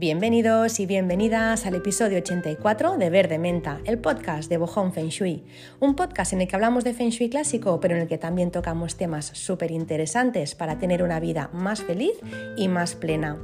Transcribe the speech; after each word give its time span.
Bienvenidos 0.00 0.80
y 0.80 0.86
bienvenidas 0.86 1.66
al 1.66 1.74
episodio 1.74 2.16
84 2.16 2.96
de 2.96 3.10
Verde 3.10 3.38
Menta, 3.38 3.82
el 3.84 3.98
podcast 3.98 4.48
de 4.48 4.56
Bojón 4.56 4.94
Feng 4.94 5.08
Shui. 5.08 5.44
Un 5.78 5.94
podcast 5.94 6.32
en 6.32 6.40
el 6.40 6.48
que 6.48 6.56
hablamos 6.56 6.84
de 6.84 6.94
Feng 6.94 7.10
Shui 7.10 7.28
clásico, 7.28 7.80
pero 7.80 7.96
en 7.96 8.00
el 8.00 8.08
que 8.08 8.16
también 8.16 8.50
tocamos 8.50 8.96
temas 8.96 9.26
súper 9.26 9.70
interesantes 9.70 10.54
para 10.54 10.78
tener 10.78 11.02
una 11.02 11.20
vida 11.20 11.50
más 11.52 11.82
feliz 11.82 12.14
y 12.56 12.68
más 12.68 12.94
plena. 12.94 13.36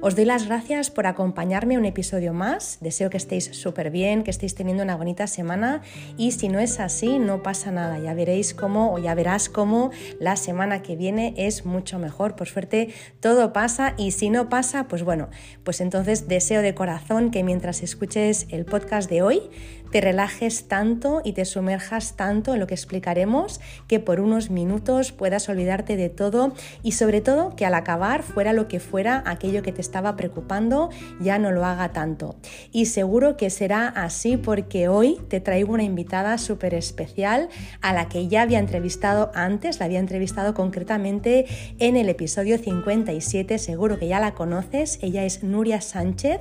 Os 0.00 0.14
doy 0.16 0.24
las 0.24 0.46
gracias 0.46 0.90
por 0.90 1.06
acompañarme 1.06 1.74
a 1.74 1.78
un 1.78 1.84
episodio 1.84 2.32
más. 2.32 2.78
Deseo 2.80 3.10
que 3.10 3.16
estéis 3.18 3.46
súper 3.46 3.90
bien, 3.90 4.22
que 4.22 4.30
estéis 4.30 4.54
teniendo 4.54 4.84
una 4.84 4.96
bonita 4.96 5.26
semana 5.26 5.82
y 6.16 6.30
si 6.30 6.48
no 6.48 6.58
es 6.58 6.80
así, 6.80 7.18
no 7.18 7.42
pasa 7.42 7.70
nada. 7.70 7.98
Ya 7.98 8.14
veréis 8.14 8.54
cómo 8.54 8.94
o 8.94 8.98
ya 8.98 9.14
verás 9.14 9.50
cómo 9.50 9.90
la 10.20 10.36
semana 10.36 10.80
que 10.82 10.96
viene 10.96 11.34
es 11.36 11.66
mucho 11.66 11.98
mejor. 11.98 12.34
Por 12.36 12.46
suerte, 12.46 12.94
todo 13.20 13.52
pasa 13.52 13.94
y 13.98 14.12
si 14.12 14.30
no 14.30 14.48
pasa, 14.48 14.86
pues 14.86 15.02
bueno, 15.02 15.28
pues 15.64 15.80
entonces 15.80 15.97
deseo 16.04 16.62
de 16.62 16.74
corazón 16.74 17.30
que 17.30 17.42
mientras 17.42 17.82
escuches 17.82 18.46
el 18.50 18.64
podcast 18.64 19.10
de 19.10 19.22
hoy, 19.22 19.42
te 19.90 20.00
relajes 20.00 20.68
tanto 20.68 21.20
y 21.24 21.32
te 21.32 21.44
sumerjas 21.44 22.16
tanto 22.16 22.54
en 22.54 22.60
lo 22.60 22.66
que 22.66 22.74
explicaremos 22.74 23.60
que 23.86 24.00
por 24.00 24.20
unos 24.20 24.50
minutos 24.50 25.12
puedas 25.12 25.48
olvidarte 25.48 25.96
de 25.96 26.08
todo 26.08 26.52
y 26.82 26.92
sobre 26.92 27.20
todo 27.20 27.54
que 27.56 27.66
al 27.66 27.74
acabar 27.74 28.22
fuera 28.22 28.52
lo 28.52 28.68
que 28.68 28.80
fuera 28.80 29.22
aquello 29.26 29.62
que 29.62 29.72
te 29.72 29.80
estaba 29.80 30.16
preocupando 30.16 30.90
ya 31.20 31.38
no 31.38 31.50
lo 31.50 31.64
haga 31.64 31.92
tanto. 31.92 32.36
Y 32.72 32.86
seguro 32.86 33.36
que 33.36 33.50
será 33.50 33.88
así 33.88 34.36
porque 34.36 34.88
hoy 34.88 35.18
te 35.28 35.40
traigo 35.40 35.72
una 35.72 35.82
invitada 35.82 36.38
súper 36.38 36.74
especial 36.74 37.48
a 37.80 37.92
la 37.92 38.08
que 38.08 38.28
ya 38.28 38.42
había 38.42 38.58
entrevistado 38.58 39.30
antes, 39.34 39.78
la 39.78 39.86
había 39.86 39.98
entrevistado 39.98 40.54
concretamente 40.54 41.46
en 41.78 41.96
el 41.96 42.08
episodio 42.08 42.58
57, 42.58 43.58
seguro 43.58 43.98
que 43.98 44.08
ya 44.08 44.20
la 44.20 44.34
conoces, 44.34 44.98
ella 45.02 45.24
es 45.24 45.42
Nuria 45.42 45.80
Sánchez 45.80 46.40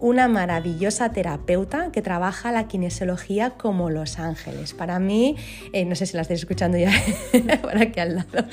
una 0.00 0.28
maravillosa 0.28 1.12
terapeuta 1.12 1.92
que 1.92 2.02
trabaja 2.02 2.50
la 2.52 2.66
kinesiología 2.66 3.50
como 3.50 3.90
Los 3.90 4.18
Ángeles. 4.18 4.72
Para 4.72 4.98
mí, 4.98 5.36
eh, 5.72 5.84
no 5.84 5.94
sé 5.94 6.06
si 6.06 6.16
la 6.16 6.22
estáis 6.22 6.40
escuchando 6.40 6.78
ya 6.78 6.90
por 7.62 7.76
aquí 7.76 8.00
al 8.00 8.16
lado, 8.16 8.46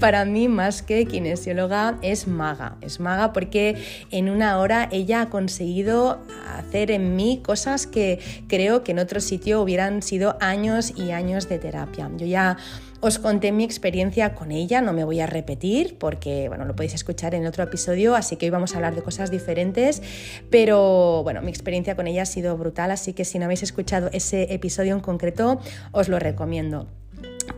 para 0.00 0.24
mí 0.24 0.48
más 0.48 0.82
que 0.82 1.06
kinesióloga 1.06 1.98
es 2.02 2.28
maga. 2.28 2.76
Es 2.80 3.00
maga 3.00 3.32
porque 3.32 3.76
en 4.10 4.30
una 4.30 4.58
hora 4.58 4.88
ella 4.92 5.22
ha 5.22 5.30
conseguido 5.30 6.20
hacer 6.56 6.90
en 6.90 7.16
mí 7.16 7.40
cosas 7.44 7.86
que 7.86 8.20
creo 8.46 8.84
que 8.84 8.92
en 8.92 9.00
otro 9.00 9.20
sitio 9.20 9.60
hubieran 9.60 10.02
sido 10.02 10.36
años 10.40 10.92
y 10.96 11.10
años 11.10 11.48
de 11.48 11.58
terapia. 11.58 12.10
Yo 12.16 12.26
ya 12.26 12.56
os 13.04 13.18
conté 13.18 13.52
mi 13.52 13.64
experiencia 13.64 14.34
con 14.34 14.50
ella, 14.50 14.80
no 14.80 14.94
me 14.94 15.04
voy 15.04 15.20
a 15.20 15.26
repetir 15.26 15.98
porque 15.98 16.48
bueno, 16.48 16.64
lo 16.64 16.74
podéis 16.74 16.94
escuchar 16.94 17.34
en 17.34 17.46
otro 17.46 17.62
episodio, 17.62 18.14
así 18.14 18.36
que 18.36 18.46
hoy 18.46 18.50
vamos 18.50 18.72
a 18.72 18.76
hablar 18.76 18.94
de 18.94 19.02
cosas 19.02 19.30
diferentes, 19.30 20.02
pero 20.48 21.22
bueno, 21.22 21.42
mi 21.42 21.50
experiencia 21.50 21.96
con 21.96 22.06
ella 22.06 22.22
ha 22.22 22.26
sido 22.26 22.56
brutal, 22.56 22.90
así 22.90 23.12
que 23.12 23.26
si 23.26 23.38
no 23.38 23.44
habéis 23.44 23.62
escuchado 23.62 24.08
ese 24.14 24.54
episodio 24.54 24.94
en 24.94 25.00
concreto, 25.00 25.60
os 25.92 26.08
lo 26.08 26.18
recomiendo 26.18 26.88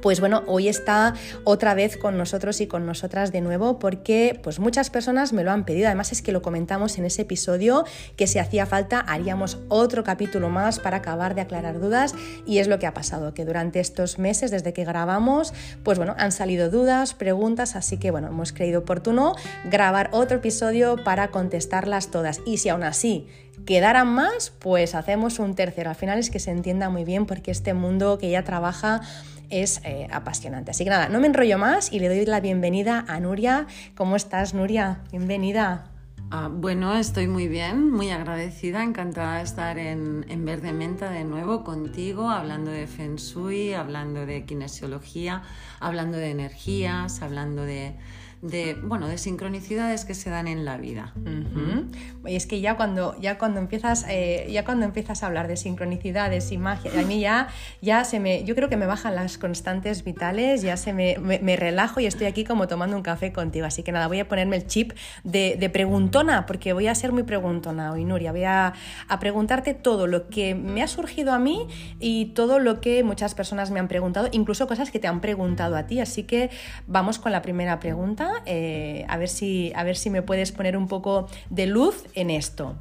pues 0.00 0.20
bueno, 0.20 0.42
hoy 0.46 0.68
está 0.68 1.14
otra 1.44 1.74
vez 1.74 1.96
con 1.96 2.16
nosotros 2.18 2.60
y 2.60 2.66
con 2.66 2.86
nosotras 2.86 3.32
de 3.32 3.40
nuevo 3.40 3.78
porque 3.78 4.38
pues 4.42 4.58
muchas 4.58 4.90
personas 4.90 5.32
me 5.32 5.44
lo 5.44 5.50
han 5.50 5.64
pedido. 5.64 5.86
Además 5.86 6.12
es 6.12 6.22
que 6.22 6.32
lo 6.32 6.42
comentamos 6.42 6.98
en 6.98 7.04
ese 7.04 7.22
episodio 7.22 7.84
que 8.16 8.26
si 8.26 8.38
hacía 8.38 8.66
falta 8.66 9.00
haríamos 9.00 9.58
otro 9.68 10.04
capítulo 10.04 10.48
más 10.48 10.78
para 10.78 10.98
acabar 10.98 11.34
de 11.34 11.40
aclarar 11.42 11.80
dudas 11.80 12.14
y 12.46 12.58
es 12.58 12.68
lo 12.68 12.78
que 12.78 12.86
ha 12.86 12.94
pasado, 12.94 13.34
que 13.34 13.44
durante 13.44 13.80
estos 13.80 14.18
meses 14.18 14.50
desde 14.50 14.72
que 14.72 14.84
grabamos, 14.84 15.52
pues 15.82 15.98
bueno, 15.98 16.14
han 16.18 16.32
salido 16.32 16.70
dudas, 16.70 17.14
preguntas, 17.14 17.76
así 17.76 17.96
que 17.98 18.10
bueno, 18.10 18.28
hemos 18.28 18.52
creído 18.52 18.80
oportuno 18.80 19.34
grabar 19.70 20.10
otro 20.12 20.38
episodio 20.38 20.96
para 21.04 21.28
contestarlas 21.28 22.10
todas. 22.10 22.40
Y 22.46 22.58
si 22.58 22.68
aún 22.68 22.82
así 22.82 23.26
quedaran 23.64 24.08
más, 24.08 24.52
pues 24.58 24.94
hacemos 24.94 25.38
un 25.38 25.54
tercero. 25.54 25.90
Al 25.90 25.96
final 25.96 26.18
es 26.18 26.30
que 26.30 26.38
se 26.38 26.50
entienda 26.50 26.90
muy 26.90 27.04
bien 27.04 27.26
porque 27.26 27.50
este 27.50 27.74
mundo 27.74 28.18
que 28.18 28.30
ya 28.30 28.42
trabaja 28.42 29.00
es 29.50 29.80
eh, 29.84 30.08
apasionante. 30.10 30.70
Así 30.70 30.84
que 30.84 30.90
nada, 30.90 31.08
no 31.08 31.20
me 31.20 31.26
enrollo 31.26 31.58
más 31.58 31.92
y 31.92 31.98
le 32.00 32.08
doy 32.08 32.24
la 32.26 32.40
bienvenida 32.40 33.04
a 33.08 33.20
Nuria. 33.20 33.66
¿Cómo 33.94 34.16
estás, 34.16 34.54
Nuria? 34.54 35.00
Bienvenida. 35.10 35.90
Ah, 36.30 36.48
bueno, 36.52 36.96
estoy 36.96 37.28
muy 37.28 37.46
bien, 37.46 37.92
muy 37.92 38.10
agradecida, 38.10 38.82
encantada 38.82 39.36
de 39.36 39.44
estar 39.44 39.78
en, 39.78 40.24
en, 40.28 40.44
Verde 40.44 40.72
Menta 40.72 41.08
de 41.08 41.22
nuevo 41.22 41.62
contigo, 41.62 42.30
hablando 42.30 42.72
de 42.72 42.88
Feng 42.88 43.14
Shui, 43.14 43.74
hablando 43.74 44.26
de 44.26 44.44
kinesiología, 44.44 45.42
hablando 45.78 46.18
de 46.18 46.30
energías, 46.30 47.22
hablando 47.22 47.62
de, 47.62 47.94
de, 48.48 48.74
bueno, 48.82 49.08
de 49.08 49.18
sincronicidades 49.18 50.04
que 50.04 50.14
se 50.14 50.30
dan 50.30 50.48
en 50.48 50.64
la 50.64 50.76
vida. 50.76 51.12
Y 52.26 52.36
es 52.36 52.46
que 52.46 52.60
ya 52.60 52.76
cuando, 52.76 53.18
ya 53.20 53.38
cuando 53.38 53.60
empiezas, 53.60 54.04
eh, 54.08 54.48
ya 54.50 54.64
cuando 54.64 54.84
empiezas 54.84 55.22
a 55.22 55.26
hablar 55.26 55.48
de 55.48 55.56
sincronicidades 55.56 56.50
y 56.52 56.58
magia, 56.58 56.90
a 56.98 57.02
mí 57.04 57.20
ya, 57.20 57.48
ya 57.80 58.04
se 58.04 58.20
me, 58.20 58.44
yo 58.44 58.54
creo 58.54 58.68
que 58.68 58.76
me 58.76 58.86
bajan 58.86 59.14
las 59.14 59.38
constantes 59.38 60.04
vitales, 60.04 60.62
ya 60.62 60.76
se 60.76 60.92
me, 60.92 61.18
me, 61.18 61.56
relajo 61.56 62.00
y 62.00 62.06
estoy 62.06 62.26
aquí 62.26 62.44
como 62.44 62.66
tomando 62.68 62.96
un 62.96 63.02
café 63.02 63.32
contigo. 63.32 63.66
Así 63.66 63.82
que 63.82 63.92
nada, 63.92 64.08
voy 64.08 64.20
a 64.20 64.28
ponerme 64.28 64.56
el 64.56 64.66
chip 64.66 64.92
de, 65.24 65.56
de 65.58 65.70
preguntona, 65.70 66.46
porque 66.46 66.72
voy 66.72 66.88
a 66.88 66.94
ser 66.94 67.12
muy 67.12 67.22
preguntona 67.22 67.92
hoy, 67.92 68.04
Nuria. 68.04 68.32
Voy 68.32 68.44
a, 68.44 68.74
a 69.08 69.18
preguntarte 69.18 69.74
todo 69.74 70.06
lo 70.06 70.28
que 70.28 70.54
me 70.54 70.82
ha 70.82 70.88
surgido 70.88 71.32
a 71.32 71.38
mí 71.38 71.68
y 72.00 72.26
todo 72.26 72.58
lo 72.58 72.80
que 72.80 73.02
muchas 73.04 73.34
personas 73.34 73.70
me 73.70 73.80
han 73.80 73.88
preguntado, 73.88 74.28
incluso 74.32 74.66
cosas 74.66 74.90
que 74.90 74.98
te 74.98 75.06
han 75.06 75.20
preguntado 75.20 75.76
a 75.76 75.86
ti. 75.86 76.00
Así 76.00 76.24
que 76.24 76.50
vamos 76.86 77.18
con 77.18 77.32
la 77.32 77.42
primera 77.42 77.78
pregunta 77.80 78.35
eh, 78.44 79.04
a, 79.08 79.16
ver 79.16 79.28
si, 79.28 79.72
a 79.74 79.84
ver 79.84 79.96
si 79.96 80.10
me 80.10 80.22
puedes 80.22 80.52
poner 80.52 80.76
un 80.76 80.88
poco 80.88 81.28
de 81.50 81.66
luz 81.66 82.04
en 82.14 82.30
esto. 82.30 82.76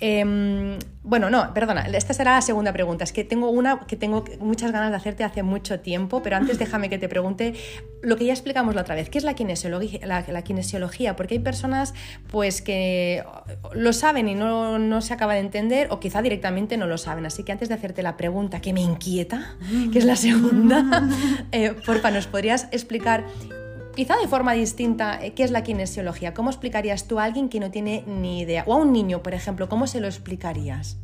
Em, 0.00 0.78
bueno, 1.02 1.30
no, 1.30 1.54
perdona, 1.54 1.86
esta 1.86 2.12
será 2.12 2.34
la 2.34 2.42
segunda 2.42 2.72
pregunta. 2.72 3.04
Es 3.04 3.12
que 3.12 3.24
tengo 3.24 3.50
una 3.50 3.80
que 3.86 3.96
tengo 3.96 4.24
muchas 4.40 4.72
ganas 4.72 4.90
de 4.90 4.96
hacerte 4.96 5.24
hace 5.24 5.42
mucho 5.42 5.80
tiempo, 5.80 6.22
pero 6.22 6.36
antes 6.36 6.58
déjame 6.58 6.90
que 6.90 6.98
te 6.98 7.08
pregunte 7.08 7.54
lo 8.02 8.16
que 8.16 8.26
ya 8.26 8.32
explicamos 8.32 8.74
la 8.74 8.82
otra 8.82 8.94
vez. 8.94 9.08
¿Qué 9.08 9.18
es 9.18 9.24
la 9.24 9.34
kinesiología? 9.34 10.00
La, 10.04 10.42
kinesiología? 10.42 11.16
Porque 11.16 11.34
hay 11.34 11.40
personas 11.40 11.94
pues, 12.30 12.60
que 12.60 13.24
lo 13.72 13.92
saben 13.92 14.28
y 14.28 14.34
no, 14.34 14.78
no, 14.78 15.00
se 15.00 15.14
acaba 15.14 15.34
de 15.34 15.40
entender 15.40 15.88
o 15.90 16.00
quizá 16.00 16.22
directamente 16.22 16.76
no 16.76 16.86
lo 16.86 16.98
saben. 16.98 17.24
Así 17.26 17.44
que 17.44 17.52
antes 17.52 17.68
de 17.68 17.74
hacerte 17.74 18.02
la 18.02 18.16
pregunta 18.16 18.60
que 18.60 18.72
me 18.72 18.80
inquieta, 18.80 19.56
que 19.92 19.98
es 19.98 20.04
la 20.04 20.16
segunda, 20.16 21.08
eh, 21.52 21.74
porfa, 21.86 22.10
¿nos 22.10 22.26
podrías 22.26 22.68
explicar 22.72 23.24
quizá 23.94 24.16
de 24.16 24.28
forma 24.28 24.52
distinta, 24.52 25.24
eh, 25.24 25.34
¿qué 25.34 25.44
es 25.44 25.50
la 25.50 25.62
kinesiología? 25.62 26.34
¿Cómo 26.34 26.50
explicarías 26.50 27.06
tú 27.06 27.18
a 27.18 27.24
alguien 27.24 27.48
que 27.48 27.60
no 27.60 27.70
tiene 27.70 28.04
ni 28.06 28.40
idea? 28.40 28.64
O 28.66 28.74
a 28.74 28.76
un 28.76 28.92
niño, 28.92 29.22
por 29.22 29.34
ejemplo, 29.34 29.68
¿cómo 29.68 29.86
se 29.86 30.00
lo 30.00 30.06
explicarías? 30.06 30.98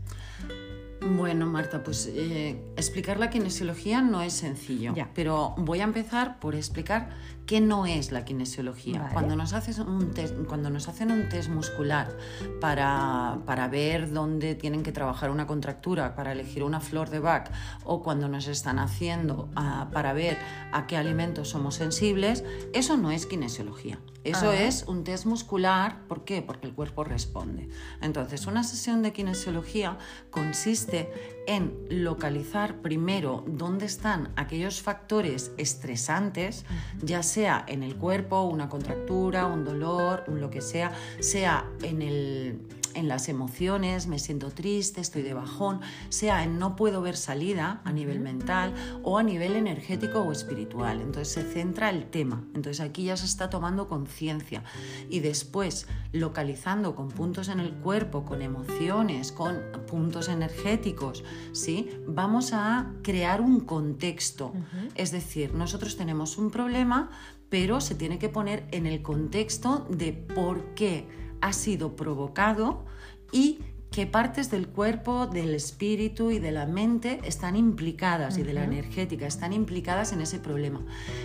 Bueno, 1.00 1.46
Marta, 1.46 1.82
pues 1.82 2.10
eh, 2.14 2.62
explicar 2.76 3.18
la 3.18 3.30
kinesiología 3.30 4.02
no 4.02 4.20
es 4.20 4.34
sencillo, 4.34 4.92
pero 5.14 5.54
voy 5.56 5.80
a 5.80 5.84
empezar 5.84 6.38
por 6.38 6.54
explicar 6.54 7.08
qué 7.50 7.60
no 7.60 7.84
es 7.84 8.12
la 8.12 8.24
kinesiología. 8.24 9.10
Cuando, 9.12 9.34
nos 9.34 9.52
un 9.80 10.14
cuando 10.46 10.70
nos 10.70 10.86
hacen 10.86 11.10
un 11.10 11.28
test 11.28 11.48
muscular 11.48 12.16
para, 12.60 13.40
para, 13.44 13.66
ver 13.66 14.12
dónde 14.12 14.54
tienen 14.54 14.84
que 14.84 14.92
trabajar 14.92 15.32
una 15.32 15.48
contractura, 15.48 16.14
para 16.14 16.30
elegir 16.30 16.62
una 16.62 16.78
flor 16.78 17.10
de 17.10 17.18
Bach, 17.18 17.50
o 17.82 18.04
cuando 18.04 18.28
nos 18.28 18.46
están 18.46 18.78
haciendo 18.78 19.50
ah, 19.56 19.88
para 19.92 20.12
ver 20.12 20.38
a 20.70 20.86
qué 20.86 20.96
alimentos 20.96 21.48
somos 21.48 21.74
sensibles, 21.74 22.44
eso 22.72 22.96
no 22.96 23.10
es 23.10 23.26
kinesiología. 23.26 23.98
Eso 24.22 24.52
es 24.52 24.84
un 24.86 25.02
test 25.02 25.24
muscular, 25.24 26.06
¿por 26.06 26.24
qué? 26.24 26.42
Porque 26.42 26.66
el 26.66 26.74
cuerpo 26.74 27.04
responde. 27.04 27.70
Entonces, 28.02 28.46
una 28.46 28.64
sesión 28.64 29.02
de 29.02 29.12
kinesiología 29.12 29.96
consiste 30.30 31.39
en 31.46 31.86
localizar 31.88 32.82
primero 32.82 33.44
dónde 33.46 33.86
están 33.86 34.32
aquellos 34.36 34.82
factores 34.82 35.52
estresantes, 35.56 36.64
ya 37.02 37.22
sea 37.22 37.64
en 37.66 37.82
el 37.82 37.96
cuerpo, 37.96 38.42
una 38.42 38.68
contractura, 38.68 39.46
un 39.46 39.64
dolor, 39.64 40.24
un 40.28 40.40
lo 40.40 40.50
que 40.50 40.60
sea, 40.60 40.92
sea 41.20 41.64
en 41.82 42.02
el 42.02 42.60
en 42.94 43.08
las 43.08 43.28
emociones, 43.28 44.06
me 44.06 44.18
siento 44.18 44.50
triste, 44.50 45.00
estoy 45.00 45.22
de 45.22 45.34
bajón, 45.34 45.80
sea 46.08 46.44
en 46.44 46.58
no 46.58 46.76
puedo 46.76 47.02
ver 47.02 47.16
salida 47.16 47.80
a 47.84 47.92
nivel 47.92 48.20
mental 48.20 48.74
o 49.02 49.18
a 49.18 49.22
nivel 49.22 49.56
energético 49.56 50.20
o 50.20 50.32
espiritual. 50.32 51.00
Entonces 51.00 51.32
se 51.32 51.42
centra 51.42 51.90
el 51.90 52.10
tema. 52.10 52.44
Entonces 52.54 52.80
aquí 52.80 53.04
ya 53.04 53.16
se 53.16 53.26
está 53.26 53.50
tomando 53.50 53.88
conciencia 53.88 54.62
y 55.08 55.20
después 55.20 55.86
localizando 56.12 56.94
con 56.94 57.08
puntos 57.08 57.48
en 57.48 57.60
el 57.60 57.72
cuerpo, 57.74 58.24
con 58.24 58.42
emociones, 58.42 59.32
con 59.32 59.58
puntos 59.86 60.28
energéticos, 60.28 61.24
¿sí? 61.52 61.90
Vamos 62.06 62.52
a 62.52 62.92
crear 63.02 63.40
un 63.40 63.60
contexto. 63.60 64.52
Es 64.94 65.12
decir, 65.12 65.54
nosotros 65.54 65.96
tenemos 65.96 66.38
un 66.38 66.50
problema, 66.50 67.10
pero 67.48 67.80
se 67.80 67.94
tiene 67.94 68.18
que 68.18 68.28
poner 68.28 68.66
en 68.70 68.86
el 68.86 69.02
contexto 69.02 69.86
de 69.90 70.12
por 70.12 70.74
qué 70.74 71.06
ha 71.40 71.52
sido 71.52 71.96
provocado 71.96 72.84
y 73.32 73.60
qué 73.90 74.06
partes 74.06 74.50
del 74.50 74.68
cuerpo, 74.68 75.26
del 75.26 75.52
espíritu 75.54 76.30
y 76.30 76.38
de 76.38 76.52
la 76.52 76.66
mente 76.66 77.20
están 77.24 77.56
implicadas 77.56 78.38
y 78.38 78.42
de 78.44 78.52
la 78.52 78.62
energética 78.62 79.26
están 79.26 79.52
implicadas 79.52 80.12
en 80.12 80.20
ese 80.20 80.38
problema. 80.38 80.80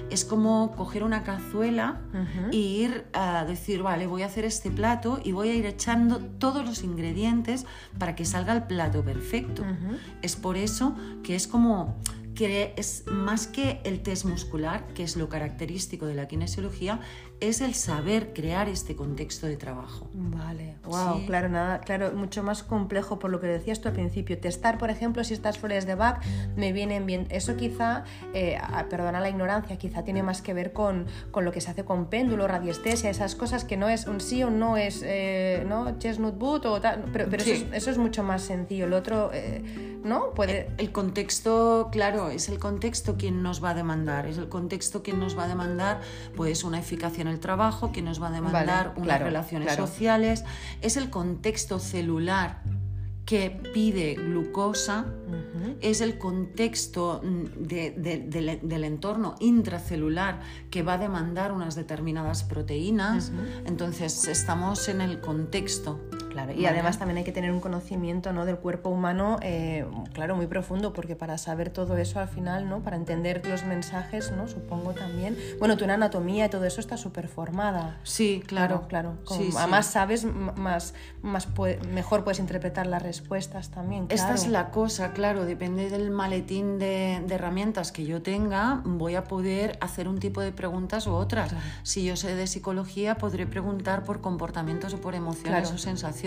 Es 0.10 0.26
como 0.26 0.72
coger 0.76 1.04
una 1.04 1.24
cazuela 1.24 2.02
e 2.52 2.58
ir 2.58 3.06
a 3.14 3.46
decir, 3.46 3.84
vale, 3.84 4.08
voy 4.08 4.24
a 4.24 4.26
hacer 4.26 4.46
este 4.46 4.72
plato 4.72 5.20
y 5.24 5.32
voy 5.32 5.50
a 5.50 5.54
ir 5.54 5.66
echando 5.66 6.20
todos 6.20 6.66
los 6.66 6.84
ingredientes 6.84 7.66
para 8.00 8.16
que 8.16 8.26
salga 8.26 8.54
el 8.54 8.64
plato 8.64 9.04
perfecto. 9.04 9.64
Es 10.24 10.36
por 10.36 10.58
eso 10.58 10.96
que 11.24 11.36
es 11.36 11.48
como 11.48 12.00
que 12.34 12.74
es 12.76 13.06
más 13.08 13.48
que 13.48 13.80
el 13.86 14.02
test 14.02 14.26
muscular, 14.26 14.86
que 14.94 15.04
es 15.04 15.16
lo 15.16 15.30
característico 15.30 16.06
de 16.06 16.16
la 16.16 16.28
kinesiología, 16.28 17.00
es 17.42 17.62
el 17.62 17.74
saber 17.74 18.34
crear 18.34 18.70
este 18.70 18.96
contexto 18.96 19.46
de 19.46 19.58
trabajo. 19.58 20.10
Vale, 20.14 20.76
wow, 20.86 21.26
claro, 21.26 21.50
nada, 21.50 21.82
claro, 21.82 22.14
mucho 22.14 22.44
más 22.44 22.64
complejo 22.64 23.20
por 23.20 23.30
lo 23.30 23.42
que 23.42 23.48
decías 23.48 23.82
tú 23.82 23.90
al 23.90 23.94
principio. 23.94 24.38
Testar, 24.38 24.78
por 24.78 24.90
ejemplo, 24.90 25.24
si 25.24 25.34
estas 25.34 25.58
flores 25.58 25.86
de 25.86 25.96
Bach 25.96 26.24
me 26.56 26.72
vienen 26.72 27.06
bien. 27.06 27.28
Eso 27.30 27.58
quizá, 27.58 28.06
eh, 28.34 28.58
perdona 28.90 29.20
la 29.20 29.30
ignorancia, 29.30 29.78
quizá 29.78 30.04
tiene 30.04 30.24
más 30.24 30.42
que 30.42 30.54
ver 30.54 30.72
con, 30.72 31.08
con, 31.32 31.44
lo 31.44 31.52
que 31.52 31.62
se 31.62 31.72
hace 31.72 31.84
con 31.84 32.06
péndulo, 32.06 32.48
radiestesia, 32.48 33.10
esas 33.10 33.36
cosas 33.36 33.66
que 33.66 33.76
no 33.76 33.90
es 33.90 34.08
un 34.08 34.22
sí 34.22 34.42
o 34.44 34.50
no 34.50 34.78
es, 34.78 35.02
eh, 35.06 35.66
¿no? 35.68 35.98
Chestnut 36.00 36.38
boot 36.38 36.66
o 36.66 36.80
tal, 36.80 37.06
pero, 37.12 37.30
pero 37.30 37.44
eso, 37.44 37.92
es, 37.92 37.98
mucho 37.98 38.24
más 38.24 38.44
sencillo. 38.44 38.86
El 38.86 38.94
otro, 38.94 39.32
eh, 39.34 40.00
¿no? 40.04 40.32
Puede... 40.32 40.72
El, 40.78 40.92
contexto, 40.92 41.90
claro, 41.92 42.30
es 42.30 42.48
el 42.48 42.60
contexto 42.60 43.18
quien 43.18 43.44
nos 43.44 43.64
va 43.64 43.72
a 43.72 43.74
demandar, 43.74 44.26
es 44.28 44.38
el 44.38 44.48
contexto 44.48 45.04
quien 45.04 45.20
nos 45.20 45.38
va 45.38 45.44
a 45.44 45.48
demandar, 45.48 46.00
pues, 46.36 46.64
una 46.64 46.80
eficacia 46.80 47.25
en 47.26 47.34
el 47.34 47.40
trabajo, 47.40 47.92
que 47.92 48.02
nos 48.02 48.22
va 48.22 48.28
a 48.28 48.32
demandar 48.32 48.94
unas 48.98 49.20
relaciones 49.20 49.76
sociales, 49.76 50.44
es 50.82 50.98
el 50.98 51.10
contexto 51.10 51.80
celular 51.80 52.62
que 53.26 53.50
pide 53.74 54.14
glucosa, 54.14 55.06
es 55.82 56.02
el 56.02 56.18
contexto 56.20 57.22
mm, 57.24 57.64
del 57.66 58.84
entorno 58.84 59.36
intracelular 59.40 60.42
que 60.70 60.84
va 60.84 60.94
a 60.94 60.98
demandar 61.00 61.52
unas 61.52 61.76
determinadas 61.76 62.44
proteínas. 62.44 63.32
Entonces 63.66 64.28
estamos 64.28 64.88
en 64.90 65.02
el 65.02 65.22
contexto 65.22 66.00
y 66.56 66.66
además 66.66 66.98
también 66.98 67.18
hay 67.18 67.24
que 67.24 67.32
tener 67.32 67.52
un 67.52 67.60
conocimiento 67.60 68.34
¿no? 68.34 68.46
del 68.46 68.58
cuerpo 68.58 68.90
humano, 68.90 69.38
eh, 69.42 69.86
claro, 70.14 70.36
muy 70.36 70.48
profundo, 70.48 70.94
porque 70.94 71.16
para 71.16 71.38
saber 71.38 71.70
todo 71.70 71.98
eso 71.98 72.20
al 72.20 72.28
final, 72.28 72.68
¿no? 72.68 72.82
para 72.82 72.98
entender 72.98 73.46
los 73.48 73.64
mensajes, 73.64 74.32
¿no? 74.32 74.48
supongo 74.48 74.94
también. 74.94 75.38
Bueno, 75.60 75.78
tu 75.78 75.86
anatomía 75.86 76.46
y 76.46 76.50
todo 76.50 76.66
eso 76.66 76.82
está 76.82 76.98
súper 76.98 77.28
formada. 77.28 78.00
Sí, 78.04 78.44
claro. 78.46 78.86
Claro, 78.88 79.16
además 79.58 79.88
sabes, 79.88 80.26
más, 80.26 80.94
más 81.22 81.48
mejor 81.90 82.24
puedes 82.24 82.40
interpretar 82.40 82.88
las 82.88 83.02
respuestas 83.02 83.70
también. 83.70 84.08
Esta 84.10 84.34
es 84.34 84.48
la 84.48 84.72
cosa, 84.72 85.14
claro, 85.14 85.46
depende 85.46 85.90
del 85.90 86.12
maletín 86.12 86.80
de, 86.80 87.16
herramientas 87.30 87.92
que 87.92 88.06
yo 88.06 88.22
tenga, 88.22 88.82
voy 88.86 89.16
a 89.16 89.26
poder 89.26 89.78
hacer 89.82 90.08
un 90.08 90.20
tipo 90.20 90.42
de 90.42 90.52
preguntas 90.52 91.08
u 91.08 91.14
otras. 91.14 91.54
Si 91.84 92.04
yo 92.04 92.16
sé 92.16 92.36
de 92.36 92.48
psicología, 92.48 93.16
podré 93.16 93.46
preguntar 93.46 94.04
por 94.04 94.22
comportamientos 94.22 94.94
o 94.94 95.02
por 95.02 95.16
emociones 95.16 95.72
o 95.72 95.78
sensaciones 95.78 96.25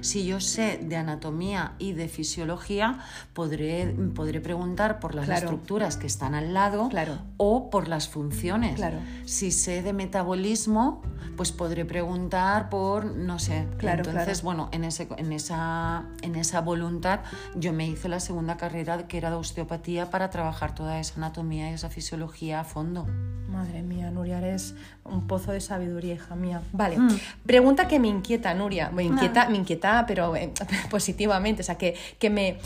si 0.00 0.24
yo 0.24 0.40
sé 0.40 0.78
de 0.82 0.96
anatomía 0.96 1.72
y 1.78 1.92
de 1.92 2.08
fisiología, 2.08 3.00
podré, 3.32 3.94
podré 4.14 4.40
preguntar 4.40 5.00
por 5.00 5.14
las 5.14 5.28
estructuras 5.28 5.96
que 5.96 6.06
están 6.06 6.34
al 6.34 6.54
lado 6.54 6.90
o 7.36 7.70
por 7.70 7.88
las 7.88 8.08
funciones. 8.08 8.80
Si 9.24 9.50
sé 9.50 9.82
de 9.82 9.92
metabolismo, 9.92 11.02
pues 11.36 11.52
podré 11.52 11.84
preguntar 11.84 12.68
por, 12.68 13.04
no 13.04 13.38
sé. 13.38 13.66
Entonces, 13.80 14.42
bueno, 14.42 14.68
en, 14.72 14.84
ese, 14.84 15.08
en, 15.16 15.32
esa, 15.32 16.04
en 16.22 16.36
esa 16.36 16.60
voluntad 16.60 17.20
yo 17.54 17.72
me 17.72 17.86
hice 17.86 18.08
la 18.08 18.20
segunda 18.20 18.56
carrera 18.56 19.06
que 19.06 19.18
era 19.18 19.30
de 19.30 19.36
osteopatía 19.36 20.10
para 20.10 20.30
trabajar 20.30 20.74
toda 20.74 20.98
esa 20.98 21.14
anatomía 21.16 21.70
y 21.70 21.74
esa 21.74 21.88
fisiología 21.88 22.60
a 22.60 22.64
fondo. 22.64 23.06
Madre 23.48 23.82
mía, 23.82 24.10
Nuria, 24.10 24.38
eres 24.38 24.74
un 25.04 25.26
pozo 25.26 25.52
de 25.52 25.60
sabiduría, 25.60 26.14
hija 26.14 26.34
mía. 26.34 26.62
Vale, 26.72 26.98
mm. 26.98 27.08
pregunta 27.44 27.86
que 27.86 27.98
me 27.98 28.08
inquieta, 28.08 28.54
Nuria. 28.54 28.90
Me 28.90 29.04
inquieta, 29.04 29.31
me 29.48 29.56
inquieta 29.56 30.04
pero 30.06 30.34
eh, 30.36 30.52
positivamente. 30.90 31.62
O 31.62 31.64
sea, 31.64 31.76
que, 31.76 31.94
que 32.18 32.30
me 32.30 32.58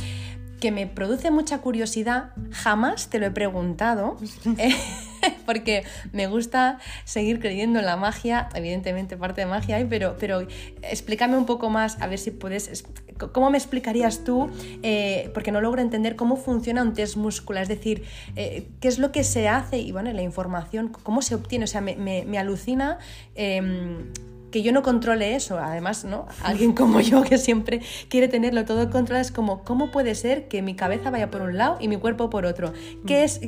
que 0.60 0.72
me 0.72 0.86
produce 0.86 1.30
mucha 1.30 1.58
curiosidad, 1.60 2.30
jamás 2.50 3.08
te 3.08 3.18
lo 3.18 3.26
he 3.26 3.30
preguntado, 3.30 4.16
eh, 4.58 4.74
porque 5.46 5.84
me 6.12 6.26
gusta 6.26 6.78
seguir 7.04 7.40
creyendo 7.40 7.78
en 7.78 7.86
la 7.86 7.96
magia, 7.96 8.48
evidentemente 8.54 9.16
parte 9.16 9.42
de 9.42 9.46
magia 9.46 9.76
hay, 9.76 9.84
pero, 9.84 10.16
pero 10.18 10.46
explícame 10.82 11.36
un 11.36 11.46
poco 11.46 11.70
más, 11.70 12.00
a 12.00 12.06
ver 12.06 12.18
si 12.18 12.30
puedes, 12.30 12.84
¿cómo 13.32 13.50
me 13.50 13.58
explicarías 13.58 14.24
tú? 14.24 14.50
Eh, 14.82 15.30
porque 15.34 15.52
no 15.52 15.60
logro 15.60 15.82
entender 15.82 16.16
cómo 16.16 16.36
funciona 16.36 16.82
un 16.82 16.94
test 16.94 17.16
muscular, 17.16 17.64
es 17.64 17.68
decir, 17.68 18.04
eh, 18.34 18.68
qué 18.80 18.88
es 18.88 18.98
lo 18.98 19.12
que 19.12 19.24
se 19.24 19.48
hace 19.48 19.78
y 19.78 19.92
bueno, 19.92 20.12
la 20.12 20.22
información, 20.22 20.88
cómo 20.88 21.22
se 21.22 21.34
obtiene, 21.34 21.64
o 21.64 21.68
sea, 21.68 21.80
me, 21.80 21.96
me 21.96 22.38
alucina 22.38 22.98
em, 23.34 24.10
que 24.50 24.62
yo 24.62 24.72
no 24.72 24.82
controle 24.82 25.34
eso, 25.34 25.58
además, 25.58 26.04
¿no? 26.04 26.26
Alguien 26.42 26.72
como 26.72 27.00
yo 27.00 27.22
que 27.22 27.38
siempre 27.38 27.80
quiere 28.08 28.28
tenerlo 28.28 28.64
todo 28.64 28.90
controlado, 28.90 29.22
es 29.22 29.32
como, 29.32 29.64
¿cómo 29.64 29.90
puede 29.90 30.14
ser 30.14 30.48
que 30.48 30.62
mi 30.62 30.74
cabeza 30.74 31.10
vaya 31.10 31.30
por 31.30 31.42
un 31.42 31.56
lado 31.56 31.78
y 31.80 31.88
mi 31.88 31.96
cuerpo 31.96 32.30
por 32.30 32.46
otro? 32.46 32.72
¿Qué 33.06 33.24
es, 33.24 33.40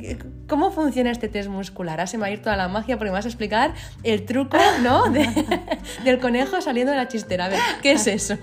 ¿Cómo 0.47 0.71
funciona 0.71 1.11
este 1.11 1.29
test 1.29 1.49
muscular? 1.49 1.99
Ahora 1.99 2.07
se 2.07 2.17
me 2.17 2.21
va 2.21 2.27
a 2.27 2.31
ir 2.31 2.41
toda 2.41 2.57
la 2.57 2.67
magia 2.67 2.97
porque 2.97 3.11
me 3.11 3.15
vas 3.15 3.25
a 3.25 3.29
explicar 3.29 3.73
el 4.03 4.25
truco, 4.25 4.57
¿no? 4.83 5.03
del 6.03 6.19
conejo 6.19 6.61
saliendo 6.61 6.91
de 6.91 6.97
la 6.97 7.07
chistera. 7.07 7.45
A 7.45 7.49
ver, 7.49 7.59
¿qué 7.81 7.93
es 7.93 8.07
eso? 8.07 8.37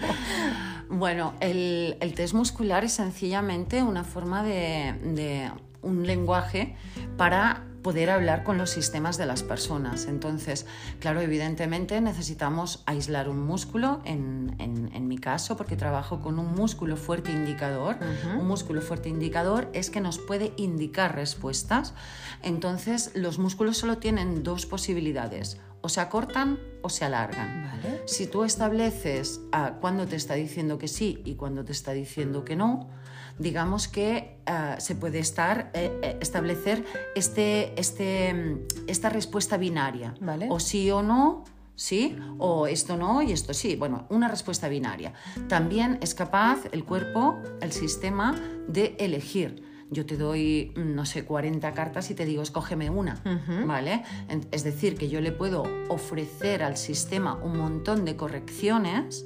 Bueno, 0.89 1.35
el, 1.41 1.97
test 2.15 2.35
muscular 2.35 2.85
es 2.85 2.93
sencillamente 2.93 3.83
una 3.83 4.05
forma 4.05 4.43
de, 4.43 4.95
de 5.03 5.51
un 5.83 6.07
lenguaje 6.07 6.77
para 7.17 7.65
poder 7.87 8.11
hablar 8.11 8.43
con 8.43 8.59
los 8.59 8.71
sistemas 8.71 9.17
de 9.17 9.27
las 9.27 9.45
personas. 9.45 10.07
Entonces, 10.07 10.67
claro, 10.99 11.21
evidentemente 11.21 12.01
necesitamos 12.01 12.83
aislar 12.85 13.29
un 13.29 13.47
músculo, 13.47 14.01
en, 14.05 14.57
en, 14.59 15.07
mi 15.07 15.19
caso, 15.19 15.57
porque 15.57 15.77
trabajo 15.77 16.21
con 16.21 16.41
un 16.41 16.53
músculo 16.53 16.97
fuerte 16.97 17.31
indicador. 17.31 17.97
Un 18.37 18.49
músculo 18.49 18.83
fuerte 18.83 19.09
indicador 19.09 19.71
es 19.73 19.91
que 19.91 20.01
nos 20.01 20.19
puede 20.19 20.53
indicar 20.57 21.15
respuestas. 21.15 21.95
Entonces, 22.43 23.13
los 23.15 23.39
músculos 23.39 23.79
solo 23.79 23.99
tienen 23.99 24.43
dos 24.43 24.67
posibilidades 24.67 25.61
o 25.81 25.89
se 25.89 26.01
acortan 26.01 26.59
o 26.83 26.89
se 26.89 27.05
alargan. 27.05 27.71
Si 28.07 28.27
tú 28.27 28.43
estableces 28.43 29.43
a 29.53 29.75
cuándo 29.75 30.07
te 30.07 30.17
está 30.17 30.35
diciendo 30.35 30.77
que 30.77 30.89
sí 30.89 31.23
y 31.25 31.37
cuándo 31.37 31.65
te 31.65 31.71
está 31.71 31.93
diciendo 31.93 32.45
que 32.45 32.57
no, 32.57 32.89
digamos 33.39 33.89
que 33.89 34.39
eh, 34.47 34.75
se 34.79 34.95
puede 34.95 35.19
estar, 35.19 35.71
eh, 35.75 35.99
eh, 36.03 36.19
establecer 36.21 36.85
este, 37.15 37.79
este, 37.79 38.33
mm, 38.33 38.59
esta 38.87 39.09
respuesta 39.09 39.57
binaria. 39.57 40.15
O 40.49 40.61
sí 40.61 40.91
o 40.91 41.03
no, 41.03 41.45
¿sí? 41.75 42.17
O 42.39 42.67
esto 42.67 42.97
no 42.97 43.23
y 43.23 43.33
esto 43.33 43.55
sí. 43.55 43.77
Bueno, 43.77 44.07
una 44.09 44.29
respuesta 44.29 44.69
binaria. 44.69 45.13
También 45.49 45.99
es 46.01 46.15
capaz 46.15 46.61
el 46.73 46.85
cuerpo, 46.85 47.39
el 47.61 47.73
sistema, 47.73 48.35
de 48.69 48.97
elegir. 48.99 49.65
Yo 49.89 50.05
te 50.05 50.17
doy, 50.17 50.73
mm, 50.77 50.95
no 50.95 51.07
sé, 51.07 51.25
40 51.25 51.73
cartas 51.73 52.11
y 52.11 52.15
te 52.15 52.25
digo, 52.25 52.43
escógeme 52.43 52.91
una, 52.91 53.23
¿vale? 53.67 54.03
Es 54.51 54.65
decir, 54.65 54.97
que 54.97 55.09
yo 55.09 55.21
le 55.21 55.31
puedo 55.31 55.65
ofrecer 55.89 56.65
al 56.65 56.77
sistema 56.77 57.35
un 57.35 57.57
montón 57.57 58.05
de 58.05 58.17
correcciones 58.17 59.25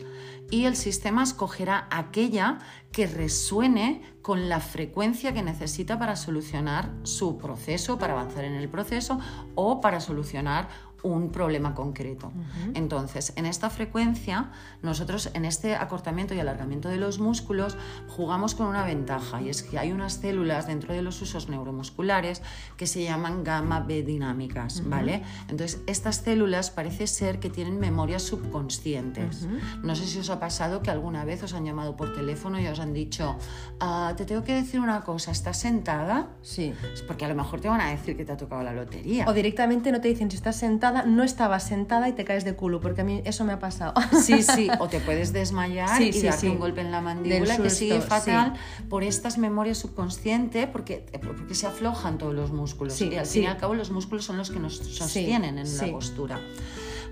y 0.50 0.64
el 0.64 0.76
sistema 0.76 1.22
escogerá 1.22 1.86
aquella 1.90 2.58
que 2.92 3.06
resuene 3.06 4.02
con 4.22 4.48
la 4.48 4.60
frecuencia 4.60 5.32
que 5.32 5.42
necesita 5.42 5.98
para 5.98 6.16
solucionar 6.16 6.90
su 7.04 7.38
proceso, 7.38 7.98
para 7.98 8.14
avanzar 8.14 8.44
en 8.44 8.54
el 8.54 8.68
proceso 8.68 9.18
o 9.54 9.80
para 9.80 10.00
solucionar 10.00 10.68
un 11.02 11.30
problema 11.30 11.74
concreto. 11.74 12.32
Entonces, 12.74 13.32
en 13.36 13.46
esta 13.46 13.70
frecuencia, 13.70 14.50
nosotros 14.82 15.30
en 15.34 15.44
este 15.44 15.74
acortamiento 15.74 16.34
y 16.34 16.40
alargamiento 16.40 16.88
de 16.88 16.96
los 16.96 17.18
músculos 17.18 17.76
jugamos 18.08 18.54
con 18.54 18.66
una 18.66 18.84
ventaja 18.84 19.40
y 19.40 19.48
es 19.48 19.62
que 19.62 19.78
hay 19.78 19.92
unas 19.92 20.14
células 20.14 20.66
dentro 20.66 20.92
de 20.94 21.02
los 21.02 21.20
usos 21.22 21.48
neuromusculares 21.48 22.42
que 22.76 22.86
se 22.86 23.02
llaman 23.02 23.44
gamma 23.44 23.80
B 23.80 24.02
dinámicas, 24.02 24.82
¿vale? 24.88 25.22
Entonces, 25.48 25.80
estas 25.86 26.16
células 26.16 26.70
parece 26.70 27.06
ser 27.06 27.40
que 27.40 27.50
tienen 27.50 27.78
memorias 27.78 28.22
subconscientes. 28.22 29.46
No 29.82 29.94
sé 29.94 30.06
si 30.06 30.18
os 30.18 30.30
ha 30.30 30.40
pasado 30.40 30.82
que 30.82 30.90
alguna 30.90 31.24
vez 31.24 31.42
os 31.42 31.54
han 31.54 31.64
llamado 31.64 31.96
por 31.96 32.14
teléfono 32.14 32.60
y 32.60 32.66
os 32.66 32.80
han 32.80 32.92
dicho, 32.92 33.36
ah, 33.80 34.14
te 34.16 34.24
tengo 34.24 34.44
que 34.44 34.54
decir 34.54 34.80
una 34.80 35.02
cosa, 35.02 35.30
¿estás 35.30 35.58
sentada? 35.58 36.28
Sí. 36.42 36.72
Es 36.92 37.02
porque 37.02 37.24
a 37.24 37.28
lo 37.28 37.34
mejor 37.34 37.60
te 37.60 37.68
van 37.68 37.80
a 37.80 37.90
decir 37.90 38.16
que 38.16 38.24
te 38.24 38.32
ha 38.32 38.36
tocado 38.36 38.62
la 38.62 38.72
lotería. 38.72 39.26
O 39.28 39.32
directamente 39.32 39.92
no 39.92 40.00
te 40.00 40.08
dicen 40.08 40.30
si 40.30 40.36
estás 40.36 40.56
sentada 40.56 40.89
no 41.06 41.22
estabas 41.22 41.64
sentada 41.64 42.08
y 42.08 42.12
te 42.12 42.24
caes 42.24 42.44
de 42.44 42.54
culo, 42.54 42.80
porque 42.80 43.00
a 43.00 43.04
mí 43.04 43.22
eso 43.24 43.44
me 43.44 43.52
ha 43.52 43.58
pasado. 43.58 43.94
Sí, 44.20 44.42
sí, 44.54 44.68
o 44.78 44.88
te 44.88 45.00
puedes 45.00 45.32
desmayar 45.32 46.00
y 46.02 46.12
darte 46.22 46.50
un 46.50 46.58
golpe 46.58 46.80
en 46.80 46.90
la 46.90 47.00
mandíbula, 47.00 47.56
que 47.56 47.70
sigue 47.70 48.00
fatal 48.00 48.54
por 48.88 49.04
estas 49.04 49.38
memorias 49.38 49.78
subconscientes, 49.78 50.66
porque, 50.66 51.06
porque 51.24 51.54
se 51.54 51.66
aflojan 51.66 52.18
todos 52.18 52.34
los 52.34 52.52
músculos. 52.52 53.00
y 53.00 53.16
al 53.16 53.26
fin 53.26 53.44
y 53.44 53.46
al 53.46 53.56
cabo 53.56 53.74
los 53.74 53.90
músculos 53.90 54.24
son 54.24 54.36
los 54.36 54.50
que 54.50 54.60
nos 54.60 54.76
sostienen 54.76 55.58
en 55.58 55.76
la 55.76 55.86
postura. 55.90 56.40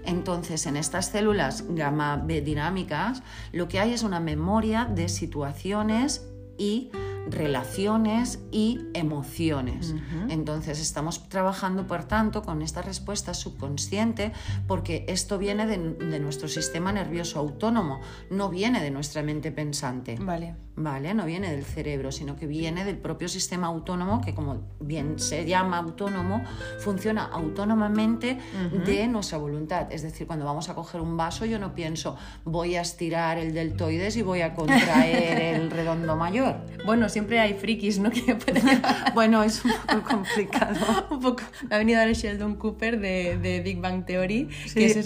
Entonces, 0.04 0.64
en 0.66 0.76
estas 0.76 1.06
células 1.10 1.64
gamma 1.68 2.16
B 2.16 2.40
dinámicas, 2.40 3.22
lo 3.52 3.68
que 3.68 3.78
hay 3.78 3.92
es 3.92 4.02
una 4.02 4.20
memoria 4.20 4.86
de 4.86 5.08
situaciones 5.08 6.26
y 6.56 6.90
relaciones 7.30 8.40
y 8.50 8.80
emociones. 8.94 9.94
Entonces 10.28 10.80
estamos 10.80 11.28
trabajando, 11.28 11.86
por 11.86 12.04
tanto, 12.04 12.42
con 12.42 12.62
esta 12.62 12.82
respuesta 12.82 13.34
subconsciente 13.34 14.32
porque 14.66 15.04
esto 15.08 15.38
viene 15.38 15.66
de, 15.66 15.78
de, 15.78 16.20
nuestro 16.20 16.48
sistema 16.48 16.92
nervioso 16.92 17.38
autónomo, 17.38 18.00
no 18.30 18.48
viene 18.48 18.82
de 18.82 18.90
nuestra 18.90 19.22
mente 19.22 19.52
pensante. 19.52 20.16
Vale. 20.20 20.67
¿Vale? 20.78 21.12
No 21.14 21.26
viene 21.26 21.50
del 21.50 21.64
cerebro, 21.64 22.12
sino 22.12 22.36
que 22.36 22.46
viene 22.46 22.84
del 22.84 22.96
propio 22.96 23.28
sistema 23.28 23.66
autónomo, 23.66 24.20
que 24.20 24.34
como 24.34 24.62
bien 24.80 25.18
se 25.18 25.44
llama 25.44 25.78
autónomo, 25.78 26.42
funciona 26.78 27.24
autónomamente 27.24 28.38
de 28.86 29.08
nuestra 29.08 29.38
voluntad. 29.38 29.88
Es 29.90 30.02
decir, 30.02 30.26
cuando 30.26 30.44
vamos 30.44 30.68
a 30.68 30.74
coger 30.74 31.00
un 31.00 31.16
vaso, 31.16 31.44
yo 31.44 31.58
no 31.58 31.74
pienso, 31.74 32.16
voy 32.44 32.76
a 32.76 32.82
estirar 32.82 33.38
el 33.38 33.52
deltoides 33.52 34.16
y 34.16 34.22
voy 34.22 34.42
a 34.42 34.54
contraer 34.54 35.40
el 35.56 35.70
redondo 35.70 36.16
mayor. 36.16 36.56
Bueno, 36.86 37.08
siempre 37.08 37.40
hay 37.40 37.54
frikis, 37.54 37.98
¿no? 37.98 38.10
Que 38.18 38.36
bueno, 39.14 39.42
es 39.42 39.64
un 39.64 39.72
poco 39.72 40.02
complicado. 40.02 41.06
un 41.10 41.20
poco. 41.20 41.42
Me 41.68 41.76
ha 41.76 41.78
venido 41.78 42.00
a 42.00 42.06
Sheldon 42.06 42.56
Cooper 42.56 42.98
de, 42.98 43.60
Big 43.64 43.80
Bang 43.80 44.04
Theory, 44.04 44.48
que, 44.74 45.04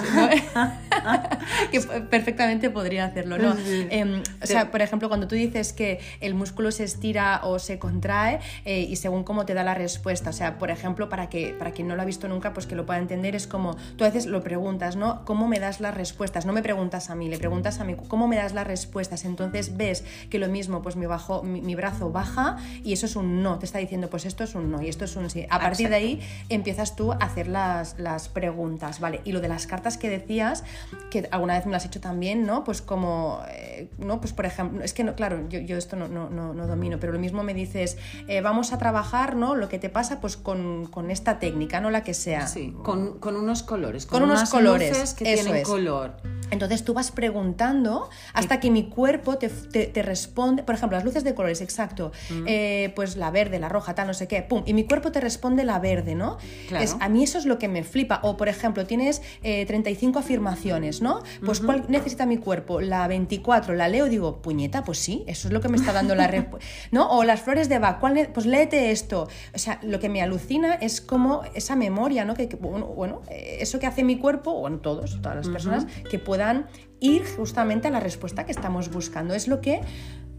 que 1.70 1.80
perfectamente 2.10 2.70
podría 2.70 3.04
hacerlo, 3.06 3.38
¿no? 3.38 3.54
Em, 3.90 4.22
o 4.42 4.46
sea, 4.46 4.70
por 4.70 4.80
ejemplo, 4.82 5.08
cuando 5.08 5.28
tú 5.28 5.34
dices 5.34 5.61
que 5.70 6.00
el 6.20 6.34
músculo 6.34 6.72
se 6.72 6.84
estira 6.84 7.40
o 7.44 7.58
se 7.58 7.78
contrae 7.78 8.40
eh, 8.64 8.80
y 8.80 8.96
según 8.96 9.24
cómo 9.24 9.46
te 9.46 9.54
da 9.54 9.64
la 9.64 9.74
respuesta. 9.74 10.30
O 10.30 10.32
sea, 10.32 10.58
por 10.58 10.70
ejemplo, 10.70 11.08
para, 11.08 11.28
que, 11.28 11.54
para 11.58 11.72
quien 11.72 11.88
no 11.88 11.96
lo 11.96 12.02
ha 12.02 12.04
visto 12.04 12.26
nunca, 12.28 12.52
pues 12.52 12.66
que 12.66 12.74
lo 12.74 12.86
pueda 12.86 12.98
entender, 12.98 13.36
es 13.36 13.46
como 13.46 13.76
tú 13.96 14.04
a 14.04 14.08
veces 14.08 14.26
lo 14.26 14.42
preguntas, 14.42 14.96
¿no? 14.96 15.24
¿Cómo 15.24 15.48
me 15.48 15.60
das 15.60 15.80
las 15.80 15.94
respuestas? 15.94 16.46
No 16.46 16.52
me 16.52 16.62
preguntas 16.62 17.10
a 17.10 17.14
mí, 17.14 17.28
le 17.28 17.38
preguntas 17.38 17.80
a 17.80 17.84
mí, 17.84 17.94
¿cómo 18.08 18.28
me 18.28 18.36
das 18.36 18.54
las 18.54 18.66
respuestas? 18.66 19.24
Entonces 19.24 19.76
ves 19.76 20.04
que 20.30 20.38
lo 20.38 20.48
mismo, 20.48 20.82
pues 20.82 20.96
mi, 20.96 21.06
bajo, 21.06 21.42
mi, 21.42 21.74
brazo 21.74 22.10
baja 22.10 22.56
y 22.82 22.92
eso 22.92 23.06
es 23.06 23.16
un 23.16 23.42
no, 23.42 23.58
te 23.58 23.66
está 23.66 23.78
diciendo, 23.78 24.08
pues 24.08 24.24
esto 24.24 24.44
es 24.44 24.54
un 24.54 24.70
no 24.70 24.82
y 24.82 24.88
esto 24.88 25.04
es 25.04 25.16
un 25.16 25.28
sí. 25.30 25.46
A 25.50 25.60
partir 25.60 25.88
de 25.88 25.96
ahí 25.96 26.20
empiezas 26.48 26.96
tú 26.96 27.12
a 27.12 27.16
hacer 27.16 27.48
las, 27.48 27.98
las 27.98 28.28
preguntas, 28.28 29.00
¿vale? 29.00 29.20
Y 29.24 29.32
lo 29.32 29.40
de 29.40 29.48
las 29.48 29.66
cartas 29.66 29.98
que 29.98 30.08
decías, 30.08 30.64
que 31.10 31.28
alguna 31.30 31.54
vez 31.54 31.66
me 31.66 31.72
lo 31.72 31.76
has 31.76 31.84
hecho 31.84 32.00
también, 32.00 32.46
¿no? 32.46 32.64
Pues 32.64 32.82
como, 32.82 33.42
eh, 33.50 33.88
¿no? 33.98 34.20
Pues 34.20 34.32
por 34.32 34.46
ejemplo, 34.46 34.82
es 34.82 34.94
que 34.94 35.04
no, 35.04 35.14
claro, 35.14 35.48
yo, 35.60 35.76
esto 35.76 35.96
no, 35.96 36.08
no, 36.08 36.28
no, 36.30 36.66
domino, 36.66 36.98
pero 36.98 37.12
lo 37.12 37.18
mismo 37.18 37.42
me 37.42 37.54
dices, 37.54 37.96
eh, 38.28 38.40
vamos 38.40 38.72
a 38.72 38.78
trabajar, 38.78 39.36
¿no? 39.36 39.54
Lo 39.54 39.68
que 39.68 39.78
te 39.78 39.88
pasa, 39.88 40.20
pues 40.20 40.36
con, 40.36 40.86
con, 40.86 41.10
esta 41.10 41.38
técnica, 41.38 41.80
no 41.80 41.90
la 41.90 42.02
que 42.02 42.14
sea. 42.14 42.46
Sí, 42.46 42.74
con, 42.82 43.18
con 43.18 43.36
unos 43.36 43.62
colores, 43.62 44.06
con, 44.06 44.22
unos 44.22 44.50
colores 44.50 45.14
que 45.14 45.24
tienen 45.34 45.62
color. 45.62 46.16
Entonces 46.52 46.84
tú 46.84 46.92
vas 46.92 47.10
preguntando 47.10 48.10
hasta 48.34 48.60
que 48.60 48.70
mi 48.70 48.90
cuerpo 48.90 49.38
te, 49.38 49.48
te, 49.48 50.02
responde, 50.02 50.62
por 50.62 50.74
ejemplo, 50.74 50.98
las 50.98 51.04
luces 51.04 51.24
de 51.24 51.34
colores, 51.34 51.62
exacto, 51.62 52.12
mm. 52.28 52.44
eh, 52.46 52.92
pues 52.94 53.16
la 53.16 53.30
verde, 53.30 53.58
la 53.58 53.70
roja, 53.70 53.94
tal, 53.94 54.06
no 54.06 54.14
sé 54.14 54.28
qué, 54.28 54.42
pum, 54.42 54.62
y 54.66 54.74
mi 54.74 54.84
cuerpo 54.84 55.10
te 55.10 55.20
responde 55.20 55.64
la 55.64 55.78
verde, 55.78 56.14
¿no? 56.14 56.36
Es, 56.78 56.94
a 57.00 57.08
mí 57.08 57.24
eso 57.24 57.38
es 57.38 57.46
lo 57.46 57.58
que 57.58 57.68
me 57.68 57.84
flipa. 57.84 58.20
O, 58.22 58.36
por 58.36 58.48
ejemplo, 58.48 58.86
tienes 58.86 59.22
35 59.42 60.18
eh, 60.18 60.22
afirmaciones, 60.22 61.00
¿no? 61.00 61.22
Pues 61.44 61.60
¿cuál 61.60 61.86
necesita 61.88 62.26
mi 62.26 62.36
cuerpo? 62.36 62.82
La 62.82 63.08
24, 63.08 63.74
la 63.74 63.88
leo, 63.88 64.10
digo, 64.10 64.42
puñeta, 64.42 64.84
pues 64.84 64.98
sí, 64.98 65.24
eso 65.26 65.41
es 65.44 65.52
lo 65.52 65.60
que 65.60 65.68
me 65.68 65.76
está 65.76 65.92
dando 65.92 66.14
la 66.14 66.26
respuesta, 66.26 66.68
¿no? 66.90 67.10
O 67.10 67.24
las 67.24 67.40
flores 67.40 67.68
de 67.68 67.78
Bach, 67.78 67.98
pues 68.32 68.46
léete 68.46 68.90
esto. 68.90 69.28
O 69.54 69.58
sea, 69.58 69.78
lo 69.82 70.00
que 70.00 70.08
me 70.08 70.22
alucina 70.22 70.74
es 70.74 71.00
como 71.00 71.42
esa 71.54 71.76
memoria, 71.76 72.24
¿no? 72.24 72.34
Que, 72.34 72.46
bueno, 72.46 73.22
eso 73.28 73.78
que 73.78 73.86
hace 73.86 74.04
mi 74.04 74.18
cuerpo, 74.18 74.58
bueno, 74.60 74.78
todos, 74.78 75.20
todas 75.20 75.36
las 75.36 75.48
personas, 75.48 75.86
que 76.10 76.18
puedan 76.18 76.66
ir 77.00 77.24
justamente 77.36 77.88
a 77.88 77.90
la 77.90 78.00
respuesta 78.00 78.46
que 78.46 78.52
estamos 78.52 78.90
buscando. 78.90 79.34
Es 79.34 79.48
lo 79.48 79.60
que 79.60 79.80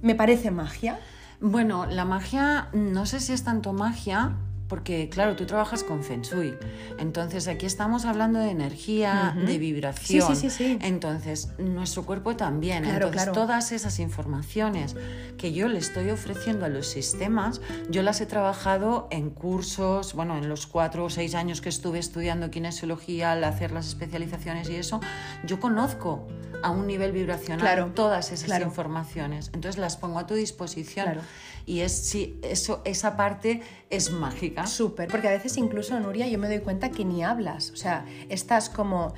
me 0.02 0.16
parece 0.16 0.52
magia. 0.52 1.00
Bueno, 1.40 1.86
la 1.86 2.06
magia, 2.06 2.70
no 2.74 3.06
sé 3.06 3.20
si 3.20 3.34
es 3.34 3.44
tanto 3.44 3.74
magia, 3.74 4.38
porque 4.74 5.08
claro, 5.08 5.36
tú 5.36 5.46
trabajas 5.46 5.84
con 5.84 6.04
Feng 6.04 6.24
Shui. 6.24 6.58
Entonces 6.98 7.48
aquí 7.48 7.68
estamos 7.68 8.06
hablando 8.06 8.40
de 8.40 8.50
energía, 8.50 9.38
de 9.46 9.60
vibración. 9.60 10.36
Sí, 10.36 10.50
sí, 10.50 10.50
sí, 10.50 10.80
Entonces, 10.82 11.50
nuestro 11.60 12.08
cuerpo 12.08 12.36
también. 12.36 12.84
Entonces, 12.84 13.32
todas 13.34 13.72
esas 13.72 14.00
informaciones 14.00 14.96
que 15.38 15.54
yo 15.54 15.68
le 15.68 15.78
estoy 15.78 16.10
ofreciendo 16.10 16.66
a 16.66 16.70
los 16.70 16.88
sistemas, 16.88 17.62
yo 17.92 18.02
las 18.02 18.20
he 18.20 18.26
trabajado 18.26 19.08
en 19.12 19.30
cursos, 19.30 20.16
bueno, 20.16 20.40
en 20.40 20.50
los 20.50 20.66
cuatro 20.66 21.06
o 21.06 21.10
seis 21.12 21.36
años 21.36 21.62
que 21.62 21.70
estuve 21.70 22.00
estudiando 22.00 22.50
kinesiología, 22.50 23.34
al 23.34 23.44
hacer 23.44 23.72
las 23.74 23.86
especializaciones 23.86 24.72
y 24.72 24.78
eso, 24.78 25.02
yo 25.46 25.60
conozco 25.60 26.28
a 26.64 26.72
un 26.72 26.88
nivel 26.88 27.12
vibracional 27.12 27.94
todas 27.94 28.32
esas 28.32 28.60
informaciones. 28.60 29.52
Entonces 29.54 29.80
las 29.80 29.98
pongo 29.98 30.18
a 30.18 30.26
tu 30.26 30.34
disposición. 30.34 31.20
Y 31.66 31.82
es 31.82 31.92
sí, 31.92 32.40
eso, 32.44 32.82
esa 32.86 33.16
parte 33.16 33.62
es 33.90 34.12
mágica. 34.12 34.68
Súper, 34.68 35.10
porque 35.10 35.28
a 35.28 35.32
veces 35.32 35.58
incluso, 35.58 36.00
Nuria, 36.00 36.28
yo 36.28 36.40
me 36.40 36.48
doy 36.48 36.60
cuenta 36.60 36.90
que 36.90 37.06
ni 37.06 37.24
hablas. 37.24 37.72
O 37.72 37.76
sea, 37.76 38.06
estás 38.30 38.70
como 38.70 39.14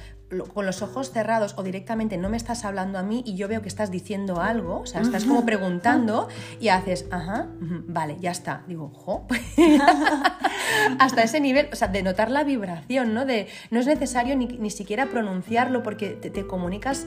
con 0.53 0.65
los 0.65 0.81
ojos 0.81 1.11
cerrados 1.11 1.53
o 1.57 1.63
directamente 1.63 2.17
no 2.17 2.29
me 2.29 2.37
estás 2.37 2.65
hablando 2.65 2.97
a 2.97 3.03
mí 3.03 3.23
y 3.25 3.35
yo 3.35 3.47
veo 3.47 3.61
que 3.61 3.67
estás 3.67 3.91
diciendo 3.91 4.41
algo, 4.41 4.79
o 4.79 4.85
sea, 4.85 5.01
estás 5.01 5.23
como 5.25 5.45
preguntando 5.45 6.27
y 6.59 6.69
haces, 6.69 7.05
ajá, 7.11 7.47
vale, 7.59 8.17
ya 8.19 8.31
está. 8.31 8.63
Digo, 8.67 8.89
jo. 8.89 9.27
Hasta 10.99 11.23
ese 11.23 11.39
nivel, 11.39 11.69
o 11.71 11.75
sea, 11.75 11.87
de 11.89 12.01
notar 12.01 12.31
la 12.31 12.43
vibración, 12.43 13.13
¿no? 13.13 13.25
De, 13.25 13.47
no 13.69 13.79
es 13.79 13.85
necesario 13.85 14.35
ni, 14.35 14.47
ni 14.47 14.71
siquiera 14.71 15.07
pronunciarlo 15.07 15.83
porque 15.83 16.09
te 16.09 16.47
comunicas 16.47 17.05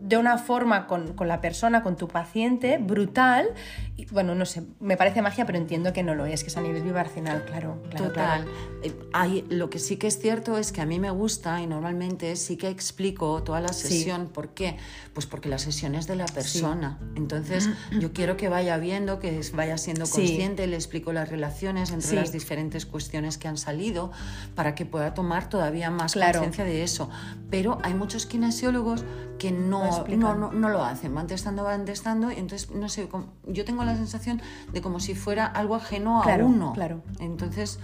de 0.00 0.16
una 0.16 0.38
forma 0.38 0.86
con, 0.86 1.14
la 1.26 1.40
persona, 1.40 1.82
con 1.82 1.96
tu 1.96 2.08
paciente, 2.08 2.78
brutal. 2.78 3.48
Y, 3.96 4.06
bueno, 4.06 4.34
no 4.34 4.46
sé, 4.46 4.62
me 4.80 4.96
parece 4.96 5.22
magia, 5.22 5.44
pero 5.44 5.58
entiendo 5.58 5.92
que 5.92 6.02
no 6.02 6.14
lo 6.14 6.24
es, 6.26 6.42
que 6.42 6.50
es 6.50 6.56
a 6.56 6.60
nivel 6.60 6.82
vibracional, 6.82 7.44
claro. 7.44 7.82
Total. 7.96 8.46
Eh, 8.82 8.92
hay, 9.12 9.44
lo 9.48 9.70
que 9.70 9.78
sí 9.78 9.96
que 9.96 10.06
es 10.06 10.20
cierto 10.20 10.56
es 10.56 10.70
que 10.70 10.80
a 10.80 10.86
mí 10.86 11.00
me 11.00 11.10
gusta 11.10 11.60
y 11.60 11.66
normalmente 11.66 12.36
sí 12.36 12.56
que 12.56 12.68
explico 12.68 13.42
toda 13.42 13.60
la 13.60 13.72
sesión. 13.72 14.28
¿Por 14.28 14.50
qué? 14.50 14.76
Pues 15.14 15.26
porque 15.26 15.48
la 15.48 15.58
sesión 15.58 15.94
es 15.94 16.06
de 16.06 16.14
la 16.14 16.26
persona. 16.26 16.98
Entonces, 17.16 17.68
yo 18.00 18.12
quiero 18.12 18.36
que 18.36 18.48
vaya 18.48 18.76
viendo, 18.78 19.18
que 19.18 19.40
vaya 19.54 19.78
siendo 19.78 20.06
consciente, 20.08 20.66
le 20.66 20.76
explico 20.76 21.12
las 21.12 21.28
relaciones 21.28 21.90
entre 21.90 22.14
las 22.14 22.30
diferentes 22.30 22.86
cuestiones 22.86 23.36
que 23.36 23.48
han 23.48 23.56
salido 23.56 24.12
para 24.54 24.74
que 24.74 24.86
pueda 24.86 25.14
tomar 25.14 25.48
todavía 25.48 25.90
más 25.90 26.14
conciencia 26.14 26.64
de 26.64 26.84
eso. 26.84 27.10
Pero 27.50 27.78
hay 27.82 27.94
muchos 27.94 28.26
kinesiólogos 28.26 29.04
que 29.38 29.52
no, 29.52 29.87
no, 30.16 30.34
no, 30.34 30.52
no, 30.52 30.68
lo 30.68 30.84
hacen, 30.84 31.14
van 31.14 31.26
testando, 31.26 31.64
van 31.64 31.84
testando, 31.84 32.30
y 32.30 32.36
entonces, 32.36 32.70
no 32.70 32.88
sé, 32.88 33.08
yo 33.46 33.64
tengo 33.64 33.84
la 33.84 33.96
sensación 33.96 34.40
de 34.72 34.80
como 34.80 35.00
si 35.00 35.14
fuera 35.14 35.46
algo 35.46 35.74
ajeno 35.74 36.22
a 36.22 36.36
uno. 36.36 36.72
Claro. 36.72 37.02
Entonces, 37.20 37.78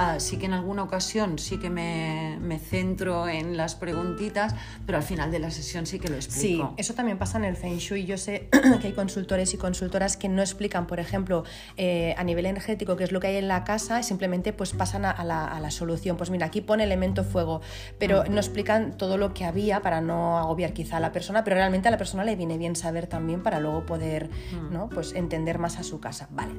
ah, 0.00 0.20
sí 0.20 0.38
que 0.38 0.46
en 0.46 0.54
alguna 0.54 0.82
ocasión 0.82 1.38
sí 1.38 1.58
que 1.58 1.70
me, 1.70 2.38
me, 2.40 2.58
centro 2.58 3.28
en 3.28 3.56
las 3.56 3.74
preguntitas, 3.74 4.54
pero 4.86 4.98
al 4.98 5.04
final 5.04 5.30
de 5.30 5.38
la 5.38 5.50
sesión 5.50 5.86
sí 5.86 5.98
que 5.98 6.08
lo 6.08 6.16
explico. 6.16 6.68
Sí, 6.68 6.74
eso 6.76 6.94
también 6.94 7.18
pasa 7.18 7.38
en 7.38 7.44
el 7.44 7.56
Feng 7.56 7.76
Shui. 7.76 8.06
Yo 8.06 8.16
sé 8.16 8.48
que 8.80 8.86
hay 8.86 8.92
consultores 8.92 9.52
y 9.54 9.58
consultoras 9.58 10.16
que 10.16 10.28
no 10.28 10.40
explican, 10.40 10.86
por 10.86 11.00
ejemplo, 11.00 11.44
eh, 11.76 12.14
a 12.16 12.24
nivel 12.24 12.46
energético 12.46 12.96
qué 12.96 13.04
es 13.04 13.12
lo 13.12 13.20
que 13.20 13.28
hay 13.28 13.36
en 13.36 13.48
la 13.48 13.64
casa 13.64 14.00
y 14.00 14.02
simplemente 14.02 14.52
pues 14.52 14.72
pasan 14.72 15.04
a, 15.04 15.22
la, 15.24 15.44
a 15.44 15.60
la, 15.60 15.70
solución. 15.70 16.16
Pues 16.16 16.30
mira, 16.30 16.46
aquí 16.46 16.60
pone 16.62 16.84
elemento 16.84 17.22
fuego, 17.22 17.60
pero 17.98 18.24
no 18.24 18.38
explican 18.38 18.96
todo 18.96 19.18
lo 19.18 19.34
que 19.34 19.44
había 19.44 19.82
para 19.82 20.00
no 20.00 20.38
agobiar 20.38 20.72
quizá 20.72 20.98
la 20.98 21.12
persona, 21.12 21.44
pero 21.44 21.56
realmente 21.56 21.88
a 21.88 21.90
la 21.90 21.98
persona 21.98 22.24
le 22.24 22.36
viene 22.36 22.58
bien 22.58 22.74
saber 22.74 23.06
también 23.06 23.42
para 23.42 23.60
luego 23.60 23.84
poder 23.84 24.28
mm. 24.28 24.72
¿no? 24.72 24.88
pues 24.88 25.12
entender 25.14 25.58
más 25.58 25.78
a 25.78 25.82
su 25.82 26.00
casa. 26.00 26.28
Vale, 26.30 26.54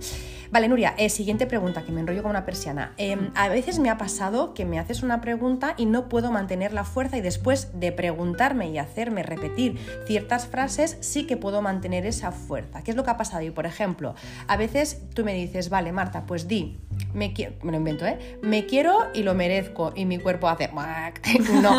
vale 0.51 0.67
Nuria, 0.67 0.93
eh, 0.97 1.09
siguiente 1.09 1.47
pregunta, 1.47 1.83
que 1.83 1.91
me 1.91 2.01
enrollo 2.01 2.21
con 2.21 2.31
una 2.31 2.45
persiana. 2.45 2.93
Em. 2.97 3.30
A 3.35 3.49
veces 3.49 3.79
me 3.79 3.89
ha 3.89 3.97
pasado 3.97 4.53
que 4.53 4.65
me 4.65 4.79
haces 4.79 5.03
una 5.03 5.21
pregunta 5.21 5.73
y 5.77 5.85
no 5.85 6.09
puedo 6.09 6.31
mantener 6.31 6.73
la 6.73 6.83
fuerza 6.83 7.17
y 7.17 7.21
después 7.21 7.69
de 7.79 7.91
preguntarme 7.91 8.69
y 8.69 8.77
hacerme 8.77 9.23
repetir 9.23 9.77
ciertas 10.05 10.47
frases, 10.47 10.97
sí 11.01 11.25
que 11.25 11.37
puedo 11.37 11.61
mantener 11.61 12.05
esa 12.05 12.31
fuerza. 12.31 12.83
¿Qué 12.83 12.91
es 12.91 12.97
lo 12.97 13.03
que 13.03 13.11
ha 13.11 13.17
pasado? 13.17 13.43
Y 13.43 13.51
por 13.51 13.65
ejemplo, 13.65 14.15
a 14.47 14.57
veces 14.57 15.01
tú 15.13 15.23
me 15.23 15.33
dices, 15.33 15.69
vale, 15.69 15.91
Marta, 15.91 16.25
pues 16.25 16.47
di, 16.47 16.77
me 17.13 17.33
quiero, 17.33 17.55
me 17.63 17.71
lo 17.71 17.77
invento, 17.77 18.05
¿eh? 18.05 18.37
Me 18.41 18.65
quiero 18.65 19.07
y 19.13 19.23
lo 19.23 19.33
merezco 19.33 19.93
y 19.95 20.05
mi 20.05 20.17
cuerpo 20.17 20.47
hace, 20.47 20.69
no, 21.61 21.77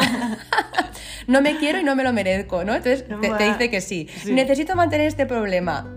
no 1.27 1.41
me 1.41 1.57
quiero 1.59 1.81
y 1.81 1.85
no 1.85 1.95
me 1.97 2.05
lo 2.05 2.13
merezco, 2.13 2.65
¿no? 2.65 2.75
Entonces 2.75 3.05
te, 3.07 3.45
dice 3.45 3.71
que 3.71 3.81
sí. 3.81 4.09
Necesito 4.27 4.75
mantener 4.77 5.07
este 5.07 5.27
problema. 5.27 5.89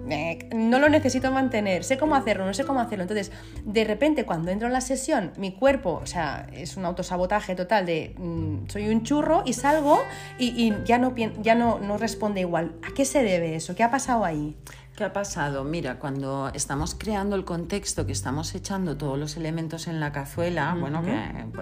No 0.54 0.80
lo 0.80 0.90
necesito 0.90 1.32
mantener. 1.32 1.84
Sé 1.84 1.98
cómo 1.98 2.16
hacerlo, 2.16 2.46
no 2.46 2.54
sé 2.54 2.64
cómo 2.64 2.80
hacerlo. 2.80 3.04
Entonces, 3.04 3.32
de 3.64 3.84
repente, 3.84 4.26
cuando 4.26 4.52
entro 4.52 4.68
en 4.68 4.74
la 4.74 4.82
sesión, 4.82 5.32
mi 5.38 5.52
cuerpo, 5.54 6.00
o 6.02 6.06
sea, 6.06 6.48
es 6.54 6.78
un 6.78 6.86
autosabotaje 6.86 7.56
total 7.56 7.86
de 7.86 8.16
mm, 8.18 8.70
soy 8.70 8.90
un 8.90 9.04
churro 9.04 9.44
y 9.46 9.54
salgo 9.54 10.00
y, 10.40 10.74
ya, 10.86 10.98
no, 10.98 11.16
ya 11.42 11.56
no, 11.56 11.80
no 11.80 11.98
responde 11.98 12.42
igual. 12.42 12.74
¿A 12.84 12.94
qué 12.94 13.06
se 13.06 13.24
debe 13.24 13.56
eso? 13.56 13.76
¿Qué 13.76 13.84
ha 13.84 13.92
pasado 13.92 14.26
ahí? 14.26 14.56
¿Qué 14.96 15.04
ha 15.04 15.12
pasado? 15.12 15.66
Mira, 15.66 16.00
cuando 16.00 16.50
estamos 16.54 16.96
creando 16.96 17.36
el 17.36 17.44
contexto, 17.44 18.06
que 18.06 18.14
estamos 18.14 18.56
echando 18.56 18.96
todos 18.96 19.20
los 19.20 19.36
elementos 19.36 19.88
en 19.88 20.00
la 20.00 20.14
cazuela, 20.14 20.74
bueno, 20.80 21.04
que, 21.04 21.14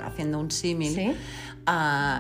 haciendo 0.05 0.39
un 0.39 0.51
símil, 0.51 1.17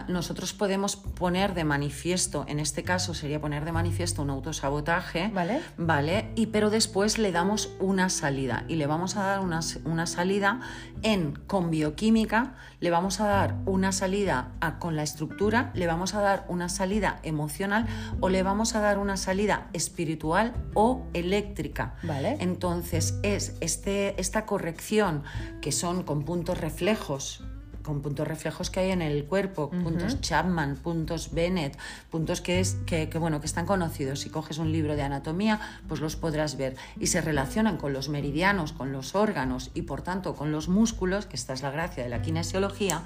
nosotros 0.07 0.53
podemos 0.53 0.95
poner 0.95 1.53
de 1.53 1.63
manifiesto, 1.63 2.45
en 2.47 2.59
este 2.59 2.83
caso 2.83 3.13
sería 3.13 3.41
poner 3.41 3.65
de 3.65 3.71
manifiesto 3.71 4.21
un 4.21 4.29
autosabotaje, 4.29 5.29
¿vale? 5.33 5.61
¿vale? 5.77 6.31
Y 6.35 6.47
pero 6.47 6.69
después 6.69 7.17
le 7.17 7.31
damos 7.31 7.71
una 7.79 8.09
salida 8.09 8.63
y 8.67 8.75
le 8.75 8.87
vamos 8.87 9.17
a 9.17 9.23
dar 9.23 9.39
una, 9.41 9.59
una 9.85 10.05
salida 10.05 10.61
en 11.01 11.33
con 11.47 11.71
bioquímica, 11.71 12.55
le 12.79 12.89
vamos 12.89 13.19
a 13.19 13.27
dar 13.27 13.55
una 13.65 13.91
salida 13.91 14.51
con 14.79 14.95
la 14.95 15.03
estructura, 15.03 15.71
le 15.73 15.87
vamos 15.87 16.13
a 16.15 16.21
dar 16.21 16.45
una 16.47 16.69
salida 16.69 17.19
emocional 17.23 17.87
o 18.21 18.29
le 18.29 18.43
vamos 18.43 18.75
a 18.75 18.79
dar 18.79 18.97
una 18.97 19.17
salida 19.17 19.67
espiritual 19.73 20.53
o 20.73 21.05
eléctrica. 21.13 21.95
Vale. 22.03 22.37
Entonces 22.39 23.19
es 23.23 23.55
este, 23.59 24.19
esta 24.19 24.45
corrección 24.45 25.23
que 25.61 25.71
son 25.71 26.03
con 26.03 26.23
puntos 26.23 26.57
reflejos 26.59 27.43
con 27.83 28.01
puntos 28.01 28.27
reflejos 28.27 28.69
que 28.69 28.79
hay 28.79 28.91
en 28.91 29.01
el 29.01 29.25
cuerpo, 29.25 29.69
puntos 29.69 30.19
Chapman, 30.21 30.77
puntos 30.77 31.33
Bennett, 31.33 31.77
puntos 32.09 32.41
que, 32.41 32.59
es, 32.59 32.77
que, 32.85 33.05
bueno, 33.19 33.39
que 33.39 33.45
están 33.45 33.65
conocidos. 33.65 34.21
Si 34.21 34.29
coges 34.29 34.57
un 34.57 34.71
libro 34.71 34.95
de 34.95 35.03
anatomía, 35.03 35.59
pues 35.87 35.99
los 36.01 36.15
podrás 36.15 36.57
ver. 36.57 36.75
Y 36.99 37.07
se 37.07 37.21
relacionan 37.21 37.77
con 37.77 37.93
los 37.93 38.09
meridianos, 38.09 38.71
con 38.71 38.91
los 38.91 39.15
órganos 39.15 39.69
y 39.73 39.83
por 39.83 40.01
tanto 40.01 40.35
con 40.35 40.51
los 40.51 40.69
músculos, 40.69 41.25
que 41.25 41.35
esta 41.35 41.53
es 41.53 41.61
la 41.61 41.71
gracia 41.71 42.03
de 42.03 42.09
la 42.09 42.21
kinesiología, 42.21 43.03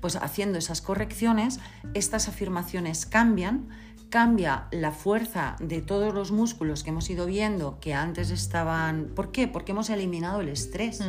pues 0.00 0.16
haciendo 0.16 0.58
esas 0.58 0.82
correcciones, 0.82 1.60
estas 1.94 2.28
afirmaciones 2.28 3.06
cambian 3.06 3.68
cambia 4.08 4.68
la 4.70 4.92
fuerza 4.92 5.56
de 5.58 5.82
todos 5.82 6.14
los 6.14 6.30
músculos 6.30 6.82
que 6.82 6.90
hemos 6.90 7.10
ido 7.10 7.26
viendo 7.26 7.78
que 7.80 7.94
antes 7.94 8.30
estaban... 8.30 9.12
¿Por 9.14 9.32
qué? 9.32 9.48
Porque 9.48 9.72
hemos 9.72 9.90
eliminado 9.90 10.40
el 10.40 10.48
estrés. 10.48 11.00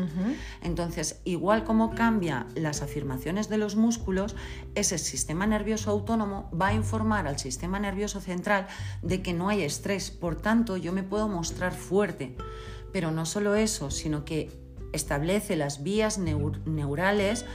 Entonces, 0.61 1.21
igual 1.23 1.63
como 1.63 1.93
cambia 1.93 2.47
las 2.55 2.81
afirmaciones 2.81 3.49
de 3.49 3.57
los 3.57 3.75
músculos, 3.75 4.35
ese 4.75 4.97
sistema 4.97 5.45
nervioso 5.45 5.91
autónomo 5.91 6.49
va 6.59 6.67
a 6.67 6.73
informar 6.73 7.27
al 7.27 7.39
sistema 7.39 7.79
nervioso 7.79 8.19
central 8.19 8.67
de 9.01 9.21
que 9.21 9.33
no 9.33 9.49
hay 9.49 9.61
estrés. 9.61 10.11
Por 10.11 10.35
tanto, 10.35 10.77
yo 10.77 10.91
me 10.91 11.03
puedo 11.03 11.27
mostrar 11.27 11.73
fuerte. 11.73 12.35
Pero 12.91 13.11
no 13.11 13.25
solo 13.25 13.55
eso, 13.55 13.91
sino 13.91 14.25
que 14.25 14.49
establece 14.93 15.55
las 15.55 15.83
vías 15.83 16.17
neurales 16.17 17.45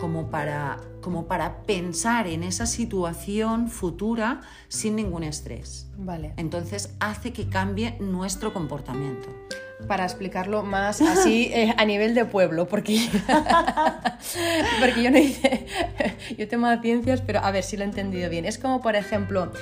como, 0.00 0.30
para, 0.30 0.78
como 1.00 1.26
para 1.26 1.62
pensar 1.62 2.26
en 2.26 2.42
esa 2.42 2.66
situación 2.66 3.68
futura 3.68 4.40
sin 4.68 4.96
ningún 4.96 5.24
estrés. 5.24 5.88
Vale. 5.98 6.34
Entonces 6.36 6.94
hace 7.00 7.32
que 7.32 7.48
cambie 7.48 7.96
nuestro 8.00 8.52
comportamiento 8.52 9.28
para 9.86 10.04
explicarlo 10.04 10.62
más 10.62 11.00
así 11.00 11.50
eh, 11.54 11.74
a 11.76 11.84
nivel 11.84 12.14
de 12.14 12.24
pueblo, 12.24 12.66
porque, 12.66 12.98
porque 14.80 15.02
yo 15.02 15.10
no 15.10 15.18
hice, 15.18 15.66
yo 16.38 16.48
tengo 16.48 16.66
ciencias, 16.80 17.20
pero 17.20 17.40
a 17.40 17.50
ver 17.50 17.64
si 17.64 17.76
lo 17.76 17.82
he 17.82 17.86
entendido 17.86 18.28
bien. 18.30 18.44
Es 18.44 18.58
como, 18.58 18.80
por 18.80 18.96
ejemplo, 18.96 19.52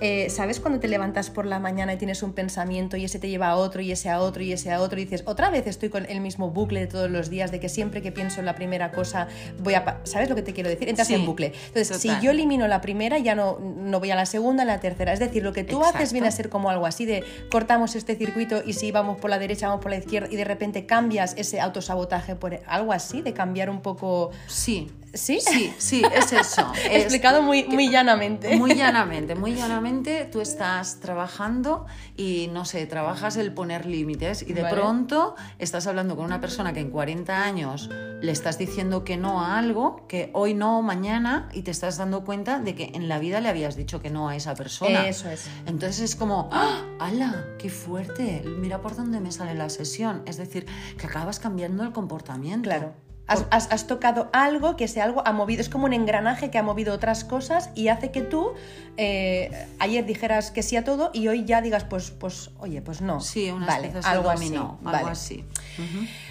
eh, 0.00 0.30
¿sabes 0.30 0.60
cuando 0.60 0.78
te 0.80 0.88
levantas 0.88 1.30
por 1.30 1.46
la 1.46 1.58
mañana 1.58 1.94
y 1.94 1.96
tienes 1.96 2.22
un 2.22 2.32
pensamiento 2.32 2.96
y 2.96 3.04
ese 3.04 3.18
te 3.18 3.28
lleva 3.28 3.48
a 3.48 3.56
otro 3.56 3.80
y 3.80 3.90
ese 3.90 4.10
a 4.10 4.20
otro 4.20 4.42
y 4.42 4.52
ese 4.52 4.70
a 4.70 4.80
otro 4.80 5.00
y 5.00 5.04
dices, 5.04 5.22
otra 5.26 5.50
vez 5.50 5.66
estoy 5.66 5.88
con 5.88 6.06
el 6.08 6.20
mismo 6.20 6.50
bucle 6.50 6.80
de 6.80 6.86
todos 6.86 7.10
los 7.10 7.30
días, 7.30 7.50
de 7.50 7.60
que 7.60 7.68
siempre 7.68 8.02
que 8.02 8.12
pienso 8.12 8.40
en 8.40 8.46
la 8.46 8.54
primera 8.54 8.92
cosa 8.92 9.28
voy 9.58 9.74
a... 9.74 10.00
¿Sabes 10.04 10.28
lo 10.28 10.34
que 10.34 10.42
te 10.42 10.52
quiero 10.52 10.68
decir? 10.68 10.88
Entras 10.88 11.10
en 11.10 11.26
bucle. 11.26 11.52
Entonces, 11.68 11.96
si 12.00 12.10
yo 12.20 12.30
elimino 12.30 12.68
la 12.68 12.80
primera, 12.80 13.18
ya 13.18 13.34
no, 13.34 13.58
no 13.58 14.00
voy 14.00 14.10
a 14.10 14.16
la 14.16 14.26
segunda, 14.26 14.62
a 14.62 14.66
la 14.66 14.80
tercera. 14.80 15.12
Es 15.12 15.18
decir, 15.18 15.42
lo 15.42 15.52
que 15.52 15.64
tú 15.64 15.82
haces 15.82 16.12
viene 16.12 16.28
a 16.28 16.30
ser 16.30 16.48
como 16.48 16.70
algo 16.70 16.86
así 16.86 17.04
de 17.04 17.24
cortamos 17.50 17.94
este 17.96 18.16
circuito 18.16 18.62
y 18.64 18.74
si 18.74 18.92
vamos 18.92 19.18
por 19.18 19.30
la 19.30 19.38
derecha, 19.38 19.67
por 19.76 19.90
la 19.90 19.98
izquierda 19.98 20.28
y 20.30 20.36
de 20.36 20.44
repente 20.44 20.86
cambias 20.86 21.34
ese 21.36 21.60
autosabotaje 21.60 22.34
por 22.34 22.60
algo 22.66 22.92
así, 22.92 23.22
de 23.22 23.32
cambiar 23.32 23.70
un 23.70 23.80
poco... 23.80 24.30
Sí, 24.46 24.90
¿Sí? 25.14 25.40
Sí, 25.40 25.72
sí, 25.78 26.02
es 26.14 26.32
eso. 26.32 26.70
Explicado 26.90 27.42
muy, 27.42 27.64
muy 27.64 27.90
llanamente. 27.90 28.56
Muy 28.56 28.74
llanamente, 28.76 29.34
muy 29.34 29.54
llanamente. 29.54 30.28
Tú 30.30 30.40
estás 30.40 31.00
trabajando 31.00 31.86
y, 32.16 32.48
no 32.52 32.64
sé, 32.64 32.86
trabajas 32.86 33.36
el 33.36 33.52
poner 33.52 33.86
límites 33.86 34.42
y 34.42 34.52
de 34.52 34.64
pronto 34.64 35.34
estás 35.58 35.86
hablando 35.86 36.16
con 36.16 36.24
una 36.24 36.40
persona 36.40 36.72
que 36.72 36.80
en 36.80 36.90
40 36.90 37.42
años 37.42 37.88
le 38.20 38.32
estás 38.32 38.58
diciendo 38.58 39.04
que 39.04 39.16
no 39.16 39.40
a 39.40 39.58
algo, 39.58 40.06
que 40.08 40.30
hoy 40.34 40.54
no, 40.54 40.82
mañana, 40.82 41.48
y 41.52 41.62
te 41.62 41.70
estás 41.70 41.96
dando 41.96 42.24
cuenta 42.24 42.58
de 42.58 42.74
que 42.74 42.90
en 42.94 43.08
la 43.08 43.18
vida 43.18 43.40
le 43.40 43.48
habías 43.48 43.76
dicho 43.76 44.02
que 44.02 44.10
no 44.10 44.28
a 44.28 44.36
esa 44.36 44.54
persona. 44.54 45.08
Eso 45.08 45.30
es. 45.30 45.48
Entonces 45.66 46.00
es 46.00 46.16
como, 46.16 46.48
¡Ah! 46.52 46.82
¡hala! 46.98 47.46
¡Qué 47.58 47.70
fuerte! 47.70 48.42
Mira 48.44 48.80
por 48.80 48.96
dónde 48.96 49.20
me 49.20 49.32
sale 49.32 49.54
la 49.58 49.68
sesión. 49.68 50.22
Es 50.26 50.36
decir, 50.36 50.66
que 50.96 51.06
acabas 51.06 51.40
cambiando 51.40 51.82
el 51.82 51.92
comportamiento. 51.92 52.68
Claro. 52.68 52.94
Has, 53.28 53.86
tocado 53.86 54.30
algo 54.32 54.74
que 54.76 54.84
ese 54.84 55.02
algo 55.02 55.22
ha 55.26 55.32
movido, 55.32 55.60
es 55.60 55.68
como 55.68 55.84
un 55.84 55.92
engranaje 55.92 56.50
que 56.50 56.56
ha 56.56 56.62
movido 56.62 56.94
otras 56.94 57.24
cosas 57.24 57.68
y 57.74 57.88
hace 57.88 58.10
que 58.10 58.22
tú 58.22 58.54
eh, 58.96 59.66
ayer 59.78 60.06
dijeras 60.06 60.50
que 60.50 60.62
sí 60.62 60.76
a 60.76 60.84
todo 60.84 61.10
y 61.12 61.28
hoy 61.28 61.44
ya 61.44 61.60
digas, 61.60 61.84
pues, 61.84 62.10
pues 62.10 62.50
oye, 62.58 62.80
pues 62.80 63.02
no. 63.02 63.20
Sí, 63.20 63.50
una 63.50 63.66
vale, 63.66 63.92
algo 64.02 64.30
así. 64.30 64.56
Algo 64.56 65.08
así. 65.08 65.44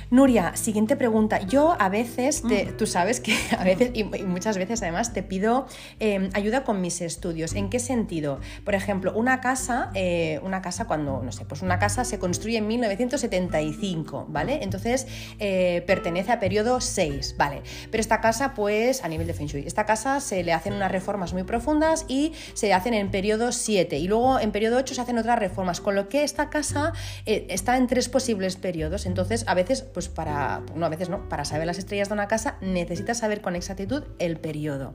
Nuria, 0.09 0.55
siguiente 0.55 0.95
pregunta. 0.95 1.41
Yo 1.41 1.75
a 1.79 1.89
veces, 1.89 2.43
mm. 2.43 2.77
tú 2.77 2.87
sabes 2.87 3.19
que 3.19 3.35
a 3.59 3.63
veces 3.63 3.91
y, 3.93 4.03
muchas 4.03 4.57
veces 4.57 4.81
además 4.81 5.13
te 5.13 5.21
pido 5.21 5.67
em, 5.99 6.29
ayuda 6.33 6.63
con 6.63 6.79
mis 6.79 7.01
estudios. 7.01 7.53
¿En 7.53 7.69
qué 7.69 7.79
sentido? 7.79 8.39
Por 8.63 8.73
ejemplo, 8.73 9.11
una 9.13 9.41
casa, 9.41 9.91
eh, 9.95 10.39
una 10.43 10.61
casa 10.61 10.85
cuando, 10.85 11.21
no 11.23 11.31
sé, 11.31 11.45
pues 11.45 11.61
una 11.61 11.77
casa 11.77 12.05
se 12.05 12.19
construye 12.19 12.57
en 12.57 12.67
1975, 12.67 14.27
¿vale? 14.29 14.59
Entonces 14.61 15.07
eh, 15.39 15.83
pertenece 15.85 16.31
a 16.31 16.39
periodo 16.39 16.79
6, 16.79 17.35
¿vale? 17.37 17.61
Pero 17.91 17.99
esta 17.99 18.21
casa, 18.21 18.53
pues 18.53 19.03
a 19.03 19.09
nivel 19.09 19.27
de 19.27 19.33
Feng 19.33 19.47
Shui, 19.47 19.63
esta 19.65 19.85
casa 19.85 20.21
se 20.21 20.43
le 20.43 20.53
hacen 20.53 20.73
unas 20.73 20.91
reformas 20.91 21.33
muy 21.33 21.43
profundas 21.43 22.05
y 22.07 22.31
se 22.53 22.73
hacen 22.73 22.93
en 22.93 23.11
periodo 23.11 23.51
7 23.51 23.97
y 23.97 24.07
luego 24.07 24.39
en 24.39 24.51
periodo 24.51 24.77
8 24.77 24.95
se 24.95 25.01
hacen 25.01 25.17
otras 25.17 25.37
reformas, 25.37 25.81
con 25.81 25.95
lo 25.95 26.07
que 26.07 26.23
esta 26.23 26.49
casa 26.49 26.93
eh, 27.25 27.45
está 27.49 27.75
en 27.75 27.87
tres 27.87 28.07
posibles 28.07 28.55
periodos. 28.55 29.05
Entonces, 29.05 29.43
a 29.47 29.53
veces 29.53 29.85
pues 29.97 30.09
para, 30.09 30.61
no, 30.75 30.85
a 30.85 30.89
veces 30.89 31.09
no, 31.09 31.27
para 31.27 31.43
saber 31.43 31.65
las 31.65 31.79
estrellas 31.79 32.09
de 32.09 32.13
una 32.13 32.27
casa 32.27 32.57
necesitas 32.61 33.17
saber 33.17 33.41
con 33.41 33.55
exactitud 33.55 34.03
el 34.19 34.37
periodo. 34.37 34.93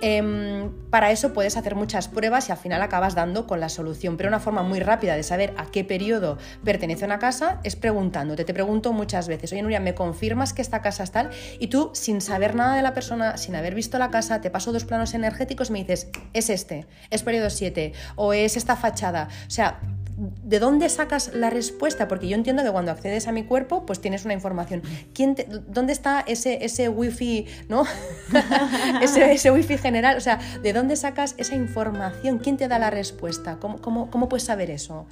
Em, 0.00 0.70
para 0.88 1.10
eso 1.10 1.34
puedes 1.34 1.58
hacer 1.58 1.74
muchas 1.74 2.08
pruebas 2.08 2.48
y 2.48 2.52
al 2.52 2.56
final 2.56 2.80
acabas 2.80 3.14
dando 3.14 3.46
con 3.46 3.60
la 3.60 3.68
solución, 3.68 4.16
pero 4.16 4.30
una 4.30 4.40
forma 4.40 4.62
muy 4.62 4.80
rápida 4.80 5.16
de 5.16 5.22
saber 5.22 5.52
a 5.58 5.66
qué 5.66 5.84
periodo 5.84 6.38
pertenece 6.64 7.04
una 7.04 7.18
casa 7.18 7.60
es 7.62 7.76
preguntándote. 7.76 8.46
Te 8.46 8.54
pregunto 8.54 8.94
muchas 8.94 9.28
veces, 9.28 9.52
oye 9.52 9.60
Nuria, 9.60 9.80
¿me 9.80 9.94
confirmas 9.94 10.54
que 10.54 10.62
esta 10.62 10.80
casa 10.80 11.04
es 11.04 11.10
tal? 11.10 11.28
Y 11.58 11.66
tú, 11.66 11.90
sin 11.92 12.22
saber 12.22 12.54
nada 12.54 12.74
de 12.74 12.80
la 12.80 12.94
persona, 12.94 13.36
sin 13.36 13.54
haber 13.54 13.74
visto 13.74 13.98
la 13.98 14.10
casa, 14.10 14.40
te 14.40 14.48
paso 14.48 14.72
dos 14.72 14.86
planos 14.86 15.12
energéticos 15.12 15.68
y 15.68 15.72
me 15.74 15.78
dices, 15.80 16.08
es 16.32 16.48
este, 16.48 16.86
es 17.10 17.22
periodo 17.22 17.50
7 17.50 17.92
o 18.16 18.32
es 18.32 18.56
esta 18.56 18.76
fachada. 18.76 19.28
O 19.46 19.50
sea, 19.50 19.78
¿de 20.22 20.58
dónde 20.58 20.88
sacas 20.88 21.32
la 21.34 21.50
respuesta? 21.50 22.06
Porque 22.06 22.28
yo 22.28 22.36
entiendo 22.36 22.62
que 22.62 22.70
cuando 22.70 22.92
accedes 22.92 23.26
a 23.26 23.32
mi 23.32 23.44
cuerpo, 23.44 23.84
pues 23.86 24.00
tienes 24.00 24.24
una 24.24 24.34
información. 24.34 24.82
¿Quién 25.14 25.34
¿Dónde 25.66 25.92
está 25.92 26.20
ese, 26.20 26.64
ese 26.64 26.88
wifi, 26.88 27.46
¿no? 27.68 27.84
ese, 29.02 29.32
ese, 29.32 29.50
wifi 29.50 29.78
general. 29.78 30.16
O 30.16 30.20
sea, 30.20 30.38
¿de 30.62 30.72
dónde 30.72 30.96
sacas 30.96 31.34
esa 31.38 31.56
información? 31.56 32.38
¿Quién 32.38 32.56
te 32.56 32.68
da 32.68 32.78
la 32.78 32.90
respuesta? 32.90 33.58
¿Cómo, 33.58 33.80
cómo, 33.80 34.10
cómo 34.10 34.28
puedes 34.28 34.44
saber 34.44 34.70
eso? 34.70 35.06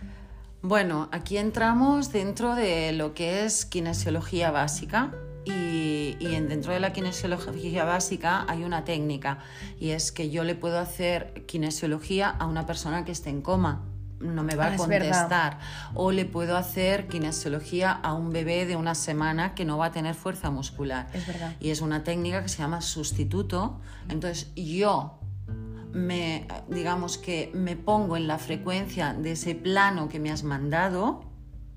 Bueno, 0.62 1.08
aquí 1.10 1.38
entramos 1.38 2.12
dentro 2.12 2.54
de 2.54 2.92
lo 2.92 3.14
que 3.14 3.44
es 3.44 3.64
kinesiología 3.64 4.50
básica. 4.50 5.12
Y, 5.44 6.16
y, 6.20 6.38
dentro 6.40 6.74
de 6.74 6.80
la 6.80 6.92
kinesiología 6.92 7.84
básica 7.84 8.44
hay 8.46 8.62
una 8.62 8.84
técnica 8.84 9.38
y 9.80 9.90
es 9.90 10.12
que 10.12 10.28
yo 10.28 10.44
le 10.44 10.54
puedo 10.54 10.78
hacer 10.78 11.46
kinesiología 11.46 12.28
a 12.28 12.46
una 12.46 12.66
persona 12.66 13.06
que 13.06 13.12
esté 13.12 13.30
en 13.30 13.40
coma 13.40 13.89
no 14.20 14.42
me 14.42 14.54
va 14.54 14.66
a 14.66 14.74
ah, 14.74 14.76
contestar. 14.76 15.58
O 15.94 16.12
le 16.12 16.24
puedo 16.24 16.56
hacer 16.56 17.08
kinesiología 17.08 17.90
a 17.92 18.14
un 18.14 18.30
bebé 18.30 18.66
de 18.66 18.76
una 18.76 18.94
semana 18.94 19.54
que 19.54 19.64
no 19.64 19.78
va 19.78 19.86
a 19.86 19.92
tener 19.92 20.14
fuerza 20.14 20.50
muscular. 20.50 21.08
Es 21.12 21.26
verdad. 21.26 21.54
Y 21.60 21.70
es 21.70 21.80
una 21.80 22.04
técnica 22.04 22.42
que 22.42 22.48
se 22.48 22.58
llama 22.58 22.80
sustituto. 22.80 23.80
Entonces 24.08 24.52
yo 24.54 25.18
me, 25.92 26.46
digamos 26.68 27.18
que 27.18 27.50
me 27.54 27.76
pongo 27.76 28.16
en 28.16 28.26
la 28.26 28.38
frecuencia 28.38 29.14
de 29.14 29.32
ese 29.32 29.54
plano 29.54 30.08
que 30.08 30.20
me 30.20 30.30
has 30.30 30.44
mandado 30.44 31.29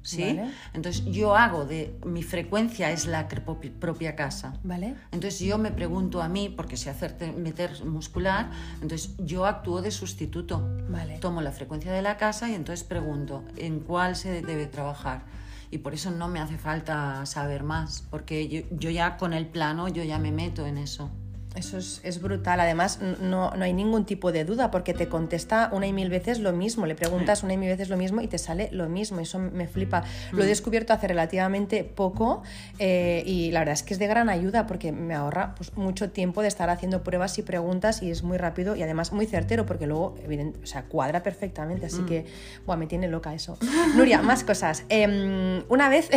¿sí? 0.03 0.39
Entonces 0.73 1.05
yo 1.05 1.35
hago 1.35 1.65
de, 1.65 1.97
mi 2.05 2.21
frecuencia 2.21 2.91
es 2.91 3.07
la 3.07 3.27
propia 3.27 4.15
casa. 4.15 4.53
¿Vale? 4.63 4.95
Entonces 5.11 5.39
yo 5.39 5.57
me 5.57 5.71
pregunto 5.71 6.21
a 6.21 6.29
mí, 6.29 6.49
porque 6.49 6.77
sé 6.77 6.89
hacer 6.89 7.15
meter 7.37 7.83
muscular, 7.85 8.51
entonces 8.81 9.15
yo 9.17 9.45
actúo 9.45 9.81
de 9.81 9.91
sustituto. 9.91 10.67
Vale. 10.89 11.17
Tomo 11.19 11.41
la 11.41 11.51
frecuencia 11.51 11.91
de 11.91 12.01
la 12.01 12.17
casa 12.17 12.49
y 12.49 12.53
entonces 12.53 12.85
pregunto 12.85 13.43
en 13.57 13.79
cuál 13.79 14.15
se 14.15 14.41
debe 14.41 14.67
trabajar. 14.67 15.23
Y 15.71 15.79
por 15.79 15.95
eso 15.95 16.11
no 16.11 16.27
me 16.27 16.39
hace 16.39 16.57
falta 16.57 17.25
saber 17.25 17.63
más, 17.63 18.03
porque 18.11 18.47
yo, 18.47 18.61
yo 18.69 18.91
ya 18.91 19.17
con 19.17 19.33
el 19.33 19.47
plano, 19.47 19.87
yo 19.87 20.03
ya 20.03 20.19
me 20.19 20.31
meto 20.31 20.67
en 20.67 20.77
eso. 20.77 21.09
Eso 21.55 21.77
es, 21.77 22.21
brutal. 22.21 22.59
Además, 22.59 22.99
no, 23.21 23.51
no, 23.51 23.63
hay 23.63 23.73
ningún 23.73 24.05
tipo 24.05 24.31
de 24.31 24.43
duda 24.43 24.71
porque 24.71 24.93
te 24.93 25.07
contesta 25.07 25.69
una 25.71 25.85
y 25.85 25.93
mil 25.93 26.09
veces 26.09 26.39
lo 26.39 26.51
mismo. 26.51 26.85
Le 26.85 26.95
preguntas 26.95 27.43
una 27.43 27.53
y 27.53 27.57
mil 27.57 27.69
veces 27.69 27.89
lo 27.89 27.97
mismo 27.97 28.21
y 28.21 28.27
te 28.27 28.39
sale 28.39 28.69
lo 28.71 28.89
mismo. 28.89 29.19
Eso 29.19 29.37
me 29.37 29.67
flipa. 29.67 30.03
Lo 30.31 30.41
he 30.41 30.45
mm. 30.45 30.49
descubierto 30.49 30.93
hace 30.93 31.07
relativamente 31.07 31.83
poco 31.83 32.41
eh, 32.79 33.23
y 33.25 33.51
la 33.51 33.59
verdad 33.59 33.73
es 33.73 33.83
que 33.83 33.93
es 33.93 33.99
de 33.99 34.07
gran 34.07 34.29
ayuda 34.29 34.65
porque 34.65 34.91
me 34.91 35.13
ahorra 35.13 35.53
pues, 35.55 35.75
mucho 35.77 36.09
tiempo 36.09 36.41
de 36.41 36.47
estar 36.47 36.69
haciendo 36.69 37.03
pruebas 37.03 37.37
y 37.37 37.43
preguntas 37.43 38.01
y 38.01 38.09
es 38.09 38.23
muy 38.23 38.37
rápido 38.37 38.75
y 38.75 38.81
además 38.81 39.11
muy 39.11 39.27
certero 39.27 39.65
porque 39.65 39.85
luego, 39.85 40.15
o 40.61 40.65
sea, 40.65 40.85
cuadra 40.85 41.21
perfectamente. 41.21 41.85
Así 41.85 42.01
mm. 42.01 42.05
que, 42.05 42.25
bueno, 42.65 42.79
me 42.79 42.87
tiene 42.87 43.07
loca 43.07 43.33
eso. 43.33 43.59
Nuria, 43.95 44.23
más 44.23 44.43
cosas. 44.43 44.85
Em, 44.89 45.63
una 45.69 45.89
vez, 45.89 46.09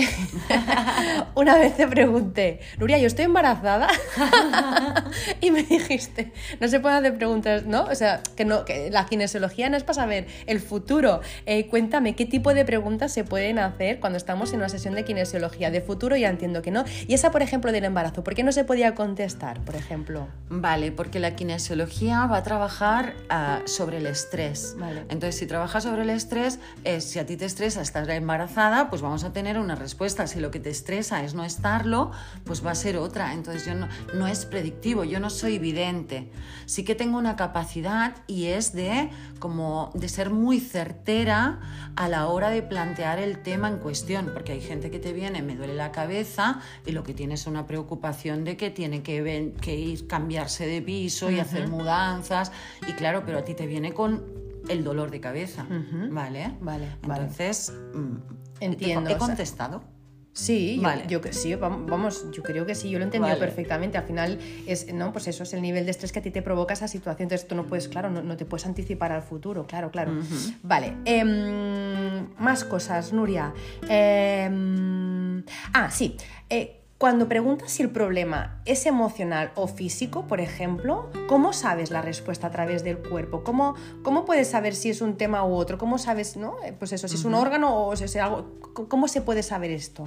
una 1.35 1.59
vez 1.59 1.77
te 1.77 1.87
pregunté, 1.87 2.61
Nuria, 2.79 2.99
yo 2.99 3.07
estoy 3.07 3.27
embarazada. 3.27 3.89
y 5.41 5.51
me 5.51 5.63
dijiste, 5.63 6.33
no 6.61 6.69
se 6.69 6.81
pueden 6.81 6.99
hacer 6.99 7.17
preguntas, 7.17 7.65
¿no? 7.67 7.85
O 7.85 7.95
sea, 7.95 8.23
que, 8.37 8.45
no, 8.45 8.65
que 8.65 8.91
la 8.91 9.07
kinesiología 9.07 9.69
no 9.69 9.77
es 9.77 9.83
para 9.83 9.95
saber 9.95 10.27
el 10.47 10.61
futuro. 10.61 11.21
Eh, 11.47 11.67
cuéntame, 11.67 12.15
¿qué 12.15 12.27
tipo 12.27 12.55
de 12.55 12.65
preguntas 12.65 13.13
se 13.13 13.25
pueden 13.25 13.59
hacer 13.59 14.01
cuando 14.01 14.17
estamos 14.17 14.53
en 14.53 14.59
una 14.59 14.69
sesión 14.69 14.95
de 14.95 15.05
kinesiología? 15.05 15.71
De 15.71 15.81
futuro 15.81 16.17
ya 16.17 16.29
entiendo 16.29 16.63
que 16.63 16.71
no. 16.71 16.85
Y 17.07 17.15
esa, 17.15 17.31
por 17.31 17.43
ejemplo, 17.43 17.73
del 17.73 17.85
embarazo, 17.85 18.25
¿por 18.25 18.35
qué 18.35 18.43
no 18.43 18.53
se 18.53 18.65
podía 18.65 18.95
contestar, 18.95 19.61
por 19.61 19.77
ejemplo? 19.77 20.29
Vale, 20.49 20.93
porque 20.93 21.21
la 21.21 21.35
kinesiología 21.35 22.27
va 22.27 22.39
a 22.39 22.43
trabajar 22.43 23.15
ah, 23.29 23.61
sobre 23.65 23.99
el 23.99 24.07
estrés. 24.07 24.77
Vale. 24.79 25.01
Entonces, 25.09 25.37
si 25.37 25.47
trabaja 25.47 25.81
sobre 25.81 26.03
el 26.03 26.11
estrés, 26.11 26.59
es 26.85 27.05
si 27.05 27.19
a 27.19 27.27
ti 27.27 27.37
te 27.37 27.45
estresa 27.45 27.81
estar 27.81 28.09
embarazada, 28.11 28.89
pues 28.91 29.03
vamos 29.03 29.25
a 29.25 29.33
tener 29.33 29.59
una 29.59 29.75
respuesta. 29.75 30.27
Si 30.27 30.41
lo 30.41 30.51
que 30.51 30.61
te 30.61 30.71
estresa 30.71 31.23
es 31.23 31.35
no 31.35 31.45
estarlo, 31.45 32.13
pues 32.45 32.65
va 32.65 32.71
a 32.71 32.75
ser 32.75 32.97
otra. 32.97 33.33
Entonces, 33.33 33.65
yo 33.67 33.75
no, 33.75 33.89
no 34.15 34.27
es 34.27 34.45
predictivo. 34.45 35.05
Yo 35.05 35.16
no 35.21 35.31
soy 35.31 35.59
vidente. 35.59 36.31
Sí 36.67 36.85
que 36.85 36.95
tengo 36.95 37.19
una 37.19 37.37
capacidad 37.37 38.17
y 38.27 38.47
es 38.47 38.73
de 38.73 39.11
como 39.39 39.91
de 39.95 40.09
ser 40.09 40.31
muy 40.31 40.61
certera 40.61 41.61
a 41.97 42.09
la 42.09 42.27
hora 42.27 42.51
de 42.51 42.63
plantear 42.63 43.19
el 43.19 43.43
tema 43.43 43.69
en 43.69 43.79
cuestión, 43.79 44.31
porque 44.33 44.53
hay 44.53 44.61
gente 44.61 44.91
que 44.91 44.99
te 44.99 45.13
viene, 45.13 45.43
me 45.43 45.57
duele 45.57 45.75
la 45.75 45.93
cabeza 45.93 46.61
y 46.85 46.93
lo 46.93 47.03
que 47.05 47.15
tiene 47.15 47.35
es 47.35 47.47
una 47.47 47.67
preocupación 47.67 48.45
de 48.45 48.57
que 48.57 48.71
tiene 48.71 49.03
que, 49.03 49.55
que 49.61 49.75
ir 49.75 50.07
cambiarse 50.07 50.67
de 50.67 50.83
piso 50.83 51.31
y 51.31 51.39
hacer 51.39 51.69
mudanzas 51.69 52.53
y 52.89 52.93
claro, 52.93 53.23
pero 53.25 53.39
a 53.39 53.45
ti 53.45 53.55
te 53.55 53.67
viene 53.67 53.93
con 53.93 54.25
el 54.69 54.85
dolor 54.85 55.11
de 55.11 55.21
cabeza, 55.21 55.67
¿vale? 56.11 56.53
Vale. 56.61 56.89
Entonces, 57.03 57.73
mm, 57.95 58.17
entiendo. 58.61 59.11
He 59.11 59.17
contestado. 59.17 59.96
Sí, 60.37 60.83
yo, 61.09 61.23
que 61.23 61.33
sí, 61.33 61.55
vamos, 61.55 62.27
yo 62.31 62.43
creo 62.43 62.67
que 62.67 62.75
sí, 62.75 62.91
yo 62.91 62.99
lo 62.99 63.05
he 63.05 63.07
entendido 63.07 63.39
perfectamente. 63.39 63.97
Al 63.97 64.05
final 64.05 64.39
es, 64.67 64.93
no, 64.93 65.11
pues 65.11 65.29
eso 65.29 65.45
es 65.45 65.55
el 65.55 65.63
nivel 65.63 65.87
de 65.87 65.93
estrés 65.93 66.13
que 66.13 66.19
a 66.19 66.23
ti 66.23 66.31
te 66.31 66.43
provoca 66.43 66.75
esa 66.75 66.89
situación. 66.89 67.25
Entonces 67.25 67.49
tú 67.49 67.55
no 67.55 67.67
puedes, 67.67 67.89
claro, 67.89 68.11
no, 68.11 68.37
te 68.37 68.45
puedes 68.45 68.67
anticipar 68.67 69.13
al 69.13 69.23
futuro, 69.23 69.67
claro, 69.67 69.91
claro. 69.91 70.13
Vale, 70.63 70.93
em, 71.07 72.29
más 72.39 72.65
cosas, 72.65 73.15
Nuria. 73.15 73.55
Em, 73.89 75.43
ah, 75.73 75.91
sí. 75.91 76.17
Eh, 76.51 76.83
cuando 76.99 77.29
preguntas 77.29 77.73
si 77.73 77.83
el 77.83 77.91
problema 77.91 78.63
es 78.65 78.87
emocional 78.87 79.53
o 79.55 79.69
físico, 79.69 80.27
por 80.27 80.41
ejemplo, 80.41 81.11
¿cómo 81.29 81.53
sabes 81.53 81.91
la 81.91 82.01
respuesta 82.01 82.47
a 82.47 82.51
través 82.51 82.85
del 82.85 82.99
cuerpo? 82.99 83.45
¿Cómo, 83.45 83.75
cómo 84.03 84.25
puedes 84.25 84.49
saber 84.49 84.75
si 84.75 84.89
es 84.89 85.03
un 85.03 85.17
tema 85.17 85.45
u 85.45 85.53
otro? 85.55 85.77
¿Cómo 85.77 85.99
sabes, 85.99 86.39
no? 86.39 86.57
Eh, 86.65 86.73
pues 86.73 86.93
eso, 86.93 87.07
si 87.07 87.17
es 87.17 87.25
un 87.27 87.35
órgano 87.35 87.87
o 87.87 87.95
si 87.97 88.05
es 88.05 88.17
algo. 88.17 88.55
¿Cómo 88.89 89.09
se 89.09 89.21
puede 89.21 89.43
saber 89.43 89.73
esto? 89.73 90.05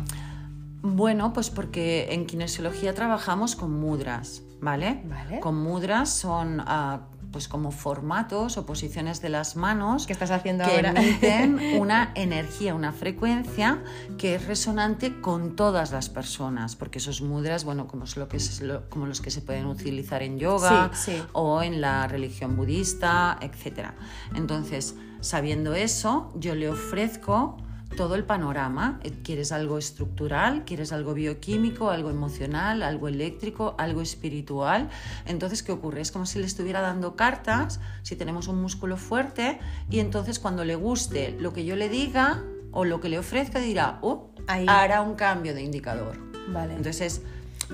Bueno, 0.82 1.32
pues 1.32 1.52
porque 1.52 2.12
en 2.12 2.25
kinesiología 2.25 2.95
trabajamos 2.95 3.56
con 3.56 3.71
mudras, 3.71 4.41
¿vale? 4.60 5.04
¿Vale? 5.06 5.41
Con 5.41 5.62
mudras 5.62 6.10
son. 6.10 6.60
Ah, 6.65 7.02
pues 7.31 7.47
como 7.47 7.71
formatos 7.71 8.57
o 8.57 8.65
posiciones 8.65 9.21
de 9.21 9.29
las 9.29 9.55
manos 9.55 10.07
que 10.07 10.13
estás 10.13 10.31
haciendo 10.31 10.65
que 10.65 10.75
ahora? 10.75 10.89
emiten 10.91 11.59
una 11.79 12.11
energía, 12.15 12.73
una 12.75 12.91
frecuencia 12.91 13.83
que 14.17 14.35
es 14.35 14.45
resonante 14.47 15.21
con 15.21 15.55
todas 15.55 15.91
las 15.91 16.09
personas, 16.09 16.75
porque 16.75 16.99
esos 16.99 17.21
mudras, 17.21 17.63
bueno, 17.63 17.87
como, 17.87 18.05
es 18.05 18.17
lo 18.17 18.27
que 18.27 18.37
es, 18.37 18.61
como 18.89 19.05
los 19.05 19.21
que 19.21 19.31
se 19.31 19.41
pueden 19.41 19.65
utilizar 19.65 20.23
en 20.23 20.39
yoga 20.39 20.91
o 21.33 21.61
en 21.61 21.81
la 21.81 22.07
religión 22.07 22.55
budista, 22.55 23.37
etc. 23.41 23.89
Entonces, 24.35 24.95
sabiendo 25.21 25.75
eso, 25.75 26.31
yo 26.35 26.55
le 26.55 26.69
ofrezco 26.69 27.57
todo 27.95 28.15
el 28.15 28.23
panorama. 28.23 28.99
Eh, 29.04 29.12
¿Quieres 29.23 29.52
algo 29.52 29.78
estructural? 29.78 30.63
¿Quieres 30.65 30.91
algo 30.91 31.13
bioquímico? 31.13 31.89
¿Algo 31.89 32.10
emocional? 32.10 32.84
¿Algo 32.84 33.08
eléctrico? 33.08 33.75
¿Algo 33.78 34.02
espiritual? 34.02 34.89
Entonces, 35.25 35.63
¿qué 35.63 35.71
ocurre? 35.71 36.02
Es 36.02 36.12
como 36.12 36.25
si 36.25 36.39
le 36.39 36.45
estuviera 36.45 36.82
dando 36.82 37.15
cartas, 37.15 37.80
si 38.04 38.15
tenemos 38.15 38.47
un 38.47 38.62
músculo 38.62 38.97
fuerte, 38.97 39.60
y 39.89 39.99
entonces 39.99 40.39
cuando 40.39 40.65
le 40.65 40.75
guste 40.75 41.36
lo 41.39 41.54
que 41.54 41.65
yo 41.65 41.75
le 41.75 41.89
diga 41.89 42.43
o 42.71 42.86
lo 42.86 43.02
que 43.02 43.10
le 43.10 43.19
ofrezca, 43.19 43.60
dirá, 43.60 43.99
oh, 44.02 44.32
hará 44.67 45.02
un 45.02 45.15
cambio 45.15 45.54
de 45.54 45.63
indicador. 45.63 46.17
Vale. 46.52 46.75
Entonces, 46.75 47.21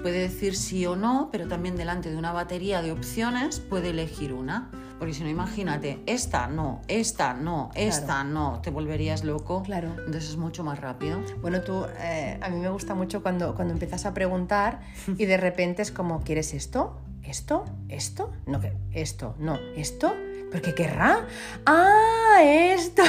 puede 0.02 0.20
decir 0.20 0.56
sí 0.56 0.86
o 0.86 0.96
no, 0.96 1.30
pero 1.32 1.48
también 1.48 1.76
delante 1.76 2.10
de 2.10 2.18
una 2.18 2.32
batería 2.32 2.82
de 2.82 2.92
opciones 2.92 3.60
puede 3.60 3.92
elegir 3.92 4.34
una. 4.34 4.70
Porque 5.00 5.14
si 5.14 5.24
no, 5.24 5.30
imagínate, 5.30 6.02
esta 6.06 6.48
no, 6.48 6.82
esta 6.88 7.34
no, 7.34 7.72
esta 7.76 8.24
no, 8.24 8.60
te 8.62 8.70
volverías 8.70 9.24
loco. 9.24 9.64
Claro. 9.64 9.90
Entonces 10.06 10.32
es 10.32 10.38
mucho 10.38 10.64
más 10.64 10.80
rápido. 10.80 11.22
Bueno, 11.42 11.62
tú, 11.62 11.86
eh, 12.00 12.40
a 12.42 12.50
mí 12.50 12.60
me 12.60 12.70
gusta 12.70 12.96
mucho 12.96 13.22
cuando, 13.22 13.56
cuando 13.56 13.74
empiezas 13.74 14.06
a 14.06 14.14
preguntar 14.14 14.82
y 15.18 15.26
de 15.26 15.38
repente 15.38 15.82
es 15.82 15.92
como, 15.92 16.22
¿quieres 16.22 16.54
esto? 16.54 17.00
¿Esto? 17.24 17.66
¿Esto? 17.90 18.32
No, 18.46 18.62
esto, 18.92 19.36
no, 19.40 19.60
esto. 19.76 20.16
¿Pero 20.52 20.62
qué 20.62 20.74
querrá? 20.74 21.26
¡Ah, 21.66 22.40
esto! 22.44 23.04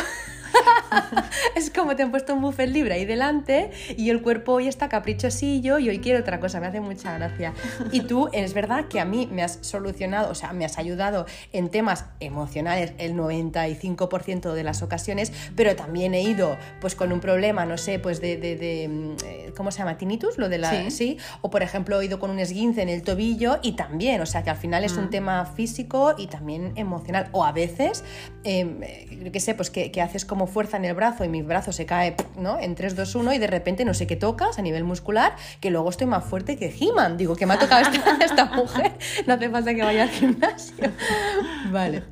es 1.54 1.70
como 1.70 1.96
te 1.96 2.02
han 2.02 2.10
puesto 2.10 2.34
un 2.34 2.40
buffet 2.40 2.68
libre 2.68 2.94
ahí 2.94 3.04
delante 3.04 3.70
y 3.96 4.10
el 4.10 4.22
cuerpo 4.22 4.52
hoy 4.52 4.68
está 4.68 4.88
caprichosillo 4.88 5.78
y 5.78 5.88
hoy 5.88 5.98
quiero 5.98 6.20
otra 6.20 6.40
cosa, 6.40 6.60
me 6.60 6.66
hace 6.66 6.80
mucha 6.80 7.16
gracia. 7.18 7.52
Y 7.92 8.00
tú, 8.00 8.28
es 8.32 8.54
verdad 8.54 8.86
que 8.88 9.00
a 9.00 9.04
mí 9.04 9.28
me 9.30 9.42
has 9.42 9.58
solucionado, 9.60 10.30
o 10.30 10.34
sea, 10.34 10.52
me 10.52 10.64
has 10.64 10.78
ayudado 10.78 11.26
en 11.52 11.70
temas 11.70 12.06
emocionales 12.20 12.92
el 12.98 13.14
95% 13.14 14.52
de 14.52 14.64
las 14.64 14.82
ocasiones, 14.82 15.32
pero 15.54 15.76
también 15.76 16.14
he 16.14 16.22
ido 16.22 16.56
pues 16.80 16.94
con 16.94 17.12
un 17.12 17.20
problema, 17.20 17.66
no 17.66 17.78
sé, 17.78 17.98
pues 17.98 18.20
de, 18.20 18.36
de, 18.36 18.88
mm, 18.88 19.16
eh, 19.24 19.52
¿cómo 19.56 19.70
se 19.70 19.78
llama? 19.78 19.96
Tinnitus, 19.98 20.38
lo 20.38 20.48
de 20.48 20.58
la... 20.58 20.90
Sí. 20.90 21.18
O 21.40 21.50
por 21.50 21.62
ejemplo, 21.62 22.00
he 22.00 22.06
ido 22.06 22.18
con 22.18 22.30
un 22.30 22.38
esguince 22.38 22.82
en 22.82 22.88
el 22.88 23.02
tobillo 23.02 23.58
y 23.62 23.72
también, 23.72 24.20
o 24.20 24.26
sea, 24.26 24.42
que 24.42 24.50
al 24.50 24.56
final 24.56 24.84
es 24.84 24.96
un 24.96 25.06
mm. 25.06 25.10
tema 25.10 25.46
físico 25.46 26.14
y 26.16 26.26
también 26.26 26.72
emocional. 26.76 27.28
O 27.32 27.44
a 27.44 27.52
veces, 27.52 28.04
eh, 28.44 28.66
eh 28.82 29.30
qué 29.32 29.40
sé, 29.40 29.54
pues 29.54 29.70
que, 29.70 29.90
que 29.90 30.00
haces 30.00 30.24
como 30.24 30.45
fuerza 30.48 30.76
en 30.76 30.84
el 30.84 30.94
brazo 30.94 31.24
y 31.24 31.28
mi 31.28 31.42
brazo 31.42 31.72
se 31.72 31.86
cae 31.86 32.16
¿no? 32.38 32.58
en 32.58 32.74
3, 32.74 32.96
2, 32.96 33.14
1 33.14 33.32
y 33.34 33.38
de 33.38 33.46
repente 33.46 33.84
no 33.84 33.94
sé 33.94 34.06
qué 34.06 34.16
tocas 34.16 34.58
a 34.58 34.62
nivel 34.62 34.84
muscular, 34.84 35.36
que 35.60 35.70
luego 35.70 35.90
estoy 35.90 36.06
más 36.06 36.24
fuerte 36.24 36.56
que 36.56 36.74
He-Man. 36.78 37.16
Digo, 37.16 37.36
que 37.36 37.46
me 37.46 37.54
ha 37.54 37.58
tocado 37.58 37.88
esta, 38.20 38.44
mujer, 38.56 38.92
no 39.26 39.34
hace 39.34 39.50
falta 39.50 39.74
que 39.74 39.82
vaya 39.82 40.04
al 40.04 40.10
gimnasio. 40.10 40.90
Vale. 41.70 42.02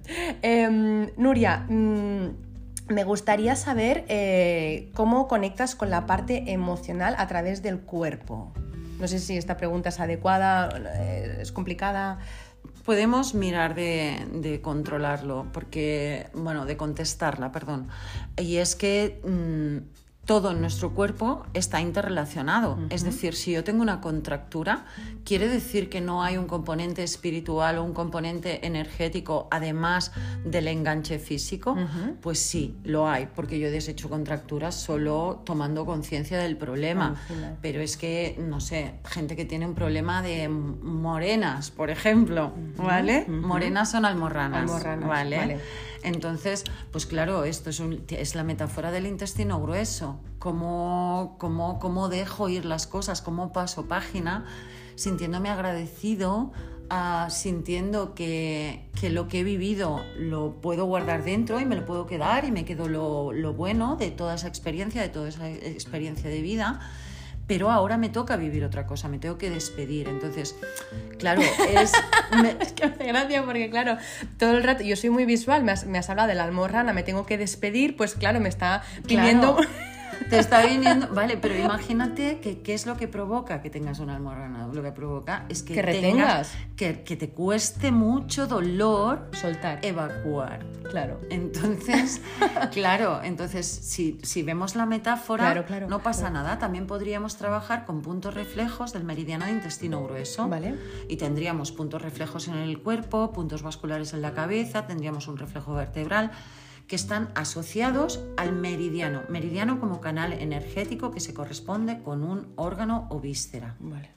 Em, 0.43 1.11
Nuria, 1.17 1.65
mm, 1.69 2.29
me 2.89 3.05
gustaría 3.05 3.57
saber 3.57 4.05
eh, 4.09 4.91
cómo 4.95 5.27
conectas 5.29 5.75
con 5.75 5.91
la 5.91 6.07
parte 6.07 6.53
emocional 6.53 7.15
a 7.19 7.27
través 7.27 7.63
del 7.63 7.81
cuerpo. 7.81 8.53
No 9.01 9.09
sé 9.09 9.19
si 9.19 9.37
esta 9.37 9.57
pregunta 9.57 9.89
es 9.89 10.01
adecuada, 10.01 10.69
eh, 10.95 11.39
es 11.41 11.51
complicada 11.51 12.19
podemos 12.85 13.35
mirar 13.35 13.75
de, 13.75 14.61
controlarlo, 14.63 15.47
porque, 15.53 16.29
bueno, 16.35 16.67
de 16.67 16.77
contestarla, 16.77 17.51
perdón. 17.51 17.89
Y 18.39 18.57
es 18.57 18.77
que 18.77 19.21
mm, 19.25 20.04
todo 20.25 20.53
en 20.53 20.61
nuestro 20.61 20.95
cuerpo 20.95 21.45
está 21.55 21.81
interrelacionado. 21.81 22.79
Es 22.91 23.05
decir, 23.05 23.35
si 23.35 23.53
yo 23.53 23.65
tengo 23.65 23.83
una 23.83 24.01
contractura, 24.01 24.87
¿quiere 25.25 25.49
decir 25.49 25.91
que 25.91 26.01
no 26.01 26.23
hay 26.23 26.37
un 26.37 26.47
componente 26.47 27.03
espiritual 27.03 27.79
o 27.79 27.85
un 27.85 27.93
componente 27.93 28.67
energético 28.67 29.49
además 29.51 30.13
del 30.45 30.69
enganche 30.69 31.19
físico? 31.19 31.77
Pues 32.21 32.39
sí, 32.39 32.77
lo 32.85 33.09
hay, 33.09 33.29
porque 33.35 33.59
yo 33.59 33.69
he 33.69 33.71
deshecho 33.71 34.09
contracturas 34.09 34.75
solo 34.75 35.43
tomando 35.45 35.85
conciencia 35.85 36.39
del 36.39 36.57
problema. 36.57 37.17
Pero 37.61 37.81
es 37.81 37.97
que, 37.97 38.37
no 38.39 38.61
sé, 38.61 38.95
gente 39.05 39.37
que 39.37 39.45
tiene 39.45 39.67
un 39.67 39.75
problema 39.75 40.23
de 40.23 40.49
morenas, 40.49 41.71
por 41.71 41.91
ejemplo, 41.91 42.53
¿vale? 42.77 43.27
Morenas 43.29 43.91
son 43.91 44.05
almorranas, 44.05 44.63
almorranas 44.63 45.09
¿vale? 45.09 45.61
Entonces, 46.05 46.65
pues 46.93 47.07
claro, 47.07 47.45
esto 47.45 47.71
es, 47.71 48.35
la 48.35 48.45
metáfora 48.45 48.93
del 48.93 49.07
intestino 49.07 49.61
grueso. 49.61 50.14
Cómo, 50.39 51.37
cómo, 51.39 51.79
cómo 51.79 52.09
dejo 52.09 52.49
ir 52.49 52.65
las 52.65 52.87
cosas, 52.87 53.23
cómo 53.23 53.53
paso 53.53 53.87
página, 53.87 54.45
sintiéndome 54.95 55.49
agradecido, 55.49 56.53
ah, 56.91 57.29
sintiendo 57.31 58.15
que, 58.15 58.91
lo 59.11 59.29
que 59.29 59.41
he 59.41 59.45
vivido 59.45 60.03
lo 60.19 60.61
puedo 60.61 60.87
guardar 60.87 61.25
dentro 61.25 61.61
y 61.61 61.65
me 61.65 61.77
lo 61.77 61.85
puedo 61.85 62.07
quedar 62.07 62.45
y 62.45 62.51
me 62.51 62.65
quedo 62.65 62.89
lo, 62.89 63.33
lo 63.33 63.53
bueno 63.53 63.97
de 63.97 64.11
toda 64.11 64.35
esa 64.35 64.49
experiencia, 64.49 65.03
de 65.03 65.09
toda 65.09 65.29
esa 65.29 65.49
experiencia 65.49 66.31
de 66.31 66.41
vida 66.41 66.81
pero 67.47 67.71
ahora 67.71 67.99
me 67.99 68.09
toca 68.09 68.37
vivir 68.37 68.65
otra 68.65 68.87
cosa, 68.87 69.09
me 69.09 69.19
tengo 69.19 69.37
que 69.37 69.51
despedir. 69.51 70.09
Entonces, 70.09 70.57
claro, 71.19 71.43
es... 71.69 71.93
es 72.61 72.73
que 72.73 72.87
me 72.87 72.95
hace 72.95 73.07
gracia 73.07 73.45
porque, 73.45 73.69
claro, 73.71 73.99
todo 74.39 74.53
el 74.53 74.63
rato, 74.63 74.83
yo 74.83 74.97
soy 74.97 75.11
muy 75.11 75.27
visual, 75.27 75.63
me 75.63 75.73
has, 75.73 75.87
me 75.87 75.99
has 75.99 76.09
hablado 76.09 76.29
de 76.29 76.35
la 76.35 76.45
almorrana, 76.45 76.93
me 76.93 77.03
tengo 77.03 77.27
que 77.27 77.37
despedir, 77.37 77.97
pues 77.97 78.15
claro, 78.15 78.41
me 78.41 78.49
está 78.49 78.83
viniendo... 79.07 79.57
Te 80.31 80.39
está 80.39 80.65
viniendo, 80.65 81.09
vale, 81.09 81.37
pero 81.37 81.57
imagínate 81.57 82.41
que 82.41 82.61
qué 82.63 82.75
es 82.75 82.87
lo 82.87 82.97
que 82.97 83.09
provoca 83.09 83.61
que 83.61 83.71
tengas 83.71 83.99
una 83.99 84.17
almorrana. 84.17 84.67
Lo 84.73 84.83
que 84.83 84.93
provoca 84.93 85.45
es 85.49 85.63
que, 85.63 85.75
que 85.75 85.83
retengas, 85.83 86.53
que, 86.77 87.03
que, 87.03 87.17
te 87.17 87.31
cueste 87.31 87.93
mucho 87.93 88.47
dolor 88.47 89.29
soltar, 89.33 89.85
evacuar. 89.85 90.65
Claro. 90.91 91.21
Entonces, 91.31 92.21
claro, 92.73 93.21
entonces 93.23 93.67
si, 93.67 94.19
si 94.23 94.43
vemos 94.43 94.75
la 94.77 94.87
metáfora, 94.87 95.65
no 95.89 96.03
pasa 96.03 96.31
nada. 96.31 96.59
También 96.59 96.87
podríamos 96.87 97.37
trabajar 97.37 97.85
con 97.85 98.03
puntos 98.03 98.35
reflejos 98.35 98.93
del 98.93 99.05
meridiano 99.05 99.45
de 99.45 99.53
intestino 99.53 100.03
grueso. 100.03 100.49
Vale. 100.49 100.77
Y 101.09 101.17
tendríamos 101.17 101.73
puntos 101.73 102.03
reflejos 102.03 102.49
en 102.49 102.55
el 102.55 102.81
cuerpo, 102.81 103.33
puntos 103.33 103.63
vasculares 103.63 104.15
en 104.15 104.23
la 104.23 104.33
cabeza, 104.33 104.87
tendríamos 104.87 105.29
un 105.29 105.37
reflejo 105.37 105.75
vertebral 105.75 106.31
que 106.87 106.97
están 106.97 107.31
asociados 107.35 108.23
al 108.37 108.53
meridiano. 108.53 109.23
Meridiano 109.29 109.81
como 109.81 110.01
canal 110.01 110.33
energético 110.33 111.11
que 111.11 111.21
se 111.21 111.33
corresponde 111.33 112.03
con 112.03 112.23
un 112.23 112.53
órgano 112.57 113.07
o 113.11 113.21
víscera. 113.21 113.77
Vale. 113.79 114.11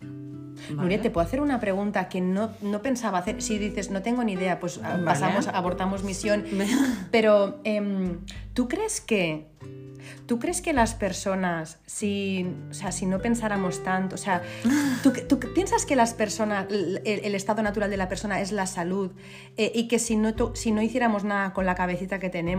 Nuria, 0.69 1.01
te 1.01 1.09
puedo 1.09 1.25
hacer 1.25 1.39
una 1.39 1.59
pregunta 1.59 2.09
que 2.09 2.19
no, 2.19 2.51
no, 2.61 2.81
pensaba 2.81 3.19
hacer. 3.19 3.41
Si 3.41 3.57
dices, 3.57 3.91
no 3.91 4.01
tengo 4.01 4.23
ni 4.23 4.33
idea, 4.33 4.59
pues 4.59 4.79
ah, 4.83 4.99
pasamos, 5.05 5.47
abortamos 5.47 6.03
misión. 6.03 6.45
Pero, 7.11 7.61
em, 7.63 8.19
¿tú 8.53 8.67
crees 8.67 8.99
que 8.99 9.47
¿Tú 10.25 10.39
crees 10.39 10.61
que 10.61 10.73
las 10.73 10.93
personas, 10.93 11.79
si, 11.85 12.45
o 12.69 12.73
sea, 12.73 12.91
si 12.91 13.05
no 13.05 13.19
pensáramos 13.19 13.83
tanto, 13.83 14.15
o 14.15 14.17
sea, 14.17 14.41
¿tú, 15.03 15.39
piensas 15.53 15.85
que 15.85 15.95
las 15.95 16.13
personas, 16.13 16.67
el, 16.69 17.35
estado 17.35 17.61
natural 17.61 17.89
de 17.89 17.97
la 17.97 18.09
persona 18.09 18.41
es 18.41 18.51
la 18.51 18.67
salud 18.67 19.11
eh, 19.55 19.71
y 19.73 19.87
que 19.87 19.99
si 19.99 20.17
no, 20.17 20.33
si 20.53 20.71
no 20.71 20.81
hiciéramos 20.81 21.23
nada 21.23 21.53
con 21.53 21.65
la 21.65 21.75
cabecita 21.75 22.19
que 22.19 22.29
tenemos, 22.29 22.56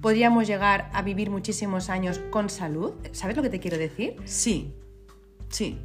podríamos 0.00 0.46
llegar 0.46 0.90
a 0.92 1.02
vivir 1.02 1.30
muchísimos 1.30 1.90
años 1.90 2.20
con 2.30 2.50
salud? 2.50 2.92
¿Sabes 3.12 3.36
lo 3.36 3.42
que 3.42 3.50
te 3.50 3.60
quiero 3.60 3.78
decir? 3.78 4.16
Sí, 4.24 4.72
sí. 5.48 5.78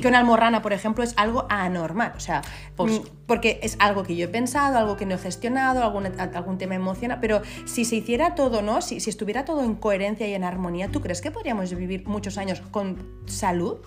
Que 0.00 0.08
una 0.08 0.18
almorrana, 0.18 0.62
por 0.62 0.72
ejemplo, 0.72 1.02
es 1.02 1.14
algo 1.16 1.46
anormal. 1.48 2.12
O 2.16 2.20
sea, 2.20 2.42
pues, 2.76 3.00
porque 3.26 3.60
es 3.62 3.76
algo 3.80 4.02
que 4.02 4.14
yo 4.14 4.26
he 4.26 4.28
pensado, 4.28 4.78
algo 4.78 4.96
que 4.96 5.06
no 5.06 5.14
he 5.14 5.18
gestionado, 5.18 5.82
algún, 5.82 6.06
algún 6.06 6.58
tema 6.58 6.74
emocional. 6.74 7.18
Pero 7.20 7.42
si 7.64 7.84
se 7.84 7.96
hiciera 7.96 8.34
todo, 8.34 8.62
¿no? 8.62 8.82
Si, 8.82 9.00
si 9.00 9.10
estuviera 9.10 9.44
todo 9.44 9.64
en 9.64 9.74
coherencia 9.74 10.28
y 10.28 10.34
en 10.34 10.44
armonía, 10.44 10.88
¿tú 10.88 11.00
crees 11.00 11.20
que 11.20 11.30
podríamos 11.30 11.74
vivir 11.74 12.06
muchos 12.06 12.38
años 12.38 12.60
con 12.70 13.22
salud? 13.26 13.78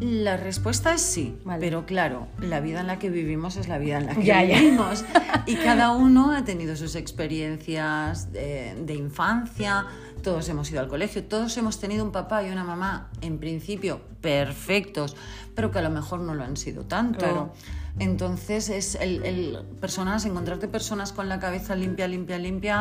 La 0.00 0.36
respuesta 0.36 0.92
es 0.92 1.00
sí, 1.00 1.38
pero 1.58 1.86
claro, 1.86 2.26
la 2.40 2.60
vida 2.60 2.80
en 2.80 2.86
la 2.86 2.98
que 2.98 3.08
vivimos 3.08 3.56
es 3.56 3.66
la 3.66 3.78
vida 3.78 3.98
en 3.98 4.06
la 4.06 4.14
que 4.14 4.46
vivimos. 4.46 5.04
Y 5.46 5.54
cada 5.56 5.92
uno 5.92 6.32
ha 6.32 6.44
tenido 6.44 6.74
sus 6.74 6.96
experiencias 6.96 8.32
de, 8.32 8.74
de, 8.84 8.94
infancia, 8.94 9.86
todos 10.22 10.48
hemos 10.48 10.70
ido 10.72 10.80
al 10.80 10.88
colegio, 10.88 11.22
todos 11.22 11.56
hemos 11.56 11.78
tenido 11.78 12.04
un 12.04 12.10
papá 12.10 12.42
y 12.42 12.50
una 12.50 12.64
mamá, 12.64 13.10
en 13.20 13.38
principio, 13.38 14.00
perfectos, 14.20 15.16
pero 15.54 15.70
que 15.70 15.78
a 15.78 15.82
lo 15.82 15.90
mejor 15.90 16.20
no 16.20 16.34
lo 16.34 16.42
han 16.42 16.56
sido 16.56 16.84
tanto. 16.84 17.52
Entonces 17.98 18.68
es 18.68 18.94
el, 19.00 19.58
personas, 19.80 20.24
encontrarte 20.26 20.68
personas 20.68 21.12
con 21.12 21.28
la 21.28 21.38
cabeza 21.38 21.74
limpia, 21.74 22.06
limpia, 22.06 22.38
limpia. 22.38 22.76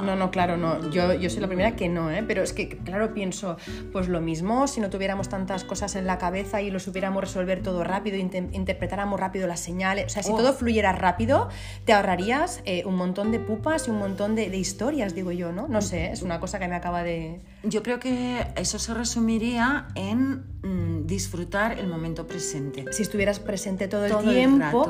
No, 0.00 0.14
no, 0.16 0.30
claro, 0.30 0.56
no. 0.56 0.90
Yo, 0.90 1.12
yo 1.14 1.28
soy 1.28 1.40
la 1.40 1.48
primera 1.48 1.74
que 1.74 1.88
no, 1.88 2.10
¿eh? 2.10 2.24
Pero 2.26 2.42
es 2.42 2.52
que, 2.52 2.68
claro, 2.68 3.12
pienso, 3.14 3.56
pues 3.92 4.08
lo 4.08 4.20
mismo, 4.20 4.68
si 4.68 4.80
no 4.80 4.90
tuviéramos 4.90 5.28
tantas 5.28 5.64
cosas 5.64 5.96
en 5.96 6.06
la 6.06 6.18
cabeza 6.18 6.62
y 6.62 6.70
lo 6.70 6.78
supiéramos 6.78 7.22
resolver 7.22 7.62
todo 7.62 7.82
rápido, 7.82 8.16
interpretáramos 8.16 9.18
rápido 9.18 9.48
las 9.48 9.60
señales. 9.60 10.06
O 10.06 10.08
sea, 10.08 10.22
si 10.22 10.32
oh. 10.32 10.36
todo 10.36 10.52
fluyera 10.52 10.92
rápido, 10.92 11.48
te 11.84 11.92
ahorrarías 11.92 12.62
eh, 12.64 12.84
un 12.86 12.94
montón 12.94 13.32
de 13.32 13.40
pupas 13.40 13.88
y 13.88 13.90
un 13.90 13.98
montón 13.98 14.36
de, 14.36 14.50
de 14.50 14.56
historias, 14.56 15.14
digo 15.14 15.32
yo, 15.32 15.50
¿no? 15.50 15.66
No 15.66 15.82
sé, 15.82 16.12
es 16.12 16.22
una 16.22 16.38
cosa 16.38 16.58
que 16.58 16.68
me 16.68 16.76
acaba 16.76 17.02
de. 17.02 17.40
Yo 17.64 17.82
creo 17.82 17.98
que 17.98 18.46
eso 18.56 18.78
se 18.78 18.94
resumiría 18.94 19.88
en 19.94 20.44
mm, 20.62 21.06
disfrutar 21.06 21.78
el 21.78 21.88
momento 21.88 22.26
presente. 22.26 22.84
Si 22.92 23.02
estuvieras 23.02 23.40
presente 23.40 23.88
todo 23.88 24.04
el 24.04 24.12
tiempo, 24.12 24.27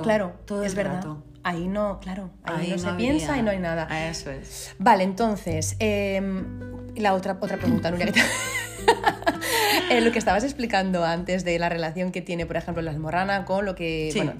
claro, 0.03 0.35
todo 0.45 0.63
es 0.63 0.75
verdad. 0.75 1.05
Ahí 1.45 1.69
no, 1.69 1.99
claro, 2.01 2.31
ahí, 2.43 2.73
no, 2.73 2.79
se 2.79 2.93
piensa 2.93 3.39
y 3.39 3.43
no 3.43 3.51
hay 3.51 3.59
nada. 3.59 4.09
Eso 4.11 4.31
es. 4.31 4.75
Vale, 4.79 5.05
entonces, 5.05 5.77
em, 5.79 6.45
la 6.97 7.15
otra, 7.15 7.39
otra 7.41 7.57
pregunta, 7.57 7.91
Nuria. 7.91 8.13
Eh, 9.91 10.01
lo 10.03 10.13
que 10.13 10.19
estabas 10.19 10.45
explicando 10.45 11.05
antes 11.05 11.45
de 11.45 11.59
la 11.59 11.69
relación 11.69 12.13
que 12.13 12.21
tiene, 12.21 12.45
por 12.45 12.57
ejemplo, 12.57 12.83
la 12.83 12.91
almorrana 12.91 13.45
con 13.45 13.65
lo 13.65 13.75
que. 13.75 14.11
Bueno, 14.15 14.35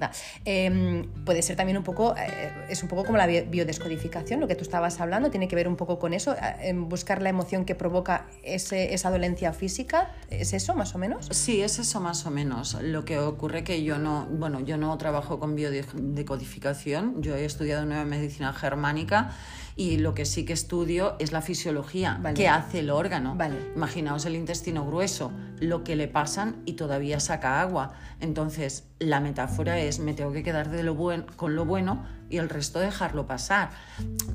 em, 0.45 1.07
puede 1.25 1.41
ser 1.41 1.55
también 1.55 1.77
un 1.77 1.83
poco. 1.83 2.15
Eh, 2.15 2.51
es 2.69 2.83
un 2.83 2.89
poco 2.89 3.05
como 3.05 3.17
la 3.17 3.25
biodescodificación, 3.25 4.39
lo 4.39 4.47
que 4.47 4.55
tú 4.55 4.63
estabas 4.63 4.99
hablando, 4.99 5.31
tiene 5.31 5.47
que 5.47 5.55
ver 5.55 5.67
un 5.67 5.75
poco 5.75 5.97
con 5.97 6.13
eso, 6.13 6.33
eh, 6.35 6.69
en 6.69 6.87
buscar 6.87 7.21
la 7.21 7.29
emoción 7.29 7.65
que 7.65 7.73
provoca 7.73 8.27
ese, 8.43 8.93
esa 8.93 9.09
dolencia 9.09 9.53
física. 9.53 10.11
¿Es 10.29 10.53
eso, 10.53 10.75
más 10.75 10.93
o 10.93 10.99
menos? 10.99 11.27
Sí, 11.31 11.61
es 11.61 11.79
eso, 11.79 11.99
más 11.99 12.25
o 12.25 12.31
menos. 12.31 12.77
Lo 12.81 13.05
que 13.05 13.17
ocurre 13.17 13.63
que 13.63 13.83
yo 13.83 13.97
no. 13.97 14.27
Bueno, 14.29 14.59
yo 14.59 14.77
no 14.77 14.95
trabajo 14.97 15.39
con 15.39 15.55
biodescodificación, 15.55 17.23
yo 17.23 17.35
he 17.35 17.45
estudiado 17.45 17.85
nueva 17.85 18.05
medicina 18.05 18.53
germánica 18.53 19.31
y 19.79 19.95
lo 19.95 20.13
que 20.13 20.25
sí 20.25 20.43
que 20.43 20.51
estudio 20.51 21.15
es 21.19 21.31
la 21.31 21.41
fisiología, 21.41 22.19
qué 22.35 22.49
hace 22.49 22.79
el 22.79 22.89
órgano. 22.89 23.37
Imaginaos 23.77 24.25
el 24.25 24.35
intestino 24.35 24.85
grueso, 24.85 25.31
lo 25.61 25.85
que 25.85 25.95
le 25.95 26.09
pasan 26.09 26.57
y 26.65 26.73
todavía 26.73 27.21
saca 27.21 27.61
agua. 27.61 27.93
Entonces, 28.19 28.83
la 28.99 29.21
metáfora 29.21 29.79
es 29.79 29.99
me 29.99 30.13
tengo 30.13 30.33
que 30.33 30.43
quedar 30.43 30.69
de 30.69 30.83
lo 30.83 30.95
buen, 30.95 31.21
con 31.37 31.55
lo 31.55 31.63
bueno 31.63 32.03
y 32.29 32.37
el 32.37 32.49
resto 32.49 32.79
dejarlo 32.79 33.25
pasar. 33.25 33.71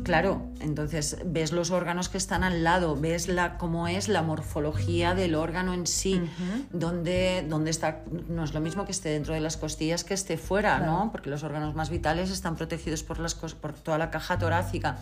Claro, 0.03 0.49
entonces 0.61 1.19
ves 1.25 1.53
los 1.53 1.71
órganos 1.71 2.09
que 2.09 2.19
están 2.19 2.45
al 2.45 2.65
lado, 2.65 2.97
ves 2.97 3.29
la, 3.29 3.57
cómo 3.57 3.89
es 3.89 4.09
la 4.09 4.23
morfología 4.23 5.15
del 5.15 5.35
órgano 5.35 5.73
en 5.73 5.87
sí, 5.87 6.21
donde, 6.71 7.47
está, 7.67 8.03
no 8.29 8.45
es 8.45 8.53
lo 8.53 8.61
mismo 8.61 8.85
que 8.85 8.93
esté 8.93 9.11
dentro 9.11 9.35
de 9.35 9.41
las 9.41 9.57
costillas 9.57 10.05
que 10.05 10.15
esté 10.15 10.37
fuera, 10.37 10.79
¿no? 10.81 11.11
Porque 11.11 11.31
los 11.31 11.43
órganos 11.43 11.75
más 11.75 11.91
vitales 11.91 12.31
están 12.31 12.57
protegidos 12.57 13.03
por, 13.03 13.19
las, 13.19 13.35
por 13.35 13.73
toda 13.73 13.99
la 13.99 14.11
caja 14.11 14.39
torácica. 14.39 14.99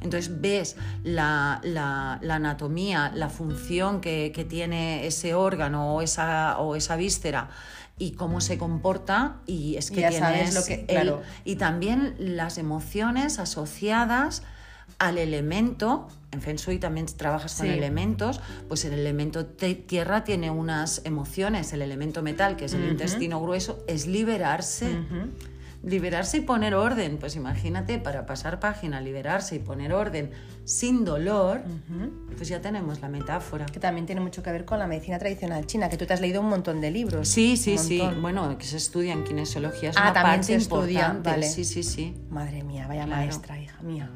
Entonces 0.00 0.40
ves 0.40 0.76
la, 1.02 1.60
anatomía, 2.28 3.10
la 3.14 3.28
función 3.28 4.00
que, 4.00 4.46
tiene 4.48 5.06
ese 5.06 5.34
órgano 5.34 5.94
o 5.94 6.02
esa, 6.02 6.58
o 6.58 6.76
esa 6.76 6.96
víscera 6.96 7.48
y 7.98 8.12
cómo 8.12 8.40
se 8.40 8.58
comporta 8.58 9.36
y 9.46 9.76
es 9.76 9.90
que 9.90 10.02
ya 10.02 10.12
sabes 10.12 10.54
lo 10.54 10.64
que 10.64 10.86
claro. 10.86 11.22
y 11.44 11.56
también 11.56 12.14
las 12.18 12.58
emociones 12.58 13.38
asociadas 13.38 14.42
al 14.98 15.18
elemento, 15.18 16.08
en 16.32 16.40
Feng 16.40 16.56
Shui 16.56 16.78
también 16.78 17.06
trabajas 17.06 17.54
con 17.56 17.66
elementos, 17.66 18.40
pues 18.68 18.84
el 18.84 18.94
elemento 18.94 19.46
tierra 19.46 20.24
tiene 20.24 20.50
unas 20.50 21.02
emociones, 21.04 21.72
el 21.72 21.82
elemento 21.82 22.22
metal, 22.22 22.56
que 22.56 22.64
es 22.64 22.74
el 22.74 22.88
intestino 22.88 23.40
grueso, 23.40 23.84
es 23.86 24.06
liberarse 24.06 24.98
liberarse 25.82 26.38
y 26.38 26.40
poner 26.40 26.74
orden. 26.74 27.18
Pues 27.18 27.36
imagínate, 27.36 27.98
para 27.98 28.26
pasar 28.26 28.60
página, 28.60 29.00
liberarse 29.00 29.56
y 29.56 29.58
poner 29.58 29.92
orden 29.92 30.30
sin 30.64 31.04
dolor, 31.04 31.62
pues 32.36 32.48
ya 32.48 32.60
tenemos 32.60 33.00
la 33.00 33.08
metáfora. 33.08 33.66
Que 33.66 33.80
también 33.80 34.06
tiene 34.06 34.20
mucho 34.20 34.42
que 34.42 34.52
ver 34.52 34.64
con 34.64 34.78
la 34.78 34.86
medicina 34.86 35.18
tradicional 35.18 35.66
china, 35.66 35.88
que 35.88 35.96
tú 35.96 36.06
te 36.06 36.14
has 36.14 36.20
leído 36.20 36.40
un 36.40 36.48
montón 36.48 36.80
de 36.80 36.90
libros. 36.90 37.28
Sí, 37.28 37.56
sí, 37.56 37.78
sí. 37.78 38.02
Bueno, 38.20 38.56
que 38.58 38.64
se 38.64 38.76
estudia 38.76 39.12
en 39.12 39.24
kinesiología. 39.24 39.90
Es 39.90 39.96
ah, 39.98 40.12
también 40.12 40.44
se 40.44 40.56
estudia. 40.56 41.18
Vale. 41.22 41.46
Sí, 41.48 41.64
sí, 41.64 41.82
sí. 41.82 42.14
Madre 42.30 42.62
mía, 42.62 42.86
vaya 42.86 43.06
maestra, 43.06 43.58
hija 43.58 43.80
mía. 43.82 44.10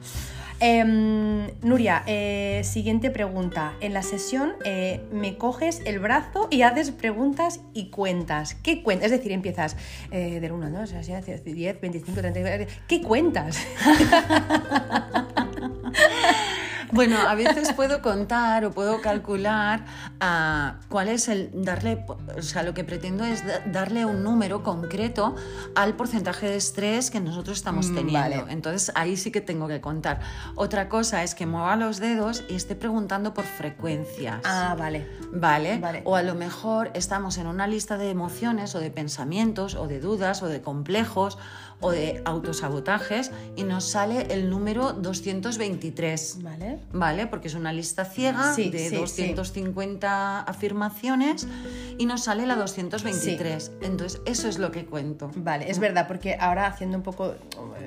Em, 0.64 1.51
Nuria, 1.62 2.05
eh, 2.07 2.61
siguiente 2.62 3.11
pregunta. 3.11 3.75
En 3.81 3.92
la 3.92 4.05
sesión 4.05 4.53
eh, 4.64 5.01
me 5.11 5.37
coges 5.37 5.83
el 5.87 5.98
brazo 5.98 6.46
y 6.53 6.62
haces 6.62 6.92
preguntas 6.92 7.59
y 7.75 7.90
cuentas. 7.90 8.55
¿Qué 8.55 8.85
cuentas? 8.85 9.07
Es 9.07 9.12
decir, 9.18 9.33
empiezas 9.33 9.77
eh, 10.12 10.38
del 10.38 10.53
1, 10.53 10.70
2, 10.70 10.94
10, 11.44 11.81
25, 11.81 12.20
30. 12.20 12.66
¿Qué 12.87 13.03
cuentas? 13.03 13.59
Bueno, 16.92 17.16
a 17.18 17.35
veces 17.35 17.72
puedo 17.72 18.02
contar 18.02 18.64
o 18.64 18.70
puedo 18.70 19.00
calcular 19.00 19.85
uh, 20.20 20.78
cuál 20.88 21.09
es 21.09 21.28
el 21.28 21.50
darle, 21.64 22.05
o 22.37 22.42
sea, 22.42 22.62
lo 22.62 22.74
que 22.74 22.85
pretendo 22.85 23.24
es 23.24 23.42
darle 23.72 24.05
un 24.05 24.22
número 24.22 24.62
concreto 24.62 25.35
al 25.74 25.94
porcentaje 25.94 26.48
de 26.48 26.57
estrés 26.57 27.11
que 27.11 27.20
nosotros 27.20 27.57
estamos 27.57 27.88
mm, 27.88 27.94
teniendo. 27.94 28.48
Entonces 28.48 28.92
ahí 28.94 29.16
sí 29.16 29.31
que 29.31 29.40
tengo 29.40 29.68
que 29.68 29.81
contar. 29.81 30.20
Otra 30.55 30.88
cosa 30.88 31.22
es 31.22 31.35
que 31.35 31.46
mueva 31.46 31.76
los 31.76 31.98
dedos 31.98 32.44
y 32.48 32.55
esté 32.55 32.74
preguntando 32.74 33.33
por 33.33 33.44
frecuencias. 33.44 34.42
Ah, 34.44 34.76
vale. 34.78 35.09
Vale. 35.33 35.78
vale. 35.78 36.02
O 36.05 36.16
a 36.16 36.22
lo 36.22 36.35
mejor 36.35 36.90
estamos 36.94 37.38
en 37.38 37.46
una 37.46 37.66
lista 37.66 37.96
de 37.96 38.11
emociones 38.11 38.74
o 38.74 38.81
de 38.81 38.90
pensamientos 38.90 39.74
o 39.74 39.87
de 39.87 39.98
dudas 39.98 40.42
o 40.42 40.48
de 40.48 40.61
complejos 40.61 41.38
o 41.83 41.92
de 41.92 42.23
autosabotajes 42.25 43.31
y 43.57 43.64
nos 43.64 43.85
sale 43.85 44.27
el 44.31 44.49
número 44.49 44.95
223. 44.95 46.38
Vale. 46.42 46.79
Vale, 46.92 47.27
porque 47.27 47.49
es 47.49 47.55
una 47.55 47.73
lista 47.73 48.05
ciega 48.05 48.55
de 48.57 48.90
250 48.90 49.92
30 49.92 50.40
afirmaciones 50.40 51.47
y 51.99 52.07
nos 52.07 52.25
sale 52.25 52.47
la 52.47 52.57
223. 52.57 53.73
Entonces, 53.83 54.21
eso 54.27 54.49
es 54.49 54.59
lo 54.59 54.71
que 54.71 54.87
cuento. 54.87 55.31
Vale, 55.37 55.71
es 55.71 55.79
verdad, 55.79 56.07
porque 56.09 56.37
ahora 56.38 56.66
haciendo 56.66 56.97
un 56.97 57.03
poco 57.03 57.35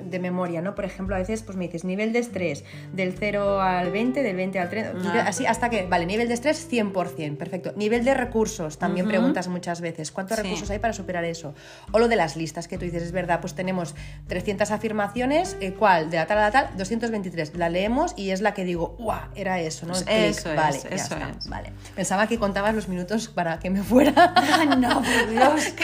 de 0.04 0.18
memoria, 0.18 0.62
¿no? 0.62 0.74
Por 0.74 0.84
ejemplo, 0.84 1.14
a 1.14 1.18
veces 1.18 1.42
pues 1.42 1.56
me 1.56 1.66
dices 1.66 1.84
nivel 1.84 2.12
de 2.12 2.20
estrés 2.20 2.64
del 2.92 3.14
0 3.18 3.60
al 3.60 3.90
20, 3.90 4.22
del 4.22 4.36
20 4.36 4.58
al 4.58 4.70
30, 4.70 5.12
ah. 5.12 5.24
así 5.26 5.46
hasta 5.46 5.70
que, 5.70 5.86
vale, 5.86 6.06
nivel 6.06 6.28
de 6.28 6.34
estrés 6.34 6.68
100%, 6.70 7.36
perfecto. 7.36 7.72
Nivel 7.76 8.04
de 8.04 8.14
recursos, 8.14 8.78
también 8.78 9.06
preguntas 9.08 9.48
muchas 9.48 9.80
veces, 9.80 10.12
¿cuántos 10.12 10.38
recursos 10.38 10.70
hay 10.70 10.78
para 10.78 10.92
superar 10.92 11.24
eso? 11.24 11.54
O 11.92 11.98
lo 11.98 12.08
de 12.08 12.16
las 12.16 12.36
listas 12.36 12.68
que 12.68 12.78
tú 12.78 12.84
dices, 12.84 13.02
es 13.02 13.12
verdad, 13.12 13.40
pues 13.40 13.54
tenemos 13.54 13.85
300 14.28 14.70
afirmaciones, 14.70 15.56
eh, 15.60 15.72
¿cuál? 15.72 16.10
De 16.10 16.16
la 16.16 16.26
tal 16.26 16.38
a 16.38 16.42
la 16.42 16.50
tal, 16.50 16.76
223. 16.76 17.54
La 17.56 17.68
leemos 17.68 18.14
y 18.16 18.30
es 18.30 18.40
la 18.40 18.54
que 18.54 18.64
digo, 18.64 18.96
¡guau! 18.98 19.20
Era 19.34 19.60
eso, 19.60 19.86
¿no? 19.86 19.92
eso 19.92 20.04
es, 20.08 20.44
vale, 20.44 20.78
eso 20.90 21.16
es. 21.16 21.48
Vale. 21.48 21.72
Pensaba 21.94 22.26
que 22.26 22.38
contabas 22.38 22.74
los 22.74 22.88
minutos 22.88 23.28
para 23.28 23.58
que 23.58 23.70
me 23.70 23.82
fuera. 23.82 24.34
no, 24.78 25.02
por 25.02 25.30
Dios. 25.30 25.74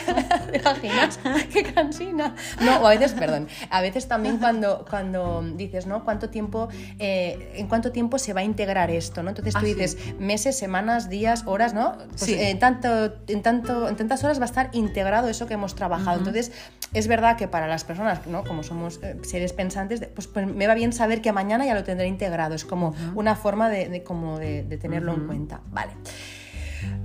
¿Te 0.50 0.58
imaginas? 0.58 1.20
¡Qué 1.52 1.62
cansina! 1.62 2.34
No, 2.60 2.78
o 2.80 2.86
a 2.86 2.90
veces, 2.90 3.12
perdón, 3.12 3.48
a 3.70 3.80
veces 3.80 4.08
también 4.08 4.38
cuando, 4.38 4.84
cuando 4.88 5.42
dices, 5.54 5.86
¿no? 5.86 6.04
¿Cuánto 6.04 6.30
tiempo, 6.30 6.68
eh, 6.98 7.52
en 7.54 7.68
cuánto 7.68 7.92
tiempo 7.92 8.18
se 8.18 8.32
va 8.32 8.40
a 8.40 8.44
integrar 8.44 8.90
esto, 8.90 9.22
¿no? 9.22 9.30
Entonces 9.30 9.54
tú 9.54 9.60
ah, 9.60 9.64
dices 9.64 9.96
meses, 10.18 10.58
semanas, 10.58 11.08
días, 11.08 11.44
horas, 11.46 11.74
¿no? 11.74 11.96
Pues 12.18 12.28
en, 12.28 12.58
tanto, 12.58 13.14
en, 13.28 13.42
tanto, 13.42 13.88
en 13.88 13.96
tantas 13.96 14.24
horas 14.24 14.38
va 14.38 14.44
a 14.44 14.46
estar 14.46 14.70
integrado 14.72 15.28
eso 15.28 15.46
que 15.46 15.54
hemos 15.54 15.74
trabajado. 15.74 16.18
Entonces, 16.18 16.52
es 16.92 17.08
verdad 17.08 17.36
que 17.36 17.48
para 17.48 17.66
las 17.66 17.84
personas, 17.84 17.91
¿no? 18.26 18.44
Como 18.44 18.62
somos 18.62 19.00
eh, 19.02 19.16
seres 19.22 19.52
pensantes, 19.52 20.00
pues, 20.14 20.26
pues, 20.26 20.46
me 20.46 20.66
va 20.66 20.74
bien 20.74 20.92
saber 20.92 21.20
que 21.20 21.32
mañana 21.32 21.66
ya 21.66 21.74
lo 21.74 21.84
tendré 21.84 22.06
integrado. 22.06 22.54
Es 22.54 22.64
como 22.64 22.94
una 23.14 23.34
forma 23.34 23.68
de, 23.68 24.02
como 24.02 24.38
de, 24.38 24.62
tenerlo 24.80 25.14
en 25.14 25.26
cuenta. 25.26 25.60
Vale. 25.70 25.92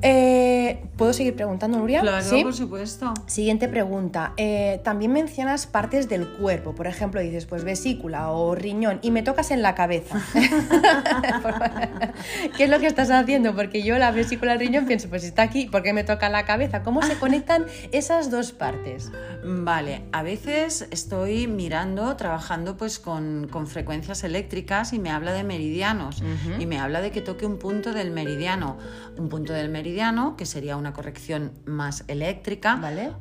Eh, 0.01 0.83
¿Puedo 0.95 1.13
seguir 1.13 1.35
preguntando, 1.35 1.79
Nuria? 1.79 2.01
Claro, 2.01 2.25
por 2.43 2.53
supuesto. 2.53 3.13
Siguiente 3.25 3.67
pregunta. 3.67 4.33
Eh, 4.37 4.79
también 4.83 5.11
mencionas 5.11 5.67
partes 5.67 6.09
del 6.09 6.27
cuerpo. 6.27 6.75
Por 6.75 6.87
ejemplo, 6.87 7.21
dices, 7.21 7.45
pues 7.45 7.63
vesícula 7.63 8.31
o 8.31 8.55
riñón 8.55 8.99
y 9.01 9.11
me 9.11 9.23
tocas 9.23 9.51
en 9.51 9.61
la 9.61 9.75
cabeza. 9.75 10.21
¿Qué 12.57 12.63
es 12.63 12.69
lo 12.69 12.79
que 12.79 12.87
estás 12.87 13.11
haciendo? 13.11 13.55
Porque 13.55 13.83
yo 13.83 13.97
la 13.97 14.11
vesícula 14.11 14.53
el 14.53 14.59
riñón 14.59 14.85
pienso, 14.85 15.09
pues 15.09 15.23
está 15.23 15.43
aquí, 15.43 15.65
¿por 15.65 15.83
qué 15.83 15.93
me 15.93 16.03
toca 16.03 16.29
la 16.29 16.45
cabeza? 16.45 16.83
¿Cómo 16.83 17.01
se 17.01 17.17
conectan 17.17 17.65
esas 17.91 18.31
dos 18.31 18.51
partes? 18.51 19.11
Vale, 19.43 20.03
a 20.11 20.23
veces 20.23 20.87
estoy 20.91 21.47
mirando, 21.47 22.15
trabajando 22.15 22.77
pues 22.77 22.99
con, 22.99 23.47
frecuencias 23.67 24.23
eléctricas 24.23 24.93
y 24.93 24.99
me 24.99 25.09
habla 25.09 25.33
de 25.33 25.43
meridianos 25.43 26.23
y 26.59 26.65
me 26.65 26.79
habla 26.79 27.01
de 27.01 27.11
que 27.11 27.21
toque 27.21 27.45
un 27.45 27.57
punto 27.57 27.93
del 27.93 28.11
meridiano. 28.11 28.77
Un 29.17 29.29
punto 29.29 29.53
del 29.53 29.66
meridiano, 29.69 30.35
que 30.35 30.45
sería 30.45 30.77
una 30.77 30.93
corrección 30.93 31.51
más 31.65 32.03
eléctrica, 32.07 32.79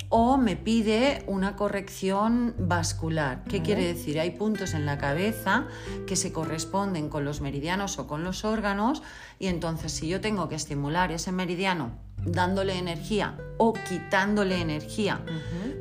o 0.09 0.37
me 0.37 0.57
pide 0.57 1.25
una 1.27 1.57
corrección 1.57 2.55
vascular. 2.59 3.45
¿Qué 3.45 3.63
quiere 3.63 3.87
decir? 3.87 4.21
Hay 4.21 4.31
puntos 4.31 4.75
en 4.75 4.87
la 4.87 4.99
cabeza 4.99 5.67
que 6.07 6.17
se 6.17 6.33
corresponden 6.33 7.09
con 7.09 7.25
los 7.25 7.41
meridianos 7.41 7.99
o 7.99 8.07
con 8.07 8.25
los 8.25 8.45
órganos, 8.45 9.03
y 9.39 9.47
entonces 9.47 9.93
si 9.93 10.09
yo 10.09 10.21
tengo 10.21 10.49
que 10.49 10.55
estimular 10.55 11.13
ese 11.13 11.33
meridiano 11.33 12.06
dándole 12.27 12.79
energía 12.79 13.37
o 13.59 13.73
quitándole 13.73 14.61
energía 14.61 15.21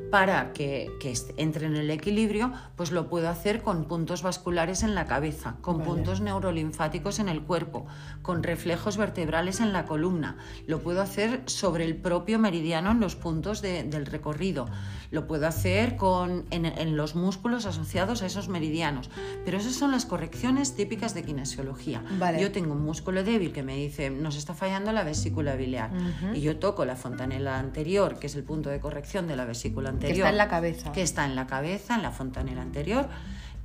para 0.09 0.53
que, 0.53 0.91
entre 1.35 1.65
en 1.65 1.75
el 1.75 1.91
equilibrio, 1.91 2.53
pues 2.77 2.91
lo 2.91 3.09
puedo 3.09 3.27
hacer 3.27 3.61
con 3.61 3.83
puntos 3.85 4.23
vasculares 4.23 4.83
en 4.83 4.95
la 4.95 5.07
cabeza, 5.07 5.57
con 5.59 5.81
puntos 5.81 6.21
neurolinfáticos 6.21 7.19
en 7.19 7.27
el 7.27 7.41
cuerpo, 7.41 7.85
con 8.21 8.41
reflejos 8.41 8.95
vertebrales 8.95 9.59
en 9.59 9.73
la 9.73 9.85
columna. 9.85 10.37
Lo 10.67 10.79
puedo 10.79 11.01
hacer 11.01 11.41
sobre 11.47 11.83
el 11.83 11.97
propio 11.97 12.39
meridiano 12.39 12.91
en 12.91 13.01
los 13.01 13.17
puntos 13.17 13.61
del 13.61 14.05
recorrido. 14.05 14.67
Lo 15.11 15.27
puedo 15.27 15.47
hacer 15.47 15.97
con, 15.97 16.45
en, 16.49 16.95
los 16.95 17.15
músculos 17.15 17.65
asociados 17.65 18.21
a 18.21 18.25
esos 18.25 18.47
meridianos. 18.47 19.09
Pero 19.43 19.57
esas 19.57 19.73
son 19.73 19.91
las 19.91 20.05
correcciones 20.05 20.75
típicas 20.75 21.13
de 21.13 21.23
kinesiología. 21.23 22.03
Yo 22.39 22.51
tengo 22.51 22.73
un 22.73 22.85
músculo 22.85 23.23
débil 23.23 23.51
que 23.51 23.63
me 23.63 23.75
dice, 23.75 24.09
nos 24.09 24.37
está 24.37 24.53
fallando 24.53 24.93
la 24.93 25.03
vesícula 25.03 25.55
biliar. 25.55 25.91
Y 26.35 26.41
yo 26.41 26.57
toco 26.57 26.85
la 26.85 26.95
fontanela 26.95 27.57
anterior, 27.57 28.19
que 28.19 28.27
es 28.27 28.35
el 28.35 28.43
punto 28.43 28.69
de 28.69 28.79
corrección 28.79 29.27
de 29.27 29.35
la 29.35 29.45
vesícula 29.45 29.89
anterior. 29.89 30.15
Que 30.15 30.21
está 30.21 30.29
en 30.29 30.37
la 30.37 30.47
cabeza. 30.47 30.91
Que 30.91 31.01
está 31.01 31.25
en 31.25 31.35
la 31.35 31.47
cabeza, 31.47 31.95
en 31.95 32.01
la 32.03 32.11
fontanela 32.11 32.61
anterior. 32.61 33.07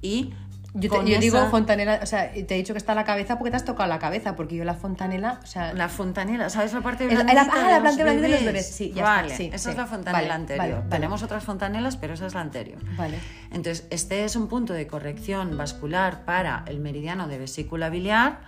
Y 0.02 0.32
yo, 0.74 1.02
digo 1.02 1.50
fontanela, 1.50 2.00
o 2.02 2.06
sea, 2.06 2.30
te 2.30 2.54
he 2.54 2.56
dicho 2.56 2.72
que 2.72 2.78
está 2.78 2.92
en 2.92 2.96
la 2.96 3.04
cabeza 3.04 3.38
porque 3.38 3.50
te 3.50 3.56
has 3.56 3.64
tocado 3.64 3.88
la 3.88 3.98
cabeza, 3.98 4.36
porque 4.36 4.54
yo 4.54 4.64
la 4.64 4.74
fontanela, 4.74 5.40
o 5.42 5.46
sea... 5.46 5.72
La 5.72 5.88
fontanela, 5.88 6.48
¿sabes 6.48 6.72
la 6.72 6.80
parte 6.80 7.08
de 7.08 7.14
la, 7.14 7.20
Ah, 7.22 7.34
la 7.34 7.82
parte 7.82 8.04
de 8.04 8.28
los 8.28 8.44
bebés, 8.44 8.70
sí, 8.70 8.92
ya 8.94 9.02
vale, 9.02 9.36
sí, 9.36 9.50
esa 9.52 9.70
es 9.70 9.76
la 9.76 9.86
fontanela 9.86 10.34
anterior. 10.34 10.84
Tenemos 10.88 11.22
otras 11.22 11.42
fontanelas, 11.42 11.96
pero 11.96 12.14
esa 12.14 12.26
es 12.26 12.34
la 12.34 12.40
anterior. 12.40 12.78
Vale. 12.96 13.18
Entonces, 13.50 13.86
este 13.90 14.24
es 14.24 14.36
un 14.36 14.46
punto 14.46 14.72
de 14.72 14.86
corrección 14.86 15.56
vascular 15.56 16.24
para 16.24 16.64
el 16.66 16.78
meridiano 16.78 17.26
de 17.26 17.38
vesícula 17.38 17.90
biliar, 17.90 18.38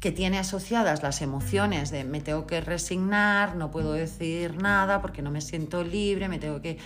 que 0.00 0.12
tiene 0.12 0.38
asociadas 0.38 1.02
las 1.02 1.22
emociones 1.22 1.90
de 1.90 2.04
me 2.04 2.20
tengo 2.20 2.46
que 2.46 2.60
resignar, 2.60 3.56
no 3.56 3.70
puedo 3.70 3.92
decir 3.92 4.60
nada 4.62 5.02
porque 5.02 5.22
no 5.22 5.30
me 5.30 5.40
siento 5.40 5.82
libre, 5.82 6.28
me 6.28 6.38
tengo 6.38 6.60
que 6.60 6.78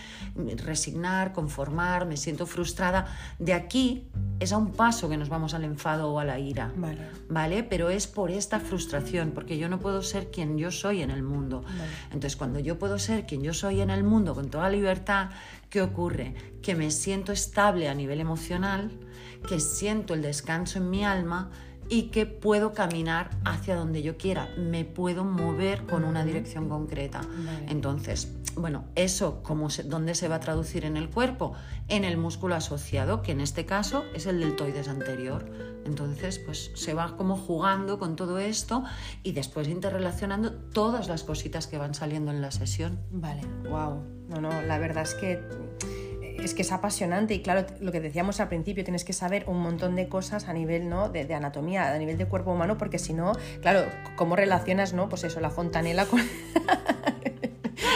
resignar, 0.57 1.33
conformar, 1.33 2.07
me 2.07 2.17
siento 2.17 2.47
frustrada. 2.47 3.07
De 3.39 3.53
aquí 3.53 4.09
es 4.41 4.53
a 4.53 4.57
un 4.57 4.73
paso 4.73 5.11
que 5.11 5.19
nos 5.19 5.29
vamos 5.29 5.53
al 5.53 5.65
enfado 5.65 6.11
o 6.11 6.19
a 6.19 6.25
la 6.25 6.39
ira, 6.39 6.73
vale. 6.75 7.07
¿vale? 7.29 7.63
Pero 7.63 7.91
es 7.91 8.07
por 8.07 8.31
esta 8.31 8.61
frustración, 8.61 9.33
porque 9.33 9.59
yo 9.59 9.69
no 9.69 9.79
puedo 9.79 10.03
ser 10.03 10.31
quien 10.31 10.57
yo 10.57 10.71
soy 10.71 11.03
en 11.03 11.11
el 11.11 11.23
mundo. 11.23 11.65
Entonces, 12.07 12.37
cuando 12.37 12.61
yo 12.61 12.79
puedo 12.79 12.99
ser 12.99 13.27
quien 13.27 13.43
yo 13.43 13.53
soy 13.53 13.83
en 13.83 13.91
el 13.91 14.05
mundo 14.05 14.35
con 14.35 14.51
toda 14.51 14.71
libertad, 14.71 15.31
¿qué 15.69 15.83
ocurre? 15.83 16.35
Que 16.63 16.75
me 16.75 16.91
siento 16.91 17.31
estable 17.31 17.89
a 17.89 17.95
nivel 17.95 18.21
emocional, 18.21 18.91
que 19.47 19.61
siento 19.61 20.15
el 20.15 20.23
descanso 20.23 20.79
en 20.79 20.91
mi 20.91 21.05
alma, 21.05 21.51
y 21.93 22.05
que 22.05 22.25
puedo 22.25 22.73
caminar 22.73 23.29
hacia 23.45 23.77
donde 23.77 24.01
yo 24.01 24.17
quiera, 24.17 24.49
me 24.57 24.87
puedo 24.87 25.25
mover 25.25 25.85
con 25.85 26.05
una 26.05 26.25
dirección 26.25 26.71
concreta. 26.71 27.21
Entonces, 27.69 28.33
bueno, 28.57 28.87
eso, 28.95 29.43
¿cómo 29.43 29.69
¿dónde 29.85 30.15
se 30.15 30.27
va 30.27 30.37
a 30.37 30.41
traducir 30.41 30.87
en 30.87 30.97
el 30.97 31.11
cuerpo? 31.11 31.53
En 31.89 32.05
el 32.05 32.17
músculo 32.17 32.55
asociado, 32.55 33.21
que 33.21 33.33
en 33.33 33.43
este 33.43 33.67
caso 33.67 34.05
es 34.15 34.25
el 34.25 34.41
deltoides 34.41 34.89
anterior. 34.89 35.45
Entonces, 35.85 36.39
pues 36.39 36.71
se 36.75 36.95
va 36.95 37.15
como 37.19 37.37
jugando 37.37 37.99
con 37.99 38.17
todo 38.17 38.39
esto 38.39 38.85
y 39.23 39.33
después 39.33 39.69
interrelacionando 39.69 40.51
todas 40.51 41.09
las 41.09 41.25
cositas 41.25 41.67
que 41.67 41.77
van 41.77 41.93
saliendo 41.93 42.31
en 42.31 42.41
la 42.41 42.53
sesión. 42.53 43.01
Vale, 43.11 43.43
wow. 43.69 44.03
No, 44.31 44.41
no, 44.41 44.63
la 44.63 44.79
verdad 44.79 45.03
es 45.03 45.15
que 45.15 45.43
es 46.45 46.55
que 46.55 46.63
es 46.63 46.73
apasionante 46.73 47.35
y 47.35 47.43
claro, 47.43 47.67
lo 47.81 47.93
que 47.93 48.01
decíamos 48.01 48.41
al 48.41 48.49
principio, 48.49 48.85
tienes 48.85 49.05
que 49.05 49.13
saber 49.13 49.45
un 49.47 49.61
montón 49.61 49.97
de 49.97 50.09
cosas 50.09 50.49
a 50.49 50.53
nivel 50.53 50.89
¿no? 50.89 51.09
de, 51.09 51.33
anatomía, 51.35 51.93
a 51.93 51.99
nivel 51.99 52.19
de 52.19 52.27
cuerpo 52.27 52.53
humano, 52.53 52.79
porque 52.79 52.99
si 52.99 53.15
no, 53.15 53.33
claro, 53.61 53.85
¿cómo 54.17 54.37
relacionas, 54.37 54.93
no? 54.93 55.09
Pues 55.09 55.25
eso, 55.25 55.41
la 55.41 55.51
fontanela 55.51 56.07
con... 56.07 56.21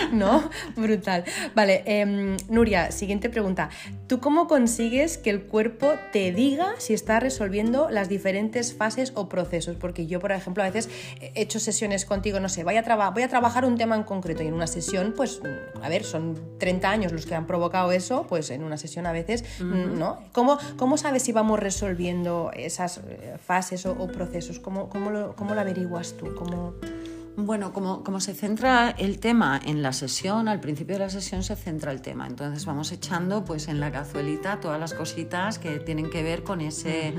¿no? 0.13 0.49
Brutal. 0.77 1.25
Vale, 1.55 1.83
em, 1.87 2.37
Nuria, 2.49 2.91
siguiente 2.91 3.31
pregunta. 3.31 3.71
¿Tú 4.07 4.21
cómo 4.21 4.47
consigues 4.47 5.19
que 5.19 5.31
el 5.31 5.43
cuerpo 5.43 5.95
te 6.13 6.33
diga 6.33 6.75
si 6.79 6.95
está 6.95 7.21
resolviendo 7.21 7.91
las 7.91 8.09
diferentes 8.09 8.75
fases 8.75 9.13
o 9.15 9.29
procesos? 9.29 9.77
Porque 9.77 10.07
yo, 10.07 10.21
por 10.21 10.33
ejemplo, 10.33 10.63
a 10.63 10.67
veces 10.67 10.89
he 11.21 11.33
hecho 11.41 11.59
sesiones 11.59 12.05
contigo, 12.05 12.41
no 12.41 12.49
sé, 12.49 12.65
voy 12.65 12.77
a, 12.77 13.11
voy 13.11 13.23
a 13.23 13.29
trabajar 13.29 13.65
un 13.65 13.77
tema 13.77 13.97
en 13.97 14.05
concreto 14.05 14.43
y 14.43 14.47
en 14.47 14.55
una 14.55 14.67
sesión, 14.67 15.15
pues, 15.17 15.41
a 15.83 15.89
ver, 15.89 16.05
son 16.05 16.59
30 16.59 16.91
años 16.91 17.13
los 17.13 17.27
que 17.27 17.35
han 17.35 17.47
provocado 17.47 17.93
eso, 17.93 18.27
pues 18.29 18.51
en 18.51 18.63
una 18.63 18.77
sesión 18.77 19.07
a 19.07 19.13
veces, 19.13 19.45
¿no? 19.61 20.21
¿Cómo, 20.33 20.59
¿Cómo, 20.77 20.97
sabes 20.97 21.23
si 21.23 21.33
vamos 21.33 21.61
resolviendo 21.61 22.51
esas 22.55 22.99
eh, 22.99 23.37
fases 23.45 23.87
o, 23.87 24.07
procesos? 24.07 24.59
¿Cómo, 24.59 24.89
cómo, 24.89 25.11
lo, 25.11 25.37
¿Cómo 25.37 25.55
lo 25.55 25.61
averiguas 25.61 26.15
tú? 26.15 26.35
¿Cómo... 26.35 26.75
Bueno, 27.37 27.73
como, 27.73 28.05
como, 28.05 28.21
se 28.21 28.35
centra 28.35 28.91
el 28.91 29.19
tema 29.19 29.61
en 29.65 29.83
la 29.83 29.93
sesión, 29.93 30.49
al 30.49 30.61
principio 30.61 30.97
de 30.97 31.01
la 31.01 31.09
sesión 31.09 31.43
se 31.43 31.57
centra 31.57 31.93
el 31.93 32.03
tema. 32.03 32.27
Entonces 32.27 32.67
vamos 32.67 32.93
echando 32.93 33.45
pues 33.45 33.69
en 33.69 33.81
la 33.81 33.91
cazuelita 33.91 34.61
todas 34.61 34.79
las 34.79 34.95
cositas 34.95 35.59
que 35.59 35.79
tienen 35.79 36.11
que 36.11 36.23
ver 36.23 36.43
con 36.43 36.61
ese, 36.61 37.15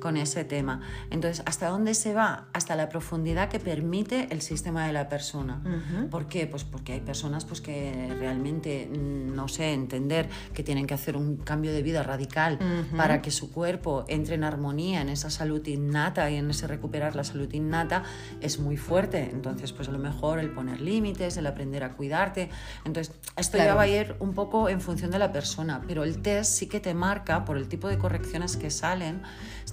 con 0.00 0.16
ese 0.16 0.44
tema. 0.44 0.80
Entonces, 1.10 1.42
¿hasta 1.46 1.68
dónde 1.68 1.94
se 1.94 2.14
va? 2.14 2.48
Hasta 2.52 2.76
la 2.76 2.88
profundidad 2.88 3.48
que 3.48 3.58
permite 3.58 4.28
el 4.30 4.42
sistema 4.42 4.86
de 4.86 4.92
la 4.92 5.08
persona. 5.08 5.62
¿Por 6.10 6.26
qué? 6.26 6.46
Pues 6.46 6.64
porque 6.64 6.94
hay 6.94 7.00
personas 7.00 7.44
pues, 7.44 7.60
que 7.60 8.14
realmente 8.18 8.88
no 8.90 9.40
no 9.40 9.48
sé, 9.48 9.72
entender 9.72 10.28
que 10.52 10.62
tienen 10.62 10.86
que 10.86 10.92
hacer 10.92 11.16
un 11.16 11.36
cambio 11.36 11.72
de 11.72 11.82
vida 11.82 12.02
radical 12.02 12.58
para 12.96 13.22
que 13.22 13.30
su 13.30 13.50
cuerpo 13.50 14.04
entre 14.08 14.34
en 14.34 14.44
armonía, 14.44 15.00
en 15.00 15.08
esa 15.08 15.30
salud 15.30 15.66
innata 15.66 16.30
y 16.30 16.36
en 16.36 16.50
ese 16.50 16.66
recuperar 16.66 17.16
la 17.16 17.24
salud 17.24 17.50
innata, 17.52 18.02
es 18.42 18.60
muy 18.60 18.76
fuerte. 18.76 19.30
Entonces, 19.32 19.59
pues 19.72 19.88
a 19.88 19.92
lo 19.92 19.98
mejor 19.98 20.38
el 20.38 20.50
poner 20.50 20.80
límites, 20.80 21.36
el 21.36 21.46
aprender 21.46 21.84
a 21.84 21.92
cuidarte. 21.92 22.50
Entonces, 22.84 23.14
esto 23.36 23.58
ya 23.58 23.74
va 23.74 23.82
a 23.82 23.88
ir 23.88 24.16
un 24.18 24.34
poco 24.34 24.68
en 24.68 24.80
función 24.80 25.10
de 25.10 25.18
la 25.18 25.32
persona, 25.32 25.82
pero 25.86 26.04
el 26.04 26.22
test 26.22 26.52
sí 26.52 26.66
que 26.66 26.80
te 26.80 26.94
marca 26.94 27.44
por 27.44 27.56
el 27.56 27.68
tipo 27.68 27.88
de 27.88 27.98
correcciones 27.98 28.56
que 28.56 28.70
salen 28.70 29.22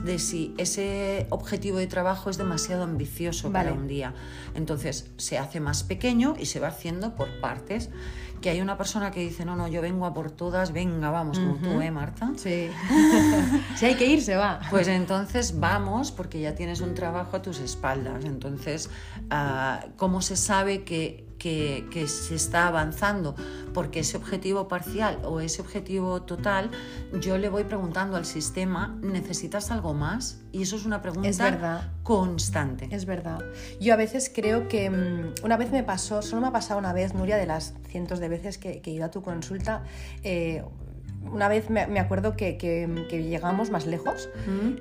de 0.04 0.20
si 0.20 0.54
ese 0.58 1.28
objetivo 1.30 1.78
de 1.78 1.88
trabajo 1.88 2.30
es 2.30 2.38
demasiado 2.38 2.84
ambicioso 2.84 3.52
para 3.52 3.74
un 3.74 3.88
día. 3.88 4.14
Entonces, 4.56 5.10
se 5.18 5.38
hace 5.38 5.60
más 5.60 5.84
pequeño 5.84 6.36
y 6.38 6.46
se 6.46 6.60
va 6.60 6.68
haciendo 6.68 7.16
por 7.16 7.40
partes 7.40 7.90
que 8.42 8.50
hay 8.50 8.62
una 8.62 8.78
persona 8.78 9.12
que 9.12 9.20
dice, 9.20 9.46
no, 9.46 9.56
no, 9.56 9.68
yo 9.68 9.82
vengo 9.82 10.06
a 10.06 10.14
por 10.14 10.32
todas, 10.32 10.72
venga, 10.72 11.10
vamos, 11.10 11.40
como 11.40 11.56
tú, 11.56 11.82
¿eh, 11.82 11.92
Marta? 11.92 12.32
Sí. 12.36 12.70
si 13.76 13.86
hay 13.86 13.96
que 13.96 14.06
ir, 14.06 14.22
se 14.22 14.36
va. 14.36 14.60
Pues 14.70 14.88
entonces 14.88 15.60
vamos, 15.60 16.12
porque 16.12 16.40
ya 16.40 16.56
tienes 16.56 16.82
un 16.82 16.94
trabajo 16.94 17.38
a 17.38 17.42
tus 17.42 17.60
espaldas. 17.60 18.26
Entonces, 18.26 18.90
ah, 19.30 19.86
¿cómo 19.96 20.22
se 20.22 20.36
sabe 20.36 20.84
que 20.84 21.27
que, 21.90 22.08
se 22.08 22.36
está 22.36 22.68
avanzando, 22.68 23.36
porque 23.74 24.02
ese 24.02 24.18
objetivo 24.18 24.68
parcial 24.68 25.20
o 25.24 25.40
ese 25.40 25.62
objetivo 25.62 26.22
total, 26.22 26.72
yo 27.22 27.38
le 27.38 27.50
voy 27.50 27.64
preguntando 27.64 28.18
al 28.18 28.26
sistema, 28.26 28.98
¿necesitas 29.02 29.72
algo 29.72 29.94
más? 29.94 30.42
Y 30.52 30.64
eso 30.64 30.76
es 30.76 30.86
una 30.86 31.02
pregunta 31.02 31.92
constante. 32.04 32.88
Es 32.92 33.06
verdad. 33.06 33.40
Yo 33.80 33.94
a 33.94 33.98
veces 33.98 34.32
creo 34.34 34.68
que 34.68 34.90
mm, 34.90 35.44
una 35.44 35.58
vez 35.58 35.72
me 35.72 35.84
pasó, 35.84 36.22
solo 36.22 36.42
me 36.42 36.48
ha 36.48 36.52
pasado 36.52 36.80
una 36.80 36.94
vez, 36.94 37.14
Nuria, 37.14 37.38
de 37.38 37.46
las 37.46 37.74
cientos 37.90 38.20
de 38.20 38.30
veces 38.30 38.58
que, 38.58 38.82
he 38.84 38.90
ido 38.90 39.06
a 39.06 39.12
tu 39.12 39.22
consulta, 39.22 39.84
eh, 40.24 40.64
una 41.32 41.48
vez 41.48 41.70
me, 41.70 42.00
acuerdo 42.00 42.36
que, 42.36 42.58
llegamos 43.10 43.70
más 43.70 43.86
lejos 43.86 44.30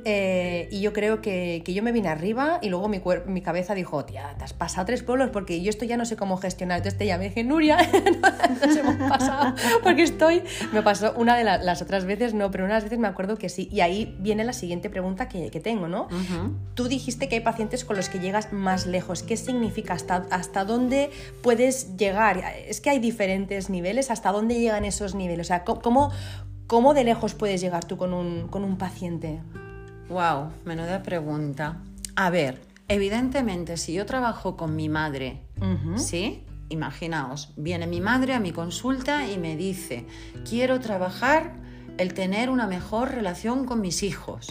eh, 0.04 0.68
y 0.70 0.80
yo 0.80 0.92
creo 0.92 1.20
que, 1.20 1.62
yo 1.66 1.82
me 1.82 1.92
vine 1.92 2.08
arriba 2.08 2.58
y 2.62 2.68
luego 2.68 2.88
mi, 2.88 3.02
mi 3.26 3.42
cabeza 3.42 3.74
dijo, 3.74 4.04
tía, 4.04 4.34
te 4.38 4.44
has 4.44 4.52
pasado 4.52 4.86
tres 4.86 5.02
pueblos 5.02 5.30
porque 5.30 5.60
yo 5.62 5.70
esto 5.70 5.84
ya 5.84 5.96
no 5.96 6.04
sé 6.04 6.16
cómo 6.16 6.36
gestionar. 6.36 6.78
Entonces 6.78 6.98
te 6.98 7.06
llamé 7.06 7.26
y 7.26 7.28
dije, 7.28 7.44
Nuria, 7.44 7.76
nos 8.66 8.76
hemos 8.76 8.96
pasado 8.96 9.54
porque 9.82 10.02
estoy... 10.02 10.42
Me 10.72 10.82
pasó 10.82 11.14
una 11.16 11.36
de 11.36 11.44
las 11.44 11.82
otras 11.82 12.04
veces, 12.04 12.34
no, 12.34 12.50
pero 12.50 12.64
unas 12.64 12.84
veces 12.84 12.98
me 12.98 13.08
acuerdo 13.08 13.36
que 13.36 13.48
sí. 13.48 13.68
Y 13.70 13.80
ahí 13.80 14.16
viene 14.20 14.44
la 14.44 14.52
siguiente 14.52 14.90
pregunta 14.90 15.28
que, 15.28 15.50
tengo, 15.60 15.88
¿no? 15.88 16.08
Tú 16.74 16.88
dijiste 16.88 17.28
que 17.28 17.36
hay 17.36 17.40
pacientes 17.40 17.84
con 17.84 17.96
los 17.96 18.08
que 18.08 18.18
llegas 18.18 18.52
más 18.52 18.86
lejos. 18.86 19.22
¿Qué 19.22 19.36
significa? 19.36 19.94
¿Hasta, 19.94 20.26
¿Hasta 20.30 20.64
dónde 20.64 21.10
puedes 21.42 21.96
llegar? 21.96 22.42
Es 22.68 22.80
que 22.80 22.90
hay 22.90 22.98
diferentes 22.98 23.70
niveles. 23.70 24.10
¿Hasta 24.10 24.32
dónde 24.32 24.58
llegan 24.58 24.84
esos 24.84 25.14
niveles? 25.14 25.46
O 25.46 25.48
sea, 25.48 25.64
¿cómo, 25.64 26.10
¿Cómo 26.66 26.94
de 26.94 27.04
lejos 27.04 27.34
puedes 27.34 27.60
llegar 27.60 27.84
tú 27.84 27.96
con 27.96 28.12
un, 28.12 28.48
con 28.48 28.64
un 28.64 28.76
paciente? 28.76 29.40
Wow, 30.08 30.50
menuda 30.64 31.02
pregunta. 31.02 31.78
A 32.16 32.30
ver, 32.30 32.60
evidentemente, 32.88 33.76
si 33.76 33.92
yo 33.92 34.04
trabajo 34.04 34.56
con 34.56 34.74
mi 34.74 34.88
madre, 34.88 35.42
¿sí? 35.96 36.44
Imaginaos, 36.68 37.52
viene 37.56 37.86
mi 37.86 38.00
madre 38.00 38.34
a 38.34 38.40
mi 38.40 38.50
consulta 38.50 39.28
y 39.28 39.38
me 39.38 39.56
dice, 39.56 40.06
quiero 40.48 40.80
trabajar 40.80 41.54
el 41.98 42.14
tener 42.14 42.50
una 42.50 42.66
mejor 42.66 43.12
relación 43.12 43.64
con 43.64 43.80
mis 43.80 44.02
hijos. 44.02 44.48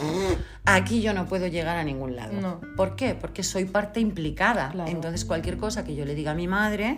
Aquí 0.64 1.02
yo 1.02 1.14
no 1.14 1.26
puedo 1.26 1.48
llegar 1.48 1.76
a 1.76 1.84
ningún 1.84 2.16
lado. 2.16 2.62
¿Por 2.78 2.96
qué? 2.96 3.16
Porque 3.16 3.44
soy 3.44 3.66
parte 3.66 4.00
implicada. 4.00 4.74
Entonces 4.88 5.26
cualquier 5.26 5.58
cosa 5.58 5.84
que 5.84 5.96
yo 5.96 6.06
le 6.06 6.16
diga 6.16 6.32
a 6.32 6.36
mi 6.36 6.48
madre, 6.48 6.96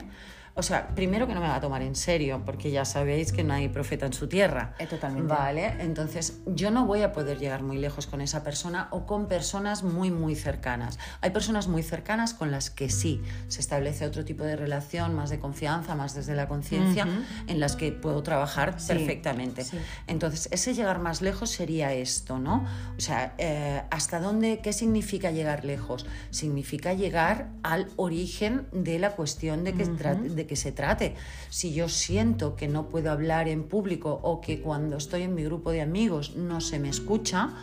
o 0.57 0.63
sea, 0.63 0.87
primero 0.95 1.27
que 1.27 1.35
no 1.35 1.39
me 1.39 1.47
va 1.47 1.55
a 1.55 1.61
tomar 1.61 1.83
en 1.83 1.95
serio, 1.95 2.41
porque 2.43 2.71
ya 2.71 2.83
sabéis 2.83 3.31
que 3.31 3.43
no 3.43 3.53
hay 3.53 3.69
profeta 3.69 4.07
en 4.07 4.13
su 4.13 4.27
tierra. 4.27 4.73
Eh, 4.79 4.87
totalmente. 4.87 5.31
Vale, 5.31 5.75
entonces 5.79 6.39
yo 6.47 6.71
no 6.71 6.87
voy 6.87 7.03
a 7.03 7.11
poder 7.13 7.37
llegar 7.37 7.61
muy 7.61 7.77
lejos 7.77 8.07
con 8.07 8.21
esa 8.21 8.43
persona 8.43 8.87
o 8.89 9.05
con 9.05 9.27
personas 9.27 9.83
muy, 9.83 10.09
muy 10.09 10.35
cercanas. 10.35 10.97
Hay 11.21 11.29
personas 11.29 11.67
muy 11.67 11.83
cercanas 11.83 12.33
con 12.33 12.49
las 12.49 12.71
que 12.71 12.89
sí 12.89 13.21
se 13.49 13.61
establece 13.61 14.03
otro 14.07 14.25
tipo 14.25 14.43
de 14.43 14.55
relación, 14.55 15.13
más 15.13 15.29
de 15.29 15.37
confianza, 15.37 15.93
más 15.93 16.15
desde 16.15 16.33
la 16.33 16.47
conciencia, 16.47 17.07
en 17.45 17.59
las 17.59 17.75
que 17.75 17.91
puedo 17.91 18.23
trabajar 18.23 18.77
perfectamente. 18.87 19.63
Entonces, 20.07 20.49
ese 20.51 20.73
llegar 20.73 20.97
más 20.97 21.21
lejos 21.21 21.51
sería 21.51 21.93
esto, 21.93 22.39
¿no? 22.39 22.65
O 22.97 23.01
sea, 23.01 23.35
eh, 23.37 23.83
¿hasta 23.91 24.19
dónde, 24.19 24.59
qué 24.63 24.73
significa 24.73 25.29
llegar 25.29 25.65
lejos? 25.65 26.07
Significa 26.31 26.93
llegar 26.93 27.49
al 27.61 27.89
origen 27.95 28.65
de 28.71 28.97
la 28.97 29.11
cuestión 29.11 29.63
de 29.63 29.73
que, 29.75 29.85
de 29.85 30.46
que 30.47 30.55
se 30.55 30.71
trate. 30.71 31.15
Si 31.49 31.73
yo 31.73 31.89
siento 31.89 32.55
que 32.55 32.67
no 32.67 32.89
puedo 32.89 33.11
hablar 33.11 33.47
en 33.47 33.63
público 33.63 34.19
o 34.23 34.41
que 34.41 34.61
cuando 34.61 34.97
estoy 34.97 35.23
en 35.23 35.35
mi 35.35 35.43
grupo 35.43 35.71
de 35.71 35.81
amigos 35.81 36.35
no 36.35 36.61
se 36.61 36.79
me 36.79 36.89
escucha, 36.89 37.53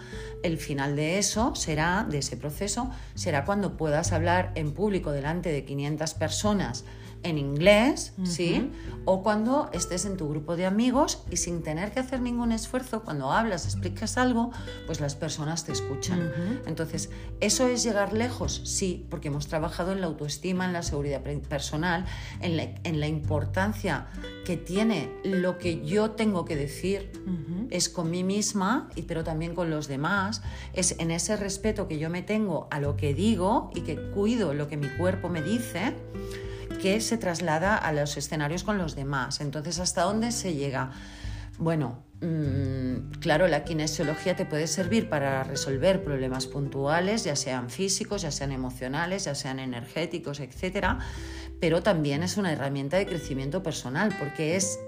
el 0.43 0.59
final 0.59 0.95
de 0.95 1.19
eso 1.19 1.55
será, 1.55 2.07
de 2.09 2.19
ese 2.19 2.37
proceso, 2.37 2.91
será 3.15 3.45
cuando 3.45 3.77
puedas 3.77 4.13
hablar 4.13 4.53
en 4.55 4.73
público 4.73 5.11
delante 5.11 5.51
de 5.51 5.65
500 5.65 6.15
personas 6.15 6.85
en 7.25 7.39
inglés, 7.39 8.13
¿sí? 8.23 8.71
O 9.07 9.23
cuando 9.23 9.71
estés 9.73 10.05
en 10.05 10.17
tu 10.17 10.29
grupo 10.29 10.57
de 10.57 10.67
amigos 10.67 11.25
y 11.31 11.39
sin 11.39 11.63
tener 11.63 11.91
que 11.91 12.01
hacer 12.01 12.21
ningún 12.21 12.53
esfuerzo, 12.53 13.03
cuando 13.03 13.33
hablas, 13.33 13.65
explicas 13.65 14.17
algo, 14.17 14.53
pues 14.87 15.01
las 15.01 15.15
personas 15.17 15.65
te 15.65 15.73
escuchan. 15.73 16.31
Entonces, 16.67 17.11
¿eso 17.41 17.67
es 17.67 17.83
llegar 17.83 18.13
lejos? 18.13 18.61
Sí, 18.65 19.07
porque 19.11 19.29
hemos 19.29 19.49
trabajado 19.49 19.93
en 19.93 20.01
la 20.01 20.07
autoestima, 20.07 20.67
en 20.67 20.73
la 20.75 20.83
seguridad 20.83 21.23
personal, 21.23 22.05
en 22.41 22.57
la, 22.57 22.69
en 22.85 23.01
la 23.01 23.09
importancia 23.09 24.07
que 24.45 24.57
tiene 24.57 25.11
lo 25.25 25.59
que 25.59 25.85
yo 25.85 26.13
tengo 26.13 26.45
que 26.45 26.57
decir, 26.57 27.11
es 27.71 27.89
con 27.89 28.11
mí 28.11 28.23
misma, 28.23 28.91
y, 28.95 29.03
pero 29.03 29.25
también 29.25 29.55
con 29.55 29.71
los 29.71 29.89
demás, 29.89 30.43
es 30.75 30.97
en 30.99 31.11
ese 31.11 31.37
respeto 31.37 31.89
que 31.89 31.99
yo 31.99 32.11
me 32.11 32.23
tengo 32.23 32.69
a 32.71 32.81
lo 32.81 32.97
que 32.97 33.15
digo 33.15 33.71
y 33.75 33.81
que 33.81 33.97
cuido 34.11 34.53
lo 34.53 34.69
que 34.69 34.77
mi 34.77 34.89
cuerpo 34.89 35.31
me 35.31 35.41
dice 35.43 35.95
que 36.85 37.01
se 37.01 37.17
traslada 37.17 37.79
a 37.79 37.95
los 37.95 38.15
escenarios 38.19 38.63
con 38.63 38.77
los 38.77 38.95
demás. 38.95 39.41
Entonces, 39.41 39.79
¿hasta 39.79 40.03
dónde 40.03 40.33
se 40.33 40.55
llega? 40.55 40.91
Bueno, 41.57 42.05
mm, 42.21 43.21
claro, 43.21 43.49
la 43.49 43.65
kinesiología 43.65 44.37
te 44.37 44.45
puede 44.45 44.67
servir 44.67 45.09
para 45.09 45.45
resolver 45.45 46.05
problemas 46.05 46.47
puntuales, 46.47 47.25
ya 47.25 47.37
sean 47.37 47.71
físicos, 47.71 48.21
ya 48.21 48.31
sean 48.31 48.53
emocionales, 48.53 49.25
ya 49.25 49.35
sean 49.35 49.61
energéticos, 49.61 50.41
etc. 50.41 50.99
Pero 51.59 51.83
también 51.83 52.23
es 52.23 52.37
una 52.37 52.53
herramienta 52.53 52.99
de 52.99 53.07
crecimiento 53.07 53.63
personal 53.63 54.15
porque 54.19 54.55
es 54.55 54.79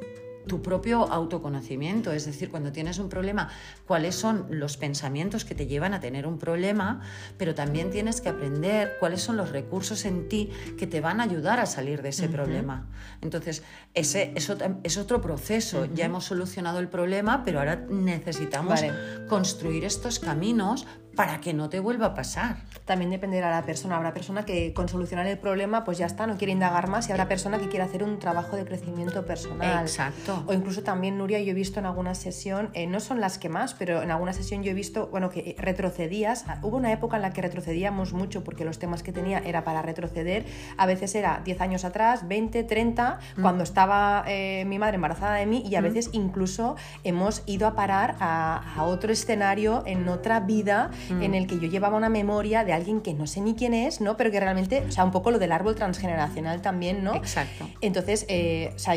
tu 0.47 0.63
propio 0.63 1.11
autoconocimiento, 1.13 2.13
es 2.13 2.27
decir, 2.27 2.51
cuando 2.51 2.73
tienes 2.73 2.99
un 2.99 3.09
problema, 3.09 3.49
cuáles 3.87 4.15
son 4.15 4.47
los 4.51 4.77
pensamientos 4.77 5.45
que 5.45 5.55
te 5.55 5.67
llevan 5.67 5.95
a 5.95 6.01
tener 6.01 6.27
un 6.27 6.39
problema, 6.39 7.01
pero 7.37 7.55
también 7.55 7.91
tienes 7.91 8.21
que 8.21 8.29
aprender 8.29 8.97
cuáles 9.01 9.21
son 9.21 9.37
los 9.37 9.51
recursos 9.51 10.05
en 10.05 10.29
ti 10.29 10.51
que 10.79 10.87
te 10.87 11.01
van 11.01 11.21
a 11.21 11.25
ayudar 11.25 11.61
a 11.61 11.67
salir 11.67 12.03
de 12.03 12.11
ese 12.11 12.29
problema. 12.29 12.87
Entonces, 13.21 13.63
ese 13.95 14.33
es 14.35 14.97
otro 14.99 15.21
proceso. 15.21 15.87
Ya 15.95 16.05
hemos 16.05 16.25
solucionado 16.25 16.79
el 16.79 16.89
problema, 16.89 17.43
pero 17.45 17.59
ahora 17.59 17.85
necesitamos 17.89 18.81
construir 19.29 19.85
estos 19.85 20.19
caminos 20.19 20.87
para 21.17 21.41
que 21.41 21.55
no 21.55 21.69
te 21.71 21.81
vuelva 21.81 22.07
a 22.07 22.15
pasar. 22.15 22.59
También 22.85 23.11
dependerá 23.11 23.49
de 23.49 23.55
la 23.55 23.63
persona. 23.63 23.97
Habrá 23.97 24.13
persona 24.13 24.45
que 24.45 24.73
con 24.75 24.89
solucionar 24.89 25.27
el 25.27 25.39
problema 25.39 25.83
pues 25.83 25.99
ya 25.99 26.07
está, 26.07 26.27
no 26.27 26.37
quiere 26.37 26.53
indagar 26.53 26.89
más 26.89 27.09
y 27.09 27.13
habrá 27.13 27.27
persona 27.27 27.59
que 27.59 27.69
quiere 27.69 27.85
hacer 27.85 28.05
un 28.05 28.19
trabajo 28.19 28.55
de 28.57 28.65
crecimiento 28.65 29.25
personal. 29.25 29.83
Exacto. 29.83 30.45
O 30.47 30.53
incluso 30.53 30.83
también, 30.83 31.19
Nuria, 31.19 31.41
yo 31.41 31.51
he 31.51 31.55
visto 31.55 31.81
en 31.81 31.87
alguna 31.87 32.15
sesión, 32.15 32.71
eh, 32.75 32.87
no 32.87 33.01
son 33.01 33.21
las 33.21 33.39
que 33.39 33.49
más, 33.49 33.75
pero 33.75 34.03
en 34.03 34.11
alguna 34.11 34.35
sesión 34.35 34.63
yo 34.63 34.71
he 34.71 34.75
visto, 34.75 35.09
bueno, 35.09 35.31
que 35.31 35.57
retrocedías. 35.59 36.45
Hubo 36.63 36.77
una 36.77 36.93
época 36.93 37.17
en 37.17 37.23
la 37.23 37.33
que 37.33 37.41
retrocedíamos 37.41 38.13
mucho 38.13 38.45
porque 38.45 38.65
los 38.65 38.79
temas 38.79 39.03
que 39.03 39.13
tenía 39.13 39.39
era 39.39 39.65
para 39.65 39.81
retroceder. 39.81 40.45
A 40.77 40.85
veces 40.85 41.15
era 41.15 41.41
10 41.45 41.61
años 41.63 41.85
atrás, 41.85 42.29
20, 42.29 42.63
30, 42.63 43.19
mm. 43.37 43.43
cuando 43.43 43.65
estaba 43.65 44.25
eh, 44.29 44.65
mi 44.67 44.79
madre 44.79 44.97
embarazada 44.97 45.37
de 45.37 45.47
mí 45.47 45.65
y 45.67 45.77
a 45.77 45.81
mm. 45.81 45.85
veces 45.85 46.11
incluso 46.13 46.77
hemos 47.05 47.43
ido 47.47 47.67
a 47.67 47.75
parar 47.75 48.17
a, 48.21 48.75
a 48.77 48.83
otro 48.85 49.13
escenario 49.13 49.83
en 49.87 50.09
otra 50.09 50.41
vida 50.41 50.91
en 51.11 51.31
mm. 51.31 51.35
el 51.35 51.47
que 51.47 51.59
yo 51.59 51.69
llevaba 51.69 51.97
una 51.97 52.09
memoria 52.09 52.65
de 52.65 52.73
alguien 52.73 53.01
que 53.01 53.15
no 53.15 53.27
sé 53.27 53.41
ni 53.41 53.55
quién 53.55 53.75
es, 53.75 54.01
¿no? 54.01 54.17
Pero 54.17 54.31
que 54.31 54.41
realmente, 54.41 54.85
o 54.89 54.93
sea, 54.93 55.05
un 55.05 55.11
poco 55.11 55.31
lo 55.31 55.39
del 55.39 55.53
árbol 55.53 55.75
transgeneracional 55.75 56.63
también, 56.63 57.05
¿no? 57.05 57.15
Exacto. 57.15 57.69
Entonces, 57.81 58.27
eh, 58.29 58.73
o 58.75 58.79
sea, 58.79 58.95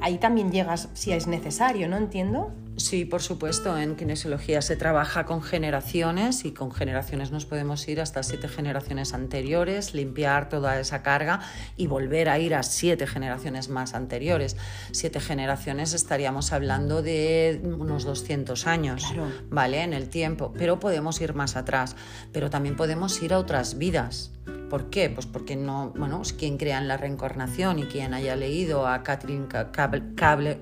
ahí 0.00 0.18
también 0.18 0.50
llegas 0.50 0.88
si 0.94 1.12
es 1.12 1.26
necesario, 1.26 1.88
¿no? 1.88 1.96
Entiendo. 1.96 2.52
Sí, 2.76 3.06
por 3.06 3.22
supuesto, 3.22 3.78
en 3.78 3.96
kinesiología 3.96 4.60
se 4.60 4.76
trabaja 4.76 5.24
con 5.24 5.42
generaciones 5.42 6.44
y 6.44 6.52
con 6.52 6.70
generaciones 6.70 7.30
nos 7.30 7.46
podemos 7.46 7.88
ir 7.88 8.02
hasta 8.02 8.22
siete 8.22 8.48
generaciones 8.48 9.14
anteriores, 9.14 9.94
limpiar 9.94 10.50
toda 10.50 10.78
esa 10.78 11.02
carga 11.02 11.40
y 11.78 11.86
volver 11.86 12.28
a 12.28 12.38
ir 12.38 12.54
a 12.54 12.62
siete 12.62 13.06
generaciones 13.06 13.70
más 13.70 13.94
anteriores. 13.94 14.58
Siete 14.92 15.20
generaciones 15.20 15.94
estaríamos 15.94 16.52
hablando 16.52 17.00
de 17.00 17.62
unos 17.64 18.04
200 18.04 18.66
años, 18.66 19.06
¿vale? 19.48 19.82
En 19.82 19.94
el 19.94 20.10
tiempo, 20.10 20.52
pero 20.58 20.78
podemos 20.78 21.18
ir 21.22 21.32
más 21.32 21.56
atrás, 21.56 21.96
pero 22.30 22.50
también 22.50 22.76
podemos 22.76 23.22
ir 23.22 23.32
a 23.32 23.38
otras 23.38 23.78
vidas. 23.78 24.32
¿Por 24.68 24.90
qué? 24.90 25.08
Pues 25.08 25.26
porque 25.26 25.56
no, 25.56 25.94
bueno, 25.96 26.20
quien 26.38 26.58
crea 26.58 26.76
en 26.76 26.88
la 26.88 26.98
reencarnación 26.98 27.78
y 27.78 27.84
quien 27.84 28.12
haya 28.12 28.36
leído 28.36 28.86
a 28.86 29.02
Catherine 29.02 29.46
Cable, 29.48 30.60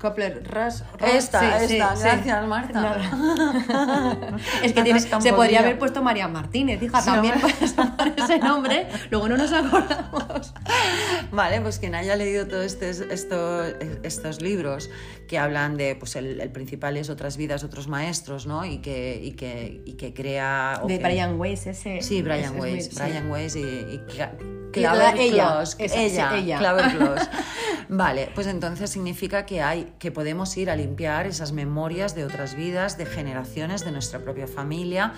Coupler 0.00 0.42
Rush. 0.44 0.80
Esta, 0.98 1.62
esta, 1.62 1.94
gracias 1.94 2.46
Marta. 2.46 2.96
es 4.62 4.72
que 4.72 5.20
se 5.20 5.32
podría 5.32 5.60
haber 5.60 5.78
puesto 5.78 6.02
María 6.02 6.26
Martínez, 6.26 6.82
hija, 6.82 7.04
también 7.04 7.34
por 7.40 7.50
ese 7.50 8.38
nombre, 8.38 8.88
luego 9.10 9.28
no 9.28 9.36
nos 9.36 9.52
acordamos. 9.52 10.54
Vale, 11.30 11.60
pues 11.60 11.78
quien 11.78 11.94
haya 11.94 12.16
leído 12.16 12.46
todos 12.46 12.64
este, 12.64 12.90
estos, 12.90 13.74
estos 14.02 14.40
libros 14.40 14.90
que 15.28 15.38
hablan 15.38 15.76
de, 15.76 15.94
pues 15.96 16.16
el, 16.16 16.50
principal 16.50 16.96
es 16.96 17.10
otras 17.10 17.36
vidas, 17.36 17.62
otros 17.62 17.86
maestros, 17.86 18.46
¿no? 18.46 18.64
Y 18.64 18.78
que, 18.78 19.20
y 19.22 19.32
que, 19.32 19.82
y 19.84 19.92
que 19.92 20.14
crea... 20.14 20.80
De 20.86 20.98
Brian 20.98 21.38
Weiss, 21.38 21.66
ese. 21.66 22.00
Sí, 22.00 22.22
Brian 22.22 22.58
Weiss, 22.58 22.94
Brian 22.94 23.30
Weiss 23.30 23.54
y, 23.54 23.60
y 23.60 24.00
Claver 24.72 25.18
ella, 25.18 25.62
ella, 25.78 26.36
ella. 26.36 26.60
Vale, 27.88 28.30
pues 28.34 28.46
entonces 28.46 28.90
significa 28.90 29.44
que 29.44 29.60
hay, 29.60 29.89
que 29.98 30.10
podemos 30.10 30.56
ir 30.56 30.70
a 30.70 30.76
limpiar 30.76 31.26
esas 31.26 31.52
memorias 31.52 32.14
de 32.14 32.24
otras 32.24 32.54
vidas, 32.54 32.98
de 32.98 33.06
generaciones, 33.06 33.84
de 33.84 33.92
nuestra 33.92 34.20
propia 34.20 34.46
familia, 34.46 35.12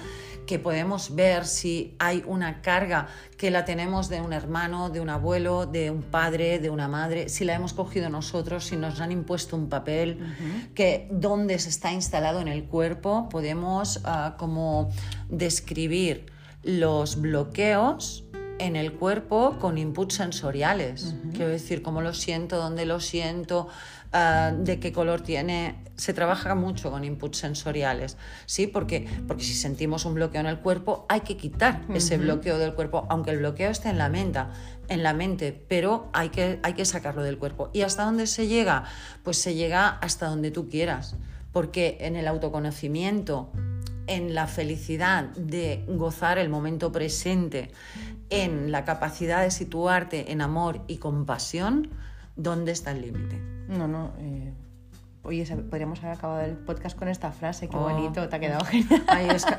que 0.47 0.59
podemos 0.59 1.15
ver 1.15 1.47
si 1.47 1.95
hay 1.99 2.25
una 2.27 2.63
carga 2.63 3.09
que 3.37 3.51
la 3.51 3.65
tenemos 3.65 4.09
de 4.09 4.21
un 4.21 4.33
hermano, 4.33 4.91
de 4.91 5.01
un 5.01 5.09
abuelo, 5.09 5.67
de 5.67 5.91
un 5.91 6.03
padre, 6.03 6.59
de 6.59 6.71
una 6.71 6.89
madre, 6.89 7.29
si 7.29 7.45
la 7.45 7.55
hemos 7.55 7.73
cogido 7.73 8.09
nosotros, 8.09 8.65
si 8.65 8.77
nos 8.77 9.01
han 9.01 9.13
impuesto 9.13 9.57
un 9.57 9.69
papel, 9.69 10.19
que 10.75 11.09
donde 11.11 11.59
se 11.59 11.69
está 11.69 11.93
instalado 11.93 12.41
en 12.41 12.49
el 12.49 12.65
cuerpo, 12.65 13.29
podemos 13.29 14.01
ah, 14.05 14.35
como 14.39 14.91
describir 15.29 16.27
los 16.63 17.21
bloqueos 17.21 18.25
en 18.59 18.77
el 18.77 18.93
cuerpo 18.93 19.57
con 19.61 19.77
inputs 19.77 20.15
sensoriales. 20.15 21.15
Quiero 21.33 21.49
decir, 21.49 21.83
cómo 21.83 22.01
lo 22.01 22.15
siento, 22.15 22.59
dónde 22.59 22.87
lo 22.87 23.01
siento, 23.01 23.69
ah, 24.13 24.53
de 24.57 24.79
qué 24.81 24.93
color 24.93 25.21
tiene. 25.21 25.83
Se 25.97 26.13
trabaja 26.13 26.55
mucho 26.55 26.91
con 26.91 27.05
inputs 27.05 27.39
sensoriales, 27.39 28.17
¿sí? 28.47 28.67
Porque, 28.67 29.07
porque 29.29 29.45
si 29.45 29.55
sentimos 29.55 30.05
un 30.05 30.15
bloqueo 30.15 30.41
en 30.41 30.47
el 30.47 30.59
cuerpo, 30.59 31.07
hay 31.09 31.21
que 31.21 31.37
quitar 31.37 31.83
ese 31.95 32.17
bloqueo 32.17 32.59
del 32.59 32.75
cuerpo, 32.75 33.07
aunque 33.11 33.31
el 33.31 33.39
bloqueo 33.39 33.71
esté 33.71 33.91
en 33.91 33.99
la 33.99 34.09
mente, 34.09 34.41
en 34.89 35.03
la 35.03 35.13
mente 35.13 35.65
pero 35.69 36.09
hay 36.13 36.31
que, 36.31 36.59
hay 36.63 36.73
que 36.73 36.85
sacarlo 36.85 37.23
del 37.23 37.39
cuerpo. 37.39 37.71
¿Y 37.73 37.83
hasta 37.83 38.05
dónde 38.05 38.27
se 38.27 38.49
llega? 38.49 38.85
Pues 39.23 39.39
se 39.39 39.55
llega 39.55 39.89
hasta 39.89 40.27
donde 40.27 40.51
tú 40.51 40.69
quieras, 40.69 41.17
porque 41.53 41.99
en 42.01 42.17
el 42.17 42.27
autoconocimiento 42.27 43.53
en 44.07 44.35
la 44.35 44.47
felicidad 44.47 45.25
de 45.37 45.85
gozar 45.89 46.39
el 46.39 46.49
momento 46.49 46.93
presente, 46.93 47.71
en 48.31 48.73
la 48.73 48.85
capacidad 48.85 49.43
de 49.43 49.51
situarte 49.51 50.33
en 50.33 50.41
amor 50.41 50.83
y 50.87 50.97
compasión, 50.97 51.91
¿dónde 52.37 52.73
está 52.73 52.93
el 52.93 53.03
límite? 53.03 53.39
No, 53.69 53.89
no. 53.89 54.13
Eh, 54.19 54.53
Oye, 55.25 55.47
podríamos 55.47 56.01
haber 56.03 56.17
acabado 56.17 56.41
el 56.45 56.57
podcast 56.57 56.99
con 56.99 57.07
esta 57.07 57.31
frase, 57.31 57.69
qué 57.69 57.77
oh. 57.77 57.83
bonito, 57.83 58.29
te 58.29 58.35
ha 58.35 58.41
quedado 58.41 58.65
genial. 58.65 59.05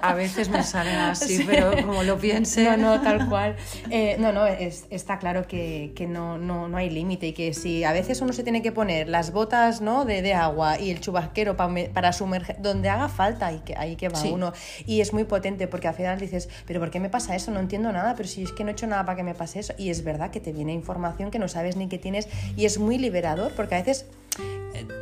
a 0.01 0.13
veces 0.13 0.49
me 0.49 0.61
salen 0.61 0.97
así, 0.97 1.41
pero 1.47 1.71
como 1.85 2.03
lo 2.03 2.17
piense. 2.17 2.65
No, 2.65 2.75
no, 2.75 3.01
tal 3.01 3.29
cual. 3.29 3.55
Eh, 3.89 4.17
no, 4.19 4.33
no, 4.33 4.45
está 4.45 5.19
claro 5.19 5.47
que, 5.47 5.93
no, 6.09 6.37
no, 6.37 6.75
hay 6.75 6.89
límite 6.89 7.27
y 7.27 7.33
que 7.33 7.53
si 7.53 7.85
a 7.85 7.93
veces 7.93 8.19
uno 8.19 8.33
se 8.33 8.43
tiene 8.43 8.61
que 8.61 8.73
poner 8.73 9.07
las 9.07 9.31
botas 9.31 9.79
¿no? 9.79 10.03
de, 10.03 10.33
agua 10.33 10.77
y 10.77 10.89
el 10.89 10.99
chubasquero 10.99 11.55
para 11.55 12.11
sumerger, 12.11 12.61
donde 12.61 12.89
haga 12.89 13.07
falta, 13.07 13.47
ahí 13.47 13.61
que, 13.63 13.77
ahí 13.77 13.95
que 13.95 14.09
va 14.09 14.21
uno. 14.23 14.51
Y 14.85 14.99
es 14.99 15.13
muy 15.13 15.23
potente 15.23 15.69
porque 15.69 15.87
al 15.87 15.93
final 15.93 16.19
dices, 16.19 16.49
pero 16.65 16.81
¿por 16.81 16.91
qué 16.91 16.99
me 16.99 17.09
pasa 17.09 17.37
eso? 17.37 17.51
No 17.51 17.61
entiendo 17.61 17.89
nada, 17.93 18.15
pero 18.17 18.27
si 18.27 18.43
es 18.43 18.51
que 18.51 18.65
no 18.65 18.71
he 18.71 18.73
hecho 18.73 18.87
nada 18.87 19.05
para 19.05 19.15
que 19.15 19.23
me 19.23 19.33
pase 19.33 19.59
eso. 19.59 19.73
Y 19.77 19.91
es 19.91 20.03
verdad 20.03 20.29
que 20.29 20.41
te 20.41 20.51
viene 20.51 20.73
información 20.73 21.31
que 21.31 21.39
no 21.39 21.47
sabes 21.47 21.77
ni 21.77 21.87
qué 21.87 21.99
tienes 21.99 22.27
y 22.57 22.65
es 22.65 22.79
muy 22.79 22.97
liberador 22.97 23.53
porque 23.55 23.75
a 23.75 23.77
veces 23.77 24.07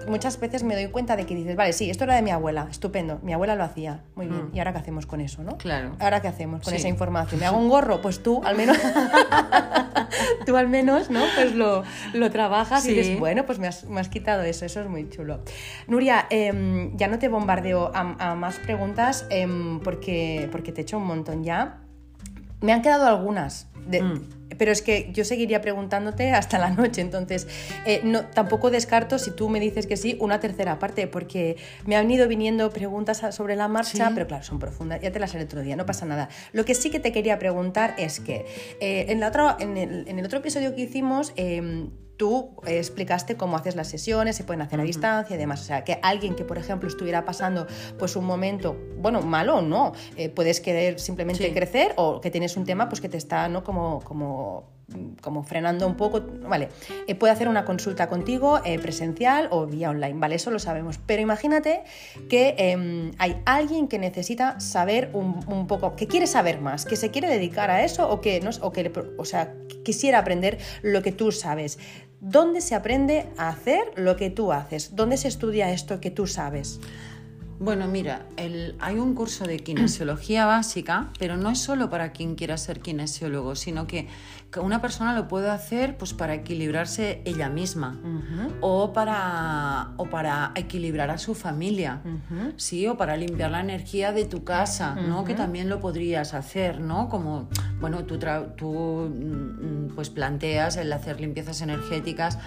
muchas 0.07 0.39
veces 0.39 0.63
me 0.63 0.75
doy 0.75 0.87
cuenta 0.87 1.15
de 1.15 1.25
que 1.25 1.35
dices, 1.35 1.55
vale, 1.55 1.73
sí, 1.73 1.89
esto 1.89 2.03
era 2.03 2.15
de 2.15 2.21
mi 2.21 2.31
abuela, 2.31 2.67
estupendo, 2.69 3.19
mi 3.23 3.33
abuela 3.33 3.55
lo 3.55 3.63
hacía, 3.63 4.03
muy 4.15 4.27
bien, 4.27 4.49
mm. 4.51 4.55
¿y 4.55 4.59
ahora 4.59 4.73
qué 4.73 4.79
hacemos 4.79 5.05
con 5.05 5.21
eso, 5.21 5.43
no? 5.43 5.57
Claro. 5.57 5.95
¿Ahora 5.99 6.21
qué 6.21 6.27
hacemos 6.27 6.63
con 6.63 6.73
esa 6.73 6.87
información? 6.87 7.39
¿Me 7.39 7.45
hago 7.45 7.57
un 7.57 7.69
gorro? 7.69 8.01
Pues 8.01 8.21
tú, 8.21 8.41
al 8.43 8.55
menos, 8.55 8.77
tú 10.45 10.57
al 10.57 10.67
menos, 10.67 11.09
¿no? 11.09 11.21
Pues 11.35 11.55
lo, 11.55 11.83
trabajas 12.31 12.85
y 12.85 12.93
dices, 12.93 13.19
bueno, 13.19 13.45
pues 13.45 13.59
me 13.59 13.67
has, 13.67 14.09
quitado 14.09 14.43
eso, 14.43 14.65
eso 14.65 14.81
es 14.81 14.87
muy 14.87 15.09
chulo. 15.09 15.41
Nuria, 15.87 16.27
em, 16.29 16.95
ya 16.97 17.07
no 17.07 17.19
te 17.19 17.27
bombardeo 17.27 17.91
a, 17.93 18.35
más 18.35 18.57
preguntas 18.59 19.25
em, 19.29 19.79
porque, 19.79 20.47
porque 20.51 20.71
te 20.71 20.81
he 20.81 20.83
hecho 20.83 20.97
un 20.97 21.05
montón 21.05 21.43
ya. 21.43 21.80
Me 22.61 22.73
han 22.73 22.81
quedado 22.81 23.07
algunas. 23.07 23.67
De, 23.87 24.01
mm 24.01 24.41
pero 24.61 24.71
es 24.71 24.83
que 24.83 25.09
yo 25.11 25.25
seguiría 25.25 25.59
preguntándote 25.59 26.33
hasta 26.33 26.59
la 26.59 26.69
noche, 26.69 27.01
entonces 27.01 27.47
eh, 27.85 28.01
no, 28.03 28.25
tampoco 28.25 28.69
descarto, 28.69 29.17
si 29.19 29.31
tú 29.31 29.49
me 29.49 29.59
dices 29.59 29.87
que 29.87 29.97
sí, 29.97 30.17
una 30.19 30.39
tercera 30.39 30.77
parte, 30.77 31.07
porque 31.07 31.57
me 31.85 31.95
han 31.95 32.09
ido 32.11 32.27
viniendo 32.27 32.69
preguntas 32.69 33.23
sobre 33.35 33.55
la 33.55 33.67
marcha, 33.67 34.11
pero 34.13 34.27
claro, 34.27 34.43
son 34.43 34.59
profundas, 34.59 35.01
ya 35.01 35.11
te 35.11 35.19
las 35.19 35.33
haré 35.33 35.45
otro 35.45 35.61
día, 35.61 35.75
no 35.75 35.87
pasa 35.87 36.05
nada. 36.05 36.29
Lo 36.53 36.63
que 36.65 36.75
sí 36.75 36.91
que 36.91 36.99
te 36.99 37.11
quería 37.11 37.39
preguntar 37.39 37.95
es 37.97 38.19
que 38.19 38.45
eh, 38.79 39.05
en, 39.09 39.19
la 39.19 39.29
otra, 39.29 39.57
en, 39.59 39.77
el, 39.77 40.25
otro 40.25 40.37
episodio 40.37 40.75
que 40.75 40.81
hicimos, 40.81 41.33
em, 41.37 41.89
tú 42.21 42.51
explicaste 42.67 43.35
cómo 43.35 43.57
haces 43.57 43.75
las 43.75 43.87
sesiones, 43.87 44.35
se 44.35 44.43
pueden 44.43 44.61
hacer 44.61 44.79
a 44.79 44.83
distancia 44.83 45.35
y 45.35 45.39
demás. 45.39 45.59
O 45.61 45.63
sea, 45.63 45.83
que 45.83 45.97
alguien 46.03 46.35
que, 46.35 46.45
por 46.45 46.59
ejemplo, 46.59 46.87
estuviera 46.87 47.25
pasando 47.25 47.65
pues 47.97 48.15
un 48.15 48.25
momento, 48.25 48.77
bueno, 48.99 49.23
malo 49.23 49.55
o 49.55 49.61
no, 49.63 49.93
eh, 50.17 50.29
puedes 50.29 50.61
querer 50.61 50.99
simplemente 50.99 51.51
crecer 51.51 51.93
o 51.95 52.21
que 52.21 52.29
tienes 52.29 52.57
un 52.57 52.65
tema 52.65 52.89
pues 52.89 53.01
que 53.01 53.09
te 53.09 53.17
está, 53.17 53.49
¿no? 53.49 53.63
Como, 53.63 54.01
como 54.01 54.65
como 55.21 55.43
frenando 55.43 55.87
un 55.87 55.95
poco, 55.95 56.21
vale, 56.41 56.69
eh, 57.07 57.15
puede 57.15 57.33
hacer 57.33 57.47
una 57.47 57.65
consulta 57.65 58.09
contigo 58.09 58.59
eh, 58.65 58.79
presencial 58.79 59.47
o 59.51 59.65
vía 59.65 59.89
online, 59.89 60.15
vale, 60.15 60.35
eso 60.35 60.51
lo 60.51 60.59
sabemos, 60.59 60.99
pero 61.05 61.21
imagínate 61.21 61.83
que 62.29 62.55
em, 62.57 63.11
hay 63.17 63.41
alguien 63.45 63.87
que 63.87 63.99
necesita 63.99 64.59
saber 64.59 65.09
un, 65.13 65.67
poco, 65.67 65.95
que 65.95 66.07
quiere 66.07 66.27
saber 66.27 66.59
más, 66.59 66.85
que 66.85 66.95
se 66.95 67.11
quiere 67.11 67.29
dedicar 67.29 67.69
a 67.69 67.83
eso 67.83 68.09
o 68.09 68.21
que, 68.21 68.39
no, 68.41 68.49
o 68.61 68.71
que 68.71 68.91
o 69.17 69.25
sea, 69.25 69.53
quisiera 69.83 70.19
aprender 70.19 70.57
lo 70.81 71.01
que 71.01 71.11
tú 71.11 71.31
sabes. 71.31 71.79
¿Dónde 72.21 72.61
se 72.61 72.75
aprende 72.75 73.27
a 73.35 73.49
hacer 73.49 73.81
lo 73.95 74.15
que 74.15 74.29
tú 74.29 74.51
haces? 74.51 74.95
¿Dónde 74.95 75.17
se 75.17 75.27
estudia 75.27 75.71
esto 75.71 75.99
que 75.99 76.11
tú 76.11 76.27
sabes? 76.27 76.79
Bueno, 77.59 77.87
mira, 77.87 78.27
hay 78.79 78.99
un 78.99 79.15
curso 79.15 79.45
de 79.45 79.57
kinesiología 79.57 80.45
básica, 80.45 81.11
pero 81.17 81.35
no 81.35 81.49
es 81.49 81.57
solo 81.57 81.89
para 81.89 82.11
quien 82.11 82.35
quiera 82.35 82.57
ser 82.57 82.79
kinesiólogo, 82.79 83.55
sino 83.55 83.87
que 83.87 84.05
que 84.05 84.07
una 84.59 84.81
persona 84.81 85.15
lo 85.15 85.27
puede 85.27 85.49
hacer 85.49 85.97
pues 85.97 86.13
para 86.13 86.33
equilibrarse 86.33 87.21
ella 87.23 87.47
misma 87.49 87.97
o, 88.59 88.91
para, 88.91 89.91
o 89.97 90.09
para 90.09 90.51
equilibrar 90.55 91.09
a 91.09 91.17
su 91.17 91.35
familia, 91.35 92.01
¿sí? 92.57 92.87
O 92.87 92.97
para 92.97 93.15
limpiar 93.15 93.51
la 93.51 93.61
energía 93.61 94.11
de 94.11 94.25
tu 94.25 94.43
casa, 94.43 94.95
¿no? 94.95 95.23
Que 95.23 95.35
también 95.35 95.69
lo 95.69 95.79
podrías 95.79 96.33
hacer, 96.33 96.81
¿no? 96.81 97.07
Como, 97.07 97.47
bueno, 97.79 98.03
tú, 98.03 98.19
tú 98.57 99.09
mm, 99.09 99.95
pues 99.95 100.09
planteas 100.09 100.75
el 100.75 100.91
hacer 100.91 101.21
limpiezas 101.21 101.61
energéticas 101.61 102.37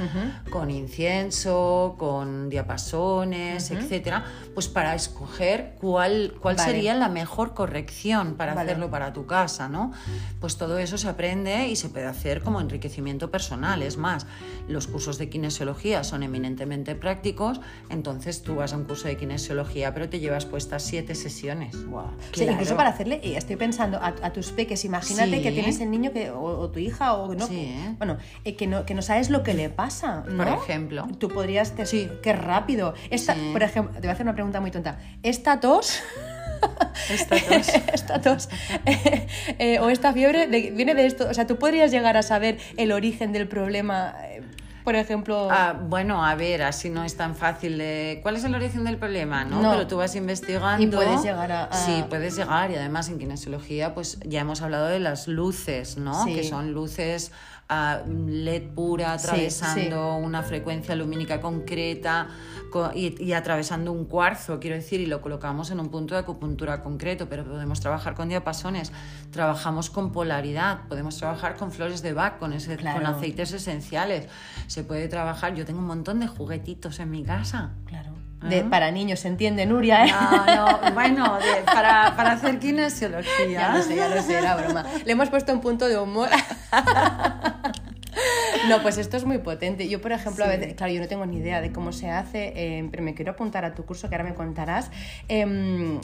con 0.51 0.71
incienso, 0.71 1.97
con 1.99 2.51
diapasones, 2.51 3.71
etcétera, 3.71 4.25
pues 4.53 4.69
para 4.69 4.95
escoger 4.95 5.75
cuál, 5.81 6.35
cuál 6.41 6.59
sería 6.59 6.95
la 6.95 7.09
mejor 7.09 7.55
corrección 7.55 8.35
para 8.35 8.53
hacerlo 8.53 8.91
para 8.91 9.15
tu 9.15 9.25
casa, 9.27 9.69
¿no? 9.69 9.93
Pues 10.41 10.59
todo 10.59 10.77
eso 10.77 10.99
se 10.99 11.09
aprende 11.09 11.69
y 11.69 11.77
se 11.77 11.94
puede 11.95 12.07
hacer 12.07 12.43
como 12.43 12.61
enriquecimiento 12.61 13.31
personal. 13.31 13.83
Es 13.83 13.97
más, 13.97 14.27
los 14.69 14.89
cursos 14.89 15.17
de 15.17 15.29
kinesiología 15.31 16.03
son 16.03 16.25
eminentemente 16.25 16.97
prácticos, 16.97 17.61
entonces 17.89 18.43
tú 18.43 18.57
vas 18.57 18.73
a 18.73 18.77
un 18.77 18.85
curso 18.85 19.07
de 19.07 19.17
kinesiología, 19.17 19.95
pero 19.95 20.09
te 20.09 20.19
llevas 20.19 20.45
puestas 20.45 20.83
siete 20.83 21.15
sesiones. 21.15 21.87
Wow. 21.87 22.11
incluso 22.37 22.77
para 22.77 22.91
hacerle, 22.91 23.21
y 23.23 23.35
estoy 23.35 23.55
pensando 23.57 23.99
a, 24.03 24.33
tus 24.33 24.51
peques, 24.51 24.85
imagínate 24.85 25.41
que 25.41 25.53
tienes 25.53 25.81
el 25.81 25.91
niño 25.91 26.13
que, 26.13 26.31
o, 26.31 26.69
tu 26.69 26.81
hija, 26.81 27.15
o 27.15 27.35
no, 27.35 27.49
bueno, 27.99 28.19
eh, 28.45 28.57
que, 28.57 28.67
no, 28.67 28.85
que 28.85 28.95
no 28.95 29.03
sabes 29.03 29.31
lo 29.31 29.45
que 29.45 29.55
le 29.55 29.71
pasa. 29.71 30.25
Por 30.25 30.49
ejemplo. 30.49 31.07
Tú 31.19 31.29
podrías 31.29 31.77
decir, 31.77 32.19
qué 32.23 32.33
rápido. 32.33 32.95
Esta, 33.11 33.37
Por 33.53 33.63
ejemplo, 33.63 33.95
te 33.95 34.01
voy 34.01 34.09
a 34.09 34.13
hacer 34.13 34.27
una 34.27 34.35
pregunta 34.35 34.61
muy 34.61 34.73
tonta. 34.73 34.99
¿Esta 35.23 35.61
tos? 35.61 36.03
esta 37.11 38.21
tos. 38.21 38.49
Eh, 39.59 39.79
o 39.81 39.91
esta 39.91 40.13
fiebre 40.13 40.47
viene 40.47 40.95
de 40.95 41.07
esto. 41.07 41.29
O 41.29 41.35
sea, 41.35 41.47
tú 41.47 41.59
podrías 41.59 41.91
llegar 41.91 42.17
a 42.17 42.23
saber 42.23 42.59
el 42.77 42.93
origen 42.93 43.33
del 43.33 43.47
problema. 43.47 44.15
Eh, 44.25 44.43
por 44.85 44.97
ejemplo. 44.97 45.49
Ah, 45.51 45.75
bueno, 45.81 46.25
a 46.25 46.35
ver, 46.35 46.63
así 46.63 46.91
no 46.91 47.05
es 47.05 47.17
tan 47.17 47.35
fácil 47.35 47.79
de. 47.79 48.21
¿Cuál 48.23 48.37
es 48.37 48.45
el 48.45 48.55
origen 48.55 48.85
del 48.85 48.99
problema? 48.99 49.45
¿no? 49.45 49.71
Pero 49.71 49.87
tú 49.87 49.97
vas 49.97 50.15
investigando. 50.15 50.83
Y 50.83 50.87
puedes 50.91 51.23
llegar 51.23 51.51
a, 51.51 51.73
Sí, 51.73 52.05
puedes 52.09 52.37
llegar. 52.37 52.71
Y 52.71 52.77
además 52.77 53.09
en 53.09 53.19
kinesiología, 53.19 53.95
pues 53.95 54.19
ya 54.25 54.41
hemos 54.41 54.61
hablado 54.61 54.87
de 54.87 55.01
las 55.01 55.27
luces, 55.27 55.97
¿no? 55.97 56.27
Que 56.27 56.45
son 56.45 56.73
luces 56.73 57.33
a 57.69 58.03
LED 58.07 58.75
pura 58.75 59.13
atravesando 59.13 60.17
una 60.17 60.43
frecuencia 60.43 60.95
lumínica 60.95 61.41
concreta 61.41 62.29
y, 62.95 63.33
atravesando 63.33 63.93
un 63.93 64.05
cuarzo, 64.07 64.59
quiero 64.59 64.77
decir, 64.77 65.01
y 65.01 65.07
lo 65.07 65.21
colocamos 65.21 65.71
en 65.71 65.81
un 65.81 65.91
punto 65.91 66.15
de 66.15 66.21
acupuntura 66.21 66.83
concreto, 66.83 67.29
pero 67.29 67.45
podemos 67.45 67.81
trabajar 67.81 68.15
con 68.15 68.29
diapasones, 68.29 68.93
trabajamos 69.31 69.91
con 69.91 70.13
polaridad, 70.13 70.89
podemos 70.89 71.17
trabajar 71.17 71.57
con 71.57 71.71
flores 71.71 72.03
de 72.03 72.13
Bach, 72.13 72.39
con, 72.39 72.53
ese, 72.53 72.77
con 72.77 73.07
aceites 73.07 73.53
esenciales, 73.53 74.29
se 74.67 74.83
puede 74.83 75.09
trabajar, 75.09 75.55
yo 75.55 75.65
tengo 75.65 75.79
un 75.79 75.87
montón 75.87 76.21
de 76.21 76.27
juguetitos 76.27 76.99
en 76.99 77.11
mi 77.11 77.23
casa. 77.23 77.75
Claro. 77.87 78.24
De, 78.49 78.63
para 78.65 78.91
niños, 78.91 79.21
¿se 79.21 79.29
entiende, 79.29 79.67
Nuria? 79.67 80.07
¿eh? 80.07 80.11
No, 80.11 80.67
no, 80.67 80.93
bueno, 80.93 81.39
para, 81.65 82.15
para, 82.17 82.33
hacer 82.33 82.59
kinesiología. 82.59 83.61
Ya 83.61 83.75
lo 83.75 83.83
sé, 83.83 83.97
ya 83.97 84.09
lo 84.09 84.23
sé, 84.23 84.39
era 84.39 84.57
broma. 84.57 84.85
Le 85.05 85.13
hemos 85.13 85.31
puesto 85.31 85.53
un 85.53 85.61
punto 85.61 85.89
de 85.89 85.99
humor. 85.99 86.29
No, 88.69 88.81
pues 88.81 88.97
esto 88.97 89.17
es 89.17 89.25
muy 89.25 89.39
potente. 89.39 89.89
Yo, 89.89 90.01
por 90.01 90.13
ejemplo, 90.13 90.45
a 90.45 90.49
veces, 90.49 90.75
claro, 90.75 90.93
yo 90.93 91.01
no 91.01 91.09
tengo 91.09 91.27
ni 91.27 91.39
idea 91.39 91.61
de 91.61 91.73
cómo 91.73 91.93
se 91.93 92.09
hace, 92.09 92.53
eh, 92.57 92.89
pero 92.91 93.03
me 93.03 93.13
quiero 93.13 93.33
apuntar 93.33 93.65
a 93.65 93.75
tu 93.75 93.85
curso 93.85 94.09
que 94.09 94.15
ahora 94.15 94.25
me 94.25 94.35
contarás. 94.35 94.91
Eh, 95.29 95.99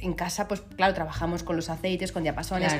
en 0.00 0.12
casa, 0.14 0.48
pues 0.48 0.62
claro, 0.76 0.94
trabajamos 0.94 1.42
con 1.42 1.56
los 1.56 1.70
aceites, 1.70 2.12
con 2.12 2.22
diapasones, 2.22 2.74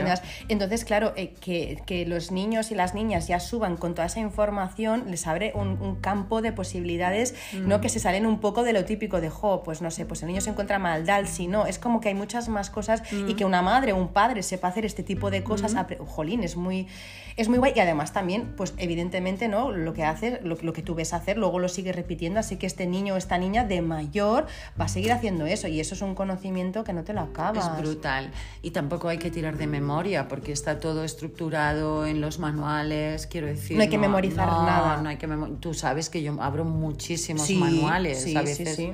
entonces, 0.49 0.85
claro, 0.85 1.13
eh, 1.17 1.35
que, 1.41 2.05
los 2.07 2.33
niños 2.33 2.71
y 2.71 2.75
las 2.75 2.95
niñas 2.95 3.29
ya 3.29 3.41
suban 3.41 3.77
con 3.77 3.95
toda 3.95 4.07
esa 4.07 4.21
información 4.21 5.05
les 5.11 5.27
abre 5.27 5.53
un, 5.55 5.97
campo 6.01 6.43
de 6.43 6.53
posibilidades, 6.53 7.35
¿no? 7.53 7.81
Que 7.81 7.89
se 7.89 7.99
salen 7.99 8.27
un 8.27 8.41
poco 8.41 8.63
de 8.63 8.73
lo 8.73 8.85
típico 8.85 9.21
de, 9.21 9.31
jo, 9.31 9.63
pues 9.63 9.81
no 9.81 9.91
sé, 9.91 10.05
pues 10.05 10.23
el 10.23 10.29
niño 10.29 10.41
se 10.41 10.51
encuentra 10.51 10.79
mal, 10.79 11.07
si 11.27 11.47
no, 11.47 11.67
es 11.67 11.79
como 11.79 12.01
que 12.01 12.09
hay 12.09 12.15
muchas 12.15 12.49
más 12.49 12.71
cosas 12.71 13.03
y 13.13 13.35
que 13.35 13.45
una 13.45 13.63
madre 13.63 13.93
o 13.93 13.97
un 13.97 14.09
padre 14.09 14.43
sepa 14.43 14.69
hacer 14.69 14.85
este 14.85 15.03
tipo 15.03 15.31
de 15.31 15.43
cosas, 15.43 15.75
jolín, 16.07 16.43
es 16.43 16.57
muy, 16.57 16.89
es 17.37 17.49
muy 17.49 17.59
guay. 17.59 17.73
Y 17.77 17.81
además 17.81 18.13
también, 18.13 18.55
pues 18.57 18.75
evidentemente, 18.77 19.49
¿no? 19.49 19.71
Lo 19.71 19.95
que 19.95 20.05
haces, 20.05 20.43
lo, 20.43 20.57
lo 20.61 20.73
que 20.73 20.83
tú 20.83 20.95
ves 20.95 21.13
hacer, 21.13 21.39
luego 21.39 21.59
lo 21.59 21.69
sigues 21.69 21.95
repitiendo, 21.95 22.41
así 22.41 22.57
que 22.57 22.67
este 22.67 22.87
niño 22.87 23.15
o 23.15 23.17
esta 23.17 23.39
niña 23.39 23.65
de 23.65 23.83
mayor 23.83 24.47
va 24.79 24.87
a 24.87 24.89
seguir 24.89 25.13
haciendo 25.13 25.47
eso 25.47 25.69
y 25.69 25.81
eso 25.81 25.95
es 25.95 26.03
un 26.03 26.15
conocimiento 26.15 26.85
que 26.85 26.93
no 26.93 27.05
te 27.05 27.14
es 27.55 27.79
brutal. 27.79 28.31
Y 28.63 28.71
tampoco 28.71 29.09
hay 29.09 29.19
que 29.19 29.31
tirar 29.31 29.57
de 29.57 29.67
memoria 29.67 30.29
porque 30.29 30.53
está 30.53 30.81
todo 30.81 31.05
estructurado 31.05 32.07
en 32.07 32.21
los 32.21 32.39
manuales, 32.39 33.27
quiero 33.27 33.47
decir. 33.47 33.77
No 33.77 33.83
hay 33.83 33.89
que 33.89 33.99
memorizar 33.99 34.47
nada. 34.47 35.01
No 35.03 35.09
hay 35.09 35.17
que 35.17 35.29
Tú 35.61 35.75
sabes 35.75 36.11
que 36.11 36.23
yo 36.23 36.41
abro 36.41 36.65
muchísimos 36.65 37.51
manuales. 37.51 38.23
Sí, 38.23 38.37
a 38.37 38.43
veces 38.43 38.77
sí, 38.77 38.93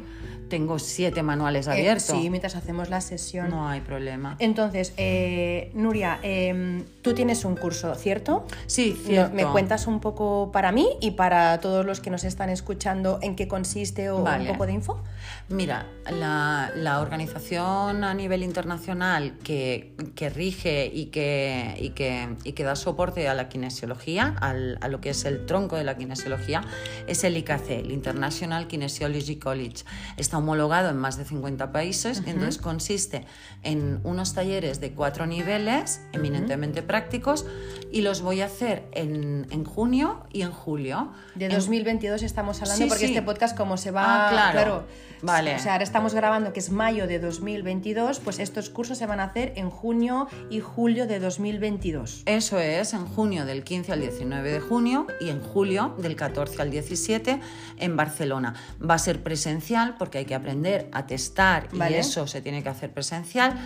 tengo 0.50 0.78
siete 0.78 1.22
manuales 1.22 1.66
eh, 1.66 1.70
abiertos. 1.70 2.18
sí, 2.18 2.28
mientras 2.28 2.56
hacemos 2.56 2.90
la 2.90 3.00
sesión. 3.00 3.48
No 3.48 3.66
hay 3.68 3.80
problema. 3.80 4.36
Entonces, 4.38 4.92
eh, 4.98 5.70
Nuria, 5.72 6.18
em, 6.22 6.84
tú 7.00 7.14
tienes 7.14 7.46
un 7.46 7.56
curso, 7.56 7.94
¿cierto? 7.94 8.44
Sí, 8.66 9.00
cierto. 9.06 9.34
¿Me 9.34 9.46
cuentas 9.46 9.86
un 9.86 10.00
poco 10.00 10.50
para 10.52 10.72
mí 10.72 10.88
y 11.00 11.12
para 11.12 11.58
todos 11.60 11.86
los 11.86 12.00
que 12.00 12.10
nos 12.10 12.24
están 12.24 12.50
escuchando 12.50 13.18
en 13.22 13.36
qué 13.36 13.48
consiste 13.48 14.10
o 14.10 14.18
un 14.18 14.46
poco 14.46 14.66
de 14.66 14.72
info? 14.72 15.00
Mira, 15.48 15.86
la, 16.10 17.00
organización 17.00 17.99
a 18.08 18.14
nivel 18.14 18.42
internacional 18.42 19.36
que, 19.42 19.94
rige 20.34 20.90
y 20.92 21.06
que, 21.06 21.74
y, 21.78 21.90
que, 21.90 22.64
da 22.64 22.76
soporte 22.76 23.28
a 23.28 23.34
la 23.34 23.48
kinesiología, 23.48 24.36
a 24.40 24.88
lo 24.88 25.00
que 25.00 25.10
es 25.10 25.24
el 25.24 25.46
tronco 25.46 25.76
de 25.76 25.84
la 25.84 25.96
kinesiología, 25.96 26.62
es 27.06 27.24
el 27.24 27.36
IKC, 27.36 27.70
el 27.70 27.90
International 27.90 28.66
Kinesiology 28.66 29.36
College. 29.36 29.84
Está 30.16 30.38
homologado 30.38 30.90
en 30.90 30.96
más 30.96 31.16
de 31.16 31.24
50 31.24 31.72
países, 31.72 32.22
entonces 32.26 32.58
consiste 32.58 33.24
en 33.62 34.00
unos 34.04 34.34
talleres 34.34 34.80
de 34.80 34.92
cuatro 34.92 35.26
niveles, 35.26 36.00
eminentemente 36.12 36.82
prácticos, 36.82 37.46
y 37.92 38.02
los 38.02 38.22
voy 38.22 38.40
a 38.40 38.46
hacer 38.46 38.84
en, 38.92 39.64
junio 39.64 40.24
y 40.32 40.42
en 40.42 40.52
julio. 40.52 41.12
De 41.34 41.48
2022 41.48 42.22
estamos 42.22 42.62
hablando, 42.62 42.88
porque 42.88 43.06
este 43.06 43.22
podcast 43.22 43.56
como 43.56 43.76
se 43.76 43.90
va... 43.90 44.28
Ah, 44.28 44.30
claro. 44.52 44.84
Vale. 45.22 45.56
O 45.56 45.58
sea, 45.58 45.72
ahora 45.72 45.84
estamos 45.84 46.14
grabando 46.14 46.52
que 46.52 46.60
es 46.60 46.70
mayo 46.70 47.06
de 47.06 47.18
2022, 47.18 47.89
pues 48.24 48.38
estos 48.38 48.70
cursos 48.70 48.98
se 48.98 49.06
van 49.06 49.20
a 49.20 49.24
hacer 49.24 49.52
en 49.56 49.68
junio 49.68 50.28
y 50.48 50.60
julio 50.60 51.06
de 51.06 51.18
2022. 51.18 52.22
Eso 52.26 52.58
es, 52.58 52.94
en 52.94 53.04
junio 53.04 53.44
del 53.46 53.64
15 53.64 53.92
al 53.92 54.00
19 54.00 54.52
de 54.52 54.60
junio 54.60 55.06
y 55.20 55.28
en 55.28 55.40
julio 55.40 55.94
del 55.98 56.14
14 56.14 56.62
al 56.62 56.70
17 56.70 57.40
en 57.78 57.96
Barcelona. 57.96 58.54
Va 58.80 58.94
a 58.94 58.98
ser 58.98 59.22
presencial 59.22 59.96
porque 59.98 60.18
hay 60.18 60.24
que 60.24 60.34
aprender 60.34 60.88
a 60.92 61.06
testar 61.06 61.68
y 61.72 61.94
eso 61.94 62.26
se 62.26 62.40
tiene 62.40 62.62
que 62.62 62.68
hacer 62.68 62.92
presencial. 62.92 63.58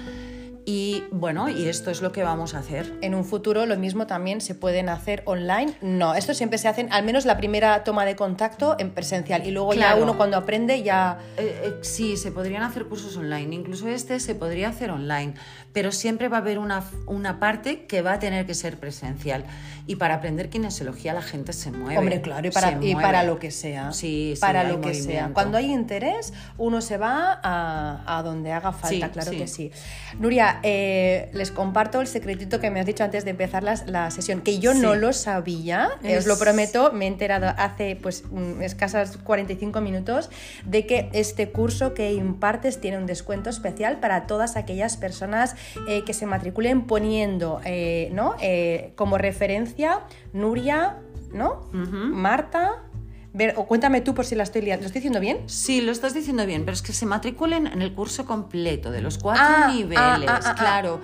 Y 0.66 1.04
bueno, 1.10 1.50
y 1.50 1.66
esto 1.68 1.90
es 1.90 2.00
lo 2.00 2.10
que 2.10 2.22
vamos 2.22 2.54
a 2.54 2.58
hacer. 2.60 2.98
En 3.02 3.14
un 3.14 3.24
futuro 3.24 3.66
lo 3.66 3.76
mismo 3.76 4.06
también 4.06 4.40
se 4.40 4.54
pueden 4.54 4.88
hacer 4.88 5.22
online. 5.26 5.74
No, 5.82 6.14
esto 6.14 6.32
siempre 6.32 6.58
se 6.58 6.68
hacen, 6.68 6.90
al 6.90 7.04
menos 7.04 7.26
la 7.26 7.36
primera 7.36 7.84
toma 7.84 8.06
de 8.06 8.16
contacto 8.16 8.76
en 8.78 8.90
presencial 8.90 9.46
y 9.46 9.50
luego 9.50 9.74
ya 9.74 9.94
uno 9.96 10.16
cuando 10.16 10.38
aprende 10.38 10.82
ya... 10.82 11.18
Eh, 11.36 11.60
eh, 11.64 11.74
sí, 11.82 12.16
se 12.16 12.32
podrían 12.32 12.62
hacer 12.62 12.86
cursos 12.86 13.16
online, 13.16 13.54
incluso 13.54 13.88
este 13.88 14.20
se 14.20 14.34
podría 14.34 14.70
hacer 14.70 14.90
online, 14.90 15.34
pero 15.74 15.92
siempre 15.92 16.28
va 16.28 16.38
a 16.38 16.40
haber 16.40 16.58
una, 16.58 16.82
una 17.06 17.38
parte 17.38 17.84
que 17.84 18.00
va 18.00 18.14
a 18.14 18.18
tener 18.18 18.46
que 18.46 18.54
ser 18.54 18.78
presencial. 18.78 19.44
Y 19.86 19.96
para 19.96 20.14
aprender 20.14 20.48
kinesiología 20.48 21.12
la 21.12 21.20
gente 21.20 21.52
se 21.52 21.70
mueve. 21.70 21.98
Hombre, 21.98 22.22
claro, 22.22 22.46
y 22.48 22.50
para, 22.50 22.78
y 22.82 22.94
para 22.94 23.22
lo 23.22 23.38
que 23.38 23.50
sea. 23.50 23.92
Sí, 23.92 24.32
sí 24.34 24.40
Para 24.40 24.64
lo 24.64 24.80
que 24.80 24.94
sea. 24.94 25.30
Cuando 25.34 25.58
hay 25.58 25.70
interés, 25.70 26.32
uno 26.56 26.80
se 26.80 26.96
va 26.96 27.38
a, 27.42 28.18
a 28.18 28.22
donde 28.22 28.52
haga 28.52 28.72
falta, 28.72 29.10
claro 29.10 29.30
que 29.32 29.46
sí. 29.46 29.70
Nuria, 30.18 30.53
eh, 30.62 31.30
les 31.32 31.50
comparto 31.50 32.00
el 32.00 32.06
secretito 32.06 32.60
que 32.60 32.70
me 32.70 32.80
has 32.80 32.86
dicho 32.86 33.04
antes 33.04 33.24
de 33.24 33.30
empezar 33.30 33.62
la, 33.62 34.10
sesión, 34.10 34.40
que 34.40 34.58
yo 34.58 34.74
no 34.74 34.94
lo 34.94 35.12
sabía, 35.12 35.90
eh, 36.02 36.18
os 36.18 36.26
lo 36.26 36.38
prometo, 36.38 36.92
me 36.92 37.06
he 37.06 37.08
enterado 37.08 37.52
hace 37.56 37.96
pues 38.00 38.24
mm, 38.30 38.62
escasas 38.62 39.16
45 39.18 39.80
minutos 39.80 40.30
de 40.64 40.86
que 40.86 41.08
este 41.12 41.50
curso 41.50 41.94
que 41.94 42.12
impartes 42.12 42.80
tiene 42.80 42.98
un 42.98 43.06
descuento 43.06 43.50
especial 43.50 43.98
para 44.00 44.26
todas 44.26 44.56
aquellas 44.56 44.96
personas 44.96 45.56
eh, 45.88 46.04
que 46.04 46.14
se 46.14 46.26
matriculen 46.26 46.86
poniendo 46.86 47.60
¿no? 48.12 48.36
como 48.94 49.18
referencia 49.18 50.00
Nuria, 50.32 50.98
¿no? 51.32 51.68
Marta, 51.72 52.82
Ver, 53.34 53.54
o 53.56 53.66
cuéntame 53.66 54.00
tú 54.00 54.14
por 54.14 54.24
si 54.24 54.36
la 54.36 54.44
estoy 54.44 54.62
liando. 54.62 54.82
¿Lo 54.82 54.86
estoy 54.86 55.00
diciendo 55.00 55.18
bien? 55.18 55.40
Sí, 55.46 55.80
lo 55.80 55.90
estás 55.90 56.14
diciendo 56.14 56.46
bien, 56.46 56.64
pero 56.64 56.72
es 56.72 56.82
que 56.82 56.92
se 56.92 57.04
matriculen 57.04 57.66
en 57.66 57.82
el 57.82 57.92
curso 57.92 58.26
completo 58.26 58.92
de 58.92 59.02
los 59.02 59.18
cuatro 59.18 59.42
ah, 59.44 59.64
ah, 59.66 59.72
niveles, 59.72 60.30
ah, 60.30 60.54
claro. 60.56 61.00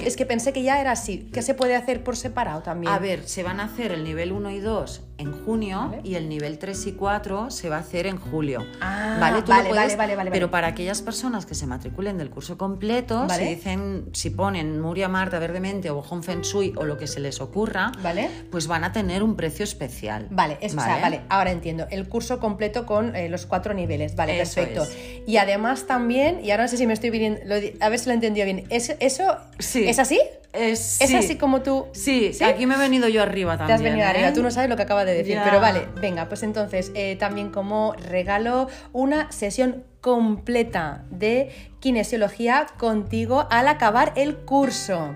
es 0.00 0.16
que 0.16 0.24
pensé 0.24 0.54
que 0.54 0.62
ya 0.62 0.80
era 0.80 0.92
así. 0.92 1.28
¿Qué 1.30 1.42
se 1.42 1.52
puede 1.52 1.76
hacer 1.76 2.02
por 2.02 2.16
separado 2.16 2.62
también? 2.62 2.90
A 2.90 2.98
ver, 2.98 3.28
se 3.28 3.42
van 3.42 3.60
a 3.60 3.64
hacer 3.64 3.92
el 3.92 4.02
nivel 4.02 4.32
1 4.32 4.50
y 4.52 4.60
2 4.60 5.02
en 5.18 5.32
junio 5.44 5.94
y 6.02 6.16
el 6.16 6.28
nivel 6.28 6.58
3 6.58 6.86
y 6.86 6.92
4 6.92 7.50
se 7.50 7.68
va 7.68 7.76
a 7.76 7.80
hacer 7.80 8.06
en 8.06 8.18
julio. 8.18 8.64
¿Vale? 8.80 9.42
Tú 9.42 9.50
vale, 9.50 9.68
puedes, 9.68 9.96
vale, 9.96 10.16
vale, 10.16 10.30
Pero 10.30 10.50
para 10.50 10.68
aquellas 10.68 11.02
personas 11.02 11.46
que 11.46 11.54
se 11.54 11.66
matriculen 11.66 12.18
del 12.18 12.30
curso 12.30 12.58
completo, 12.58 13.28
si 13.30 13.44
dicen, 13.44 14.06
si 14.12 14.30
ponen 14.30 14.80
Muria 14.80 15.08
Marta 15.08 15.38
Verdemente 15.38 15.90
o 15.90 16.02
Hong 16.02 16.22
Feng 16.22 16.42
Shui 16.42 16.72
o 16.76 16.84
lo 16.84 16.98
que 16.98 17.06
se 17.06 17.20
les 17.20 17.40
ocurra, 17.40 17.92
¿Vale? 18.02 18.28
pues 18.50 18.66
van 18.66 18.84
a 18.84 18.92
tener 18.92 19.22
un 19.22 19.36
precio 19.36 19.64
especial. 19.64 20.26
Vale, 20.30 20.58
es, 20.60 20.74
vale, 20.74 21.22
ahora 21.28 21.52
entiendo 21.52 21.86
el 21.90 22.08
curso 22.08 22.40
completo 22.40 22.86
con 22.86 23.14
eh, 23.14 23.28
los 23.28 23.46
cuatro 23.46 23.74
niveles. 23.74 24.16
Vale, 24.16 24.36
perfecto. 24.36 24.86
Y 25.26 25.36
además 25.36 25.86
también, 25.86 26.44
y 26.44 26.50
ahora 26.50 26.64
no 26.64 26.68
sé 26.68 26.76
si 26.76 26.86
me 26.86 26.92
estoy 26.92 27.10
viendo, 27.10 27.40
a 27.80 27.88
ver 27.88 27.98
si 27.98 28.06
lo 28.06 28.12
he 28.12 28.14
entendido 28.14 28.44
bien, 28.44 28.66
¿es, 28.70 28.94
¿eso 29.00 29.36
sí. 29.58 29.86
es 29.86 29.98
así? 29.98 30.20
Es, 30.54 31.00
así 31.02 31.36
como 31.36 31.62
tú. 31.62 31.86
Sí, 31.92 32.30
aquí 32.44 32.66
me 32.66 32.76
he 32.76 32.78
venido 32.78 33.08
yo 33.08 33.22
arriba 33.22 33.58
también. 33.58 33.66
Te 33.66 33.72
has 33.74 33.82
venido 33.82 34.08
arriba, 34.08 34.28
¿eh? 34.28 34.32
tú 34.32 34.42
no 34.42 34.50
sabes 34.50 34.70
lo 34.70 34.76
que 34.76 34.82
acaba 34.82 35.04
de 35.04 35.14
decir, 35.14 35.38
pero 35.44 35.60
vale, 35.60 35.88
venga, 36.00 36.28
pues 36.28 36.42
entonces 36.42 36.92
eh, 36.94 37.16
también 37.16 37.50
como 37.50 37.94
regalo 37.94 38.68
una 38.92 39.30
sesión 39.32 39.84
completa 40.00 41.04
de 41.10 41.50
kinesiología 41.80 42.66
contigo 42.78 43.48
al 43.50 43.68
acabar 43.68 44.12
el 44.16 44.36
curso. 44.36 45.14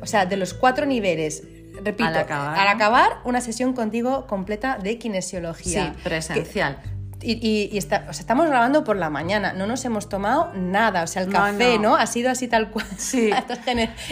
O 0.00 0.06
sea, 0.06 0.26
de 0.26 0.36
los 0.36 0.54
cuatro 0.54 0.86
niveles, 0.86 1.44
repito, 1.82 2.08
al 2.08 2.16
acabar, 2.68 3.18
una 3.24 3.40
sesión 3.40 3.72
contigo 3.72 4.26
completa 4.26 4.78
de 4.82 4.98
kinesiología. 4.98 5.92
Sí, 5.94 6.02
presencial. 6.02 6.78
Y, 7.22 7.76
estamos 7.76 8.46
grabando 8.46 8.84
por 8.84 8.96
la 8.96 9.10
mañana, 9.10 9.52
no 9.52 9.66
nos 9.66 9.84
hemos 9.84 10.08
tomado 10.08 10.52
nada, 10.54 11.02
o 11.02 11.06
sea, 11.06 11.22
el 11.22 11.28
café, 11.28 11.78
no, 11.78 11.96
Ha 11.96 12.06
sido 12.06 12.30
así 12.30 12.48
tal 12.48 12.70
cual. 12.70 12.86
Sí. 12.98 13.30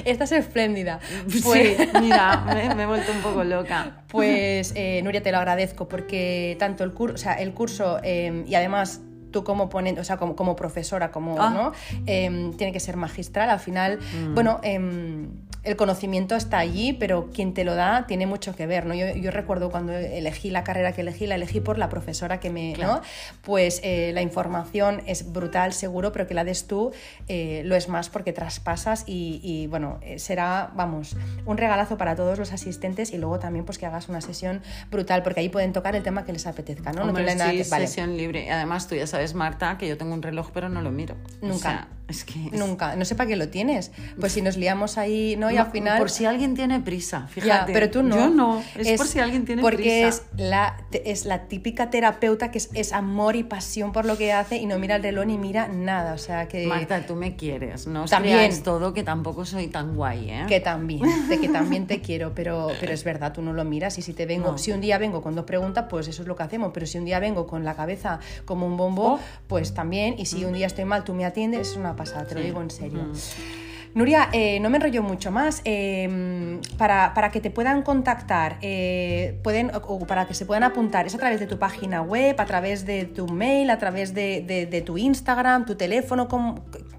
estás, 0.04 0.32
espléndida. 0.32 1.00
Pues, 1.42 1.76
sí, 1.76 1.88
mira, 2.00 2.44
me, 2.76 2.82
he 2.82 2.86
vuelto 2.86 3.12
un 3.12 3.20
poco 3.20 3.44
loca. 3.44 4.02
Pues, 4.08 4.72
eh, 4.74 5.00
Nuria, 5.02 5.22
te 5.22 5.32
lo 5.32 5.38
agradezco 5.38 5.88
porque 5.88 6.56
tanto 6.58 6.84
el, 6.84 6.92
curso, 6.92 7.14
o 7.14 7.18
sea, 7.18 7.34
el 7.34 7.52
curso 7.52 8.00
em, 8.02 8.44
y 8.46 8.54
además 8.54 9.00
tú 9.30 9.44
como 9.44 9.68
ponente, 9.68 10.00
o 10.00 10.04
sea, 10.04 10.16
como, 10.16 10.56
profesora, 10.56 11.10
como, 11.10 11.40
ah. 11.40 11.50
¿no? 11.50 11.72
Em, 12.06 12.52
tiene 12.54 12.72
que 12.72 12.80
ser 12.80 12.96
magistral. 12.96 13.50
Al 13.50 13.60
final, 13.60 13.98
mm. 13.98 14.34
bueno, 14.34 14.60
em, 14.62 15.28
el 15.62 15.76
conocimiento 15.76 16.36
está 16.36 16.58
allí, 16.58 16.94
pero 16.94 17.30
quien 17.32 17.52
te 17.52 17.64
lo 17.64 17.74
da 17.74 18.06
tiene 18.06 18.26
mucho 18.26 18.56
que 18.56 18.66
ver, 18.66 18.86
¿no? 18.86 18.94
Yo, 18.94 19.30
recuerdo 19.30 19.70
cuando 19.70 19.92
elegí 19.92 20.50
la 20.50 20.64
carrera 20.64 20.92
que 20.92 21.02
elegí, 21.02 21.26
la 21.26 21.34
elegí 21.34 21.60
por 21.60 21.76
la 21.76 21.88
profesora 21.90 22.40
que 22.40 22.48
me, 22.48 22.72
¿no? 22.74 23.02
Pues 23.42 23.80
eh, 23.84 24.12
la 24.14 24.22
información 24.22 25.02
es 25.06 25.32
brutal, 25.32 25.74
seguro, 25.74 26.12
pero 26.12 26.26
que 26.26 26.34
la 26.34 26.44
des 26.44 26.66
tú 26.66 26.92
eh, 27.28 27.62
lo 27.64 27.76
es 27.76 27.88
más 27.88 28.08
porque 28.08 28.32
traspasas 28.32 29.04
y, 29.06 29.66
bueno, 29.68 29.98
eh, 30.02 30.18
será, 30.18 30.70
vamos, 30.74 31.16
un 31.44 31.58
regalazo 31.58 31.98
para 31.98 32.16
todos 32.16 32.38
los 32.38 32.52
asistentes 32.52 33.12
y 33.12 33.18
luego 33.18 33.38
también 33.38 33.64
pues 33.64 33.76
que 33.76 33.84
hagas 33.84 34.08
una 34.08 34.22
sesión 34.22 34.62
brutal, 34.90 35.22
porque 35.22 35.40
ahí 35.40 35.50
pueden 35.50 35.72
tocar 35.72 35.94
el 35.94 36.02
tema 36.02 36.24
que 36.24 36.32
les 36.32 36.46
apetezca, 36.46 36.92
¿no? 36.92 37.04
no 37.04 37.12
tiene 37.12 37.34
nada 37.34 37.50
que... 37.52 37.64
sesión 37.64 38.16
libre. 38.16 38.50
Además, 38.50 38.88
tú 38.88 38.94
ya 38.94 39.06
sabes, 39.06 39.19
Marta, 39.34 39.78
que 39.78 39.88
yo 39.88 39.96
tengo 39.96 40.14
un 40.14 40.22
reloj, 40.22 40.50
pero 40.52 40.68
no 40.68 40.82
lo 40.82 40.90
miro. 40.90 41.16
Nunca. 41.42 41.88
Es 42.10 42.24
que 42.24 42.38
Nunca, 42.52 42.96
no 42.96 43.04
sé 43.04 43.14
para 43.14 43.28
qué 43.28 43.36
lo 43.36 43.48
tienes. 43.48 43.92
Pues 44.18 44.32
si 44.32 44.42
nos 44.42 44.56
liamos 44.56 44.98
ahí, 44.98 45.36
¿no? 45.36 45.50
Y 45.50 45.56
al 45.56 45.70
final... 45.70 45.98
Por 45.98 46.10
si 46.10 46.26
alguien 46.26 46.54
tiene 46.54 46.80
prisa, 46.80 47.28
fíjate. 47.28 47.72
pero 47.72 47.90
tú 47.90 48.02
no. 48.02 48.16
Yo 48.16 48.28
no, 48.28 48.62
es, 48.76 48.98
por 48.98 49.06
si 49.06 49.20
alguien 49.20 49.44
tiene 49.44 49.62
porque 49.62 49.76
prisa. 49.76 50.22
Porque 50.30 50.42
es 50.42 50.50
la, 50.50 50.76
es 50.92 51.24
la 51.24 51.46
típica 51.46 51.90
terapeuta 51.90 52.50
que 52.50 52.58
es, 52.58 52.92
amor 52.92 53.36
y 53.36 53.44
pasión 53.44 53.92
por 53.92 54.04
lo 54.04 54.18
que 54.18 54.32
hace 54.32 54.56
y 54.56 54.66
no 54.66 54.78
mira 54.78 54.96
el 54.96 55.02
reloj 55.02 55.26
ni 55.26 55.38
mira 55.38 55.68
nada, 55.68 56.14
o 56.14 56.18
sea 56.18 56.48
que... 56.48 56.66
Marta, 56.66 57.06
tú 57.06 57.14
me 57.14 57.36
quieres, 57.36 57.86
¿no? 57.86 58.06
También. 58.06 58.62
todo 58.62 58.92
que 58.92 59.02
tampoco 59.02 59.44
soy 59.44 59.68
tan 59.68 59.94
guay, 59.94 60.30
¿eh? 60.30 60.44
Que 60.48 60.60
también, 60.60 61.28
de 61.28 61.38
que 61.38 61.48
también 61.48 61.86
te 61.86 62.00
quiero, 62.00 62.32
pero, 62.34 62.68
pero 62.80 62.92
es 62.92 63.04
verdad, 63.04 63.32
tú 63.32 63.42
no 63.42 63.52
lo 63.52 63.64
miras 63.64 63.98
y 63.98 64.02
si 64.02 64.12
te 64.12 64.26
vengo... 64.26 64.58
Si 64.58 64.72
un 64.72 64.80
día 64.80 64.98
vengo 64.98 65.22
con 65.22 65.34
dos 65.34 65.44
preguntas, 65.44 65.86
pues 65.88 66.08
eso 66.08 66.22
es 66.22 66.28
lo 66.28 66.36
que 66.36 66.42
hacemos, 66.42 66.72
pero 66.74 66.86
si 66.86 66.98
un 66.98 67.04
día 67.04 67.20
vengo 67.20 67.46
con 67.46 67.64
la 67.64 67.74
cabeza 67.74 68.20
como 68.44 68.66
un 68.66 68.76
bombo, 68.76 69.14
oh. 69.14 69.20
pues 69.46 69.74
también, 69.74 70.16
y 70.18 70.26
si 70.26 70.44
un 70.44 70.52
día 70.52 70.66
estoy 70.66 70.84
mal, 70.84 71.04
tú 71.04 71.14
me 71.14 71.24
atiendes, 71.24 71.70
es 71.70 71.76
una 71.76 71.96
pasada, 72.00 72.26
te 72.26 72.34
lo 72.34 72.40
digo 72.40 72.62
en 72.62 72.70
serio. 72.70 73.02
Mm. 73.02 73.69
Nuria, 73.92 74.28
eh, 74.32 74.60
no 74.60 74.70
me 74.70 74.76
enrollo 74.76 75.02
mucho 75.02 75.30
más. 75.30 75.62
Em, 75.64 76.60
para, 76.78 77.30
que 77.32 77.40
te 77.40 77.50
puedan 77.50 77.82
contactar, 77.82 78.58
eh, 78.62 79.38
pueden, 79.42 79.72
o 79.74 80.06
para 80.06 80.26
que 80.26 80.34
se 80.34 80.46
puedan 80.46 80.62
apuntar, 80.62 81.06
¿es 81.06 81.14
a 81.14 81.18
través 81.18 81.40
de 81.40 81.46
tu 81.46 81.58
página 81.58 82.02
web, 82.02 82.36
a 82.38 82.46
través 82.46 82.86
de 82.86 83.04
tu 83.04 83.26
mail, 83.26 83.70
a 83.70 83.78
través 83.78 84.14
de, 84.14 84.82
tu 84.86 84.96
Instagram, 84.96 85.66
tu 85.66 85.74
teléfono? 85.74 86.28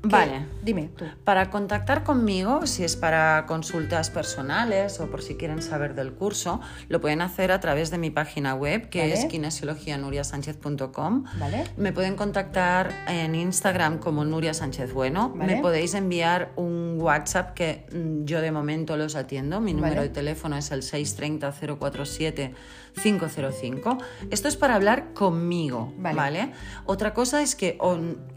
Vale. 0.04 0.48
Dime 0.64 0.90
tú. 0.96 1.06
Para 1.24 1.50
contactar 1.50 2.04
conmigo, 2.04 2.66
si 2.68 2.84
es 2.84 2.96
para 2.96 3.46
consultas 3.46 4.10
personales 4.10 5.00
o 5.00 5.10
por 5.10 5.22
si 5.22 5.36
quieren 5.36 5.62
saber 5.62 5.96
del 5.96 6.12
curso, 6.14 6.60
lo 6.90 7.00
pueden 7.00 7.22
hacer 7.22 7.52
a 7.52 7.60
través 7.60 7.92
de 7.92 7.98
mi 7.98 8.10
página 8.10 8.56
web, 8.56 8.90
que 8.90 9.14
es 9.14 9.26
kinesiologianuriasánchez.com. 9.26 11.24
Vale. 11.40 11.64
Me 11.78 11.94
pueden 11.94 12.16
contactar 12.16 12.92
en 13.08 13.36
Instagram 13.36 14.00
como 14.00 14.26
Nuria 14.26 14.54
Sánchez 14.54 14.94
Bueno. 14.94 15.34
Me 15.36 15.62
podéis 15.62 15.94
enviar 15.94 16.52
un 16.56 16.81
WhatsApp 17.00 17.54
que 17.54 17.86
mm, 17.92 18.26
yo 18.26 18.42
de 18.42 18.52
momento 18.52 18.98
los 18.98 19.16
atiendo. 19.16 19.62
Mi 19.62 19.74
número 19.74 20.02
de 20.02 20.10
teléfono 20.10 20.58
es 20.58 20.72
el 20.72 20.84
630 20.84 21.78
047 21.78 22.54
505. 23.02 23.98
Esto 24.30 24.48
es 24.48 24.56
para 24.58 24.76
hablar 24.76 25.14
conmigo, 25.14 25.94
¿vale? 25.98 26.52
Otra 26.86 27.14
cosa 27.14 27.42
es 27.42 27.56
que, 27.56 27.78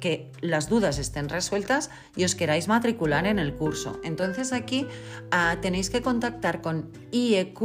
que 0.00 0.30
las 0.40 0.68
dudas 0.68 0.98
estén 0.98 1.28
resueltas 1.28 1.90
y 2.16 2.24
os 2.24 2.34
queráis 2.34 2.68
matricular 2.68 3.26
en 3.26 3.38
el 3.38 3.54
curso. 3.54 4.00
Entonces 4.04 4.52
aquí 4.52 4.86
ah, 5.30 5.56
tenéis 5.60 5.90
que 5.90 6.02
contactar 6.02 6.60
con 6.60 6.90
IEQ, 7.10 7.60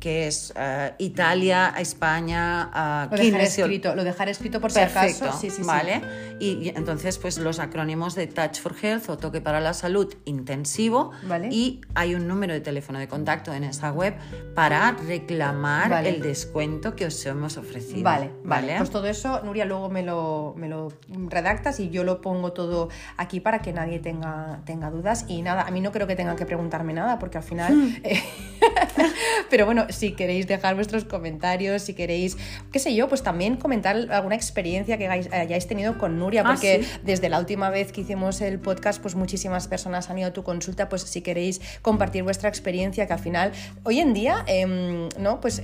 que 0.00 0.26
es 0.26 0.52
uh, 0.56 0.94
Italia, 0.98 1.74
España, 1.78 2.70
uh, 3.08 3.14
lo, 3.14 3.22
dejaré 3.22 3.44
escrito, 3.44 3.94
lo 3.94 4.02
dejaré 4.02 4.30
escrito 4.30 4.60
por 4.60 4.72
si 4.72 4.80
acaso. 4.80 5.30
Sí, 5.38 5.50
sí, 5.50 5.62
¿vale? 5.62 6.00
Y, 6.40 6.70
entonces, 6.74 7.18
pues 7.18 7.36
los 7.38 7.60
acrónimos 7.60 8.14
de 8.14 8.26
Touch 8.26 8.60
for 8.60 8.74
Health 8.82 9.10
o 9.10 9.18
Toque 9.18 9.42
para 9.42 9.60
la 9.60 9.74
Salud 9.74 10.12
intensivo. 10.24 11.12
¿Vale? 11.24 11.48
Y 11.52 11.82
hay 11.94 12.14
un 12.14 12.26
número 12.26 12.54
de 12.54 12.60
teléfono 12.60 12.98
de 12.98 13.08
contacto 13.08 13.52
en 13.52 13.62
esa 13.62 13.92
web 13.92 14.14
para 14.54 14.92
reclamar 14.92 16.06
el 16.06 16.22
descuento 16.22 16.96
que 16.96 17.06
os 17.06 17.26
hemos 17.26 17.58
ofrecido. 17.58 18.02
Vale, 18.02 18.30
vale, 18.42 18.76
Pues 18.78 18.90
todo 18.90 19.06
eso, 19.06 19.42
Nuria, 19.44 19.66
luego 19.66 19.90
me 19.90 20.02
lo, 20.02 20.54
me 20.56 20.68
lo 20.68 20.92
redactas 21.28 21.78
y 21.78 21.90
yo 21.90 22.04
lo 22.04 22.22
pongo 22.22 22.52
todo 22.52 22.88
aquí 23.18 23.40
para 23.40 23.60
que 23.60 23.74
nadie 23.74 23.98
tenga, 23.98 24.62
tenga 24.64 24.90
dudas. 24.90 25.26
Y 25.28 25.42
nada, 25.42 25.62
a 25.62 25.70
mí 25.70 25.82
no 25.82 25.92
creo 25.92 26.06
que 26.06 26.16
tengan 26.16 26.36
que 26.36 26.46
preguntarme 26.46 26.94
nada 26.94 27.18
porque 27.18 27.36
al 27.36 27.44
final... 27.44 27.74
Hmm. 27.74 27.96
Eh, 28.02 28.22
pero 29.50 29.66
bueno, 29.66 29.86
si 29.90 30.12
queréis 30.12 30.46
dejar 30.46 30.74
vuestros 30.74 31.04
comentarios, 31.04 31.82
si 31.82 31.94
queréis, 31.94 32.36
qué 32.72 32.78
sé 32.78 32.94
yo, 32.94 33.08
pues 33.08 33.22
también 33.22 33.56
comentar 33.56 33.96
alguna 34.10 34.34
experiencia 34.34 34.98
que 34.98 35.08
hayáis 35.08 35.66
tenido 35.66 35.98
con 35.98 36.18
Nuria, 36.18 36.42
ah, 36.42 36.50
porque 36.50 36.84
desde 37.02 37.28
la 37.28 37.38
última 37.38 37.70
vez 37.70 37.92
que 37.92 38.02
hicimos 38.02 38.40
el 38.40 38.58
podcast, 38.58 39.00
pues 39.00 39.14
muchísimas 39.14 39.68
personas 39.68 40.10
han 40.10 40.18
ido 40.18 40.28
a 40.28 40.32
tu 40.32 40.42
consulta, 40.42 40.88
pues 40.88 41.02
si 41.02 41.22
queréis 41.22 41.60
compartir 41.82 42.22
vuestra 42.22 42.48
experiencia, 42.48 43.06
que 43.06 43.12
al 43.12 43.18
final, 43.18 43.52
hoy 43.84 44.00
en 44.00 44.14
día, 44.14 44.44
em, 44.46 45.08
¿no? 45.18 45.40
Pues 45.40 45.62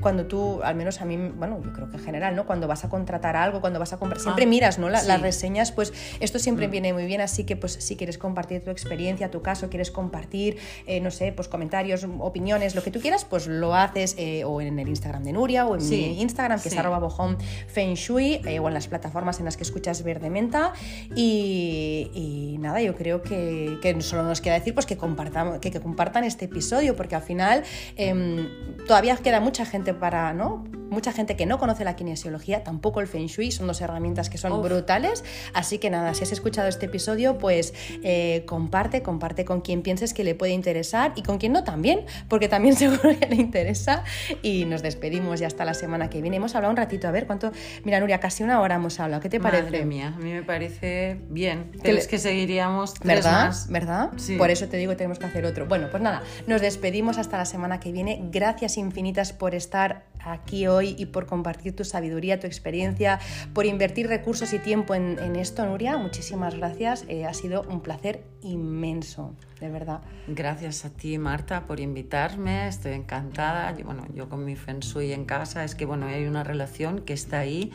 cuando 0.00 0.26
tú, 0.26 0.60
al 0.62 0.74
menos 0.74 1.00
a 1.00 1.04
mí, 1.04 1.16
bueno, 1.16 1.60
yo 1.64 1.72
creo 1.72 1.90
que 1.90 1.96
en 1.96 2.04
general, 2.04 2.36
¿no? 2.36 2.46
Cuando 2.46 2.68
vas 2.68 2.84
a 2.84 2.88
contratar 2.88 3.36
algo, 3.36 3.60
cuando 3.60 3.78
vas 3.78 3.92
a 3.92 3.98
comprar, 3.98 4.18
ah, 4.20 4.22
siempre 4.22 4.46
miras, 4.46 4.78
¿no? 4.78 4.88
las 4.88 5.20
reseñas, 5.20 5.72
pues 5.72 5.92
esto 6.20 6.38
siempre 6.38 6.68
mm. 6.68 6.70
viene 6.70 6.92
muy 6.92 7.06
bien, 7.06 7.20
así 7.20 7.44
que 7.44 7.56
pues 7.56 7.72
si 7.72 7.96
quieres 7.96 8.18
compartir 8.18 8.62
tu 8.62 8.70
experiencia, 8.70 9.30
tu 9.30 9.42
caso, 9.42 9.68
quieres 9.68 9.90
compartir, 9.90 10.58
eh, 10.86 11.00
no 11.00 11.10
sé, 11.10 11.32
pues 11.32 11.48
comentarios, 11.48 12.06
opiniones, 12.18 12.74
lo 12.74 12.82
que 12.82 12.90
tú 12.90 13.00
quieras, 13.00 13.24
pues 13.24 13.46
lo 13.52 13.74
haces 13.74 14.14
eh, 14.18 14.44
o 14.44 14.60
en 14.60 14.78
el 14.78 14.88
Instagram 14.88 15.22
de 15.24 15.32
Nuria 15.32 15.66
o 15.66 15.76
en 15.76 15.88
mi 15.88 16.20
Instagram, 16.20 16.60
que 16.60 16.68
es 16.68 16.76
arroba 16.76 16.98
bojón 16.98 17.38
feng 17.66 17.94
shui, 17.94 18.40
eh, 18.44 18.58
o 18.58 18.68
en 18.68 18.74
las 18.74 18.88
plataformas 18.88 19.38
en 19.38 19.44
las 19.44 19.56
que 19.56 19.62
escuchas 19.62 20.02
Verde 20.02 20.30
Menta. 20.30 20.72
Y, 21.14 22.56
nada, 22.60 22.80
yo 22.80 22.94
creo 22.94 23.22
que, 23.22 23.96
solo 24.00 24.22
nos 24.22 24.40
queda 24.40 24.54
decir 24.54 24.74
pues 24.74 24.86
que, 24.86 24.96
compartamos, 24.96 25.58
que, 25.58 25.72
compartan 25.80 26.24
este 26.24 26.46
episodio, 26.46 26.96
porque 26.96 27.14
al 27.14 27.22
final 27.22 27.62
em, 27.96 28.48
todavía 28.86 29.16
queda 29.16 29.40
mucha 29.40 29.64
gente 29.64 29.94
para, 29.94 30.32
¿no? 30.32 30.81
Mucha 30.92 31.12
gente 31.12 31.36
que 31.36 31.46
no 31.46 31.58
conoce 31.58 31.84
la 31.84 31.96
kinesiología, 31.96 32.62
tampoco 32.62 33.00
el 33.00 33.06
feng 33.06 33.26
shui, 33.26 33.50
son 33.50 33.66
dos 33.66 33.80
herramientas 33.80 34.30
que 34.30 34.38
son 34.38 34.62
brutales. 34.62 35.24
Así 35.54 35.78
que 35.78 35.90
nada, 35.90 36.14
si 36.14 36.22
has 36.22 36.32
escuchado 36.32 36.68
este 36.68 36.86
episodio, 36.86 37.38
pues 37.38 37.74
eh, 38.02 38.44
comparte, 38.46 39.02
comparte 39.02 39.44
con 39.44 39.60
quien 39.60 39.82
pienses 39.82 40.14
que 40.14 40.24
le 40.24 40.34
puede 40.34 40.52
interesar 40.52 41.12
y 41.16 41.22
con 41.22 41.38
quien 41.38 41.52
no 41.52 41.64
también, 41.64 42.04
porque 42.28 42.48
también 42.48 42.76
seguro 42.82 43.18
que 43.18 43.26
le 43.26 43.36
interesa. 43.36 44.04
Y 44.42 44.64
nos 44.66 44.82
despedimos 44.82 45.40
ya 45.40 45.46
hasta 45.46 45.64
la 45.64 45.74
semana 45.74 46.10
que 46.10 46.20
viene. 46.20 46.36
Hemos 46.36 46.54
hablado 46.54 46.70
un 46.70 46.76
ratito, 46.76 47.08
a 47.08 47.10
ver 47.10 47.26
cuánto. 47.26 47.52
Mira, 47.84 47.98
Nuria, 48.00 48.20
casi 48.20 48.42
una 48.42 48.60
hora 48.60 48.76
hemos 48.76 49.00
hablado. 49.00 49.22
¿Qué 49.22 49.28
te 49.28 49.40
parece? 49.40 49.64
Madre 49.64 49.84
mía, 49.84 50.14
a 50.16 50.20
mí 50.20 50.32
me 50.32 50.42
parece 50.42 51.20
bien. 51.30 51.72
Pero 51.82 51.98
es 51.98 52.06
que 52.06 52.18
seguiríamos 52.18 52.94
¿Verdad? 53.02 53.54
¿Verdad? 53.68 54.10
Por 54.38 54.50
eso 54.50 54.68
te 54.68 54.76
digo, 54.76 54.96
tenemos 54.96 55.18
que 55.18 55.26
hacer 55.26 55.44
otro. 55.44 55.66
Bueno, 55.66 55.88
pues 55.90 56.02
nada, 56.02 56.22
nos 56.46 56.60
despedimos 56.60 57.18
hasta 57.18 57.36
la 57.36 57.44
semana 57.44 57.80
que 57.80 57.92
viene. 57.92 58.20
Gracias 58.30 58.76
infinitas 58.76 59.32
por 59.32 59.54
estar 59.54 60.04
aquí 60.24 60.66
hoy 60.66 60.81
y 60.82 61.06
por 61.06 61.26
compartir 61.26 61.74
tu 61.74 61.84
sabiduría, 61.84 62.40
tu 62.40 62.46
experiencia, 62.46 63.20
por 63.52 63.66
invertir 63.66 64.08
recursos 64.08 64.52
y 64.52 64.58
tiempo 64.58 64.94
en, 64.94 65.36
esto, 65.36 65.64
Nuria. 65.64 65.96
Muchísimas 65.96 66.54
gracias. 66.56 67.04
Eh, 67.08 67.24
ha 67.24 67.34
sido 67.34 67.62
un 67.62 67.80
placer 67.80 68.24
inmenso, 68.42 69.34
de 69.60 69.70
verdad. 69.70 70.00
Gracias 70.26 70.84
a 70.84 70.90
ti, 70.90 71.18
Marta, 71.18 71.66
por 71.66 71.80
invitarme. 71.80 72.68
Estoy 72.68 72.92
encantada. 72.92 73.76
Yo, 73.76 73.84
bueno, 73.84 74.06
yo 74.14 74.28
con 74.28 74.44
mi 74.44 74.56
Feng 74.56 74.80
Shui 74.80 75.12
en 75.12 75.24
casa, 75.24 75.64
es 75.64 75.74
que 75.74 75.84
bueno, 75.84 76.06
hay 76.06 76.24
una 76.24 76.44
relación 76.44 77.00
que 77.00 77.12
está 77.12 77.38
ahí 77.38 77.72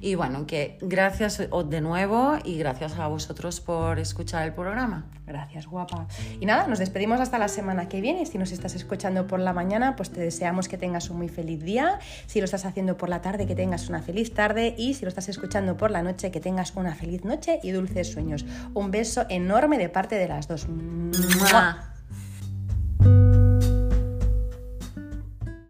y 0.00 0.14
bueno, 0.14 0.46
que 0.46 0.78
gracias 0.80 1.38
de 1.38 1.80
nuevo 1.80 2.38
y 2.44 2.58
gracias 2.58 2.98
a 2.98 3.06
vosotros 3.08 3.60
por 3.60 3.98
escuchar 3.98 4.46
el 4.46 4.54
programa. 4.54 5.06
Gracias, 5.26 5.66
guapa. 5.66 6.08
Y 6.40 6.46
nada, 6.46 6.66
nos 6.66 6.78
despedimos 6.78 7.20
hasta 7.20 7.38
la 7.38 7.48
semana 7.48 7.88
que 7.88 8.00
viene. 8.00 8.26
Si 8.26 8.38
nos 8.38 8.50
estás 8.50 8.74
escuchando 8.74 9.26
por 9.26 9.38
la 9.38 9.52
mañana, 9.52 9.94
pues 9.94 10.10
te 10.10 10.20
deseamos 10.20 10.68
que 10.68 10.76
tengas 10.76 11.08
un 11.10 11.18
muy 11.18 11.28
feliz 11.28 11.62
día. 11.62 11.98
Si 12.26 12.40
lo 12.40 12.46
estás 12.46 12.64
haciendo 12.64 12.96
por 12.96 13.08
la 13.08 13.20
tarde, 13.20 13.46
que 13.46 13.54
tengas 13.54 13.88
una 13.88 14.02
feliz 14.02 14.34
tarde. 14.34 14.74
Y 14.76 14.94
si 14.94 15.04
lo 15.04 15.08
estás 15.08 15.28
escuchando 15.28 15.76
por 15.76 15.90
la 15.90 16.02
noche, 16.02 16.30
que 16.30 16.40
tengas 16.40 16.74
una 16.74 16.94
feliz 16.94 17.24
noche 17.24 17.60
y 17.62 17.70
dulces 17.70 18.10
sueños. 18.10 18.44
Un 18.74 18.90
beso 18.90 19.26
enorme 19.28 19.78
de 19.78 19.88
parte 19.88 20.16
de 20.16 20.28
las 20.28 20.48
dos. 20.48 20.66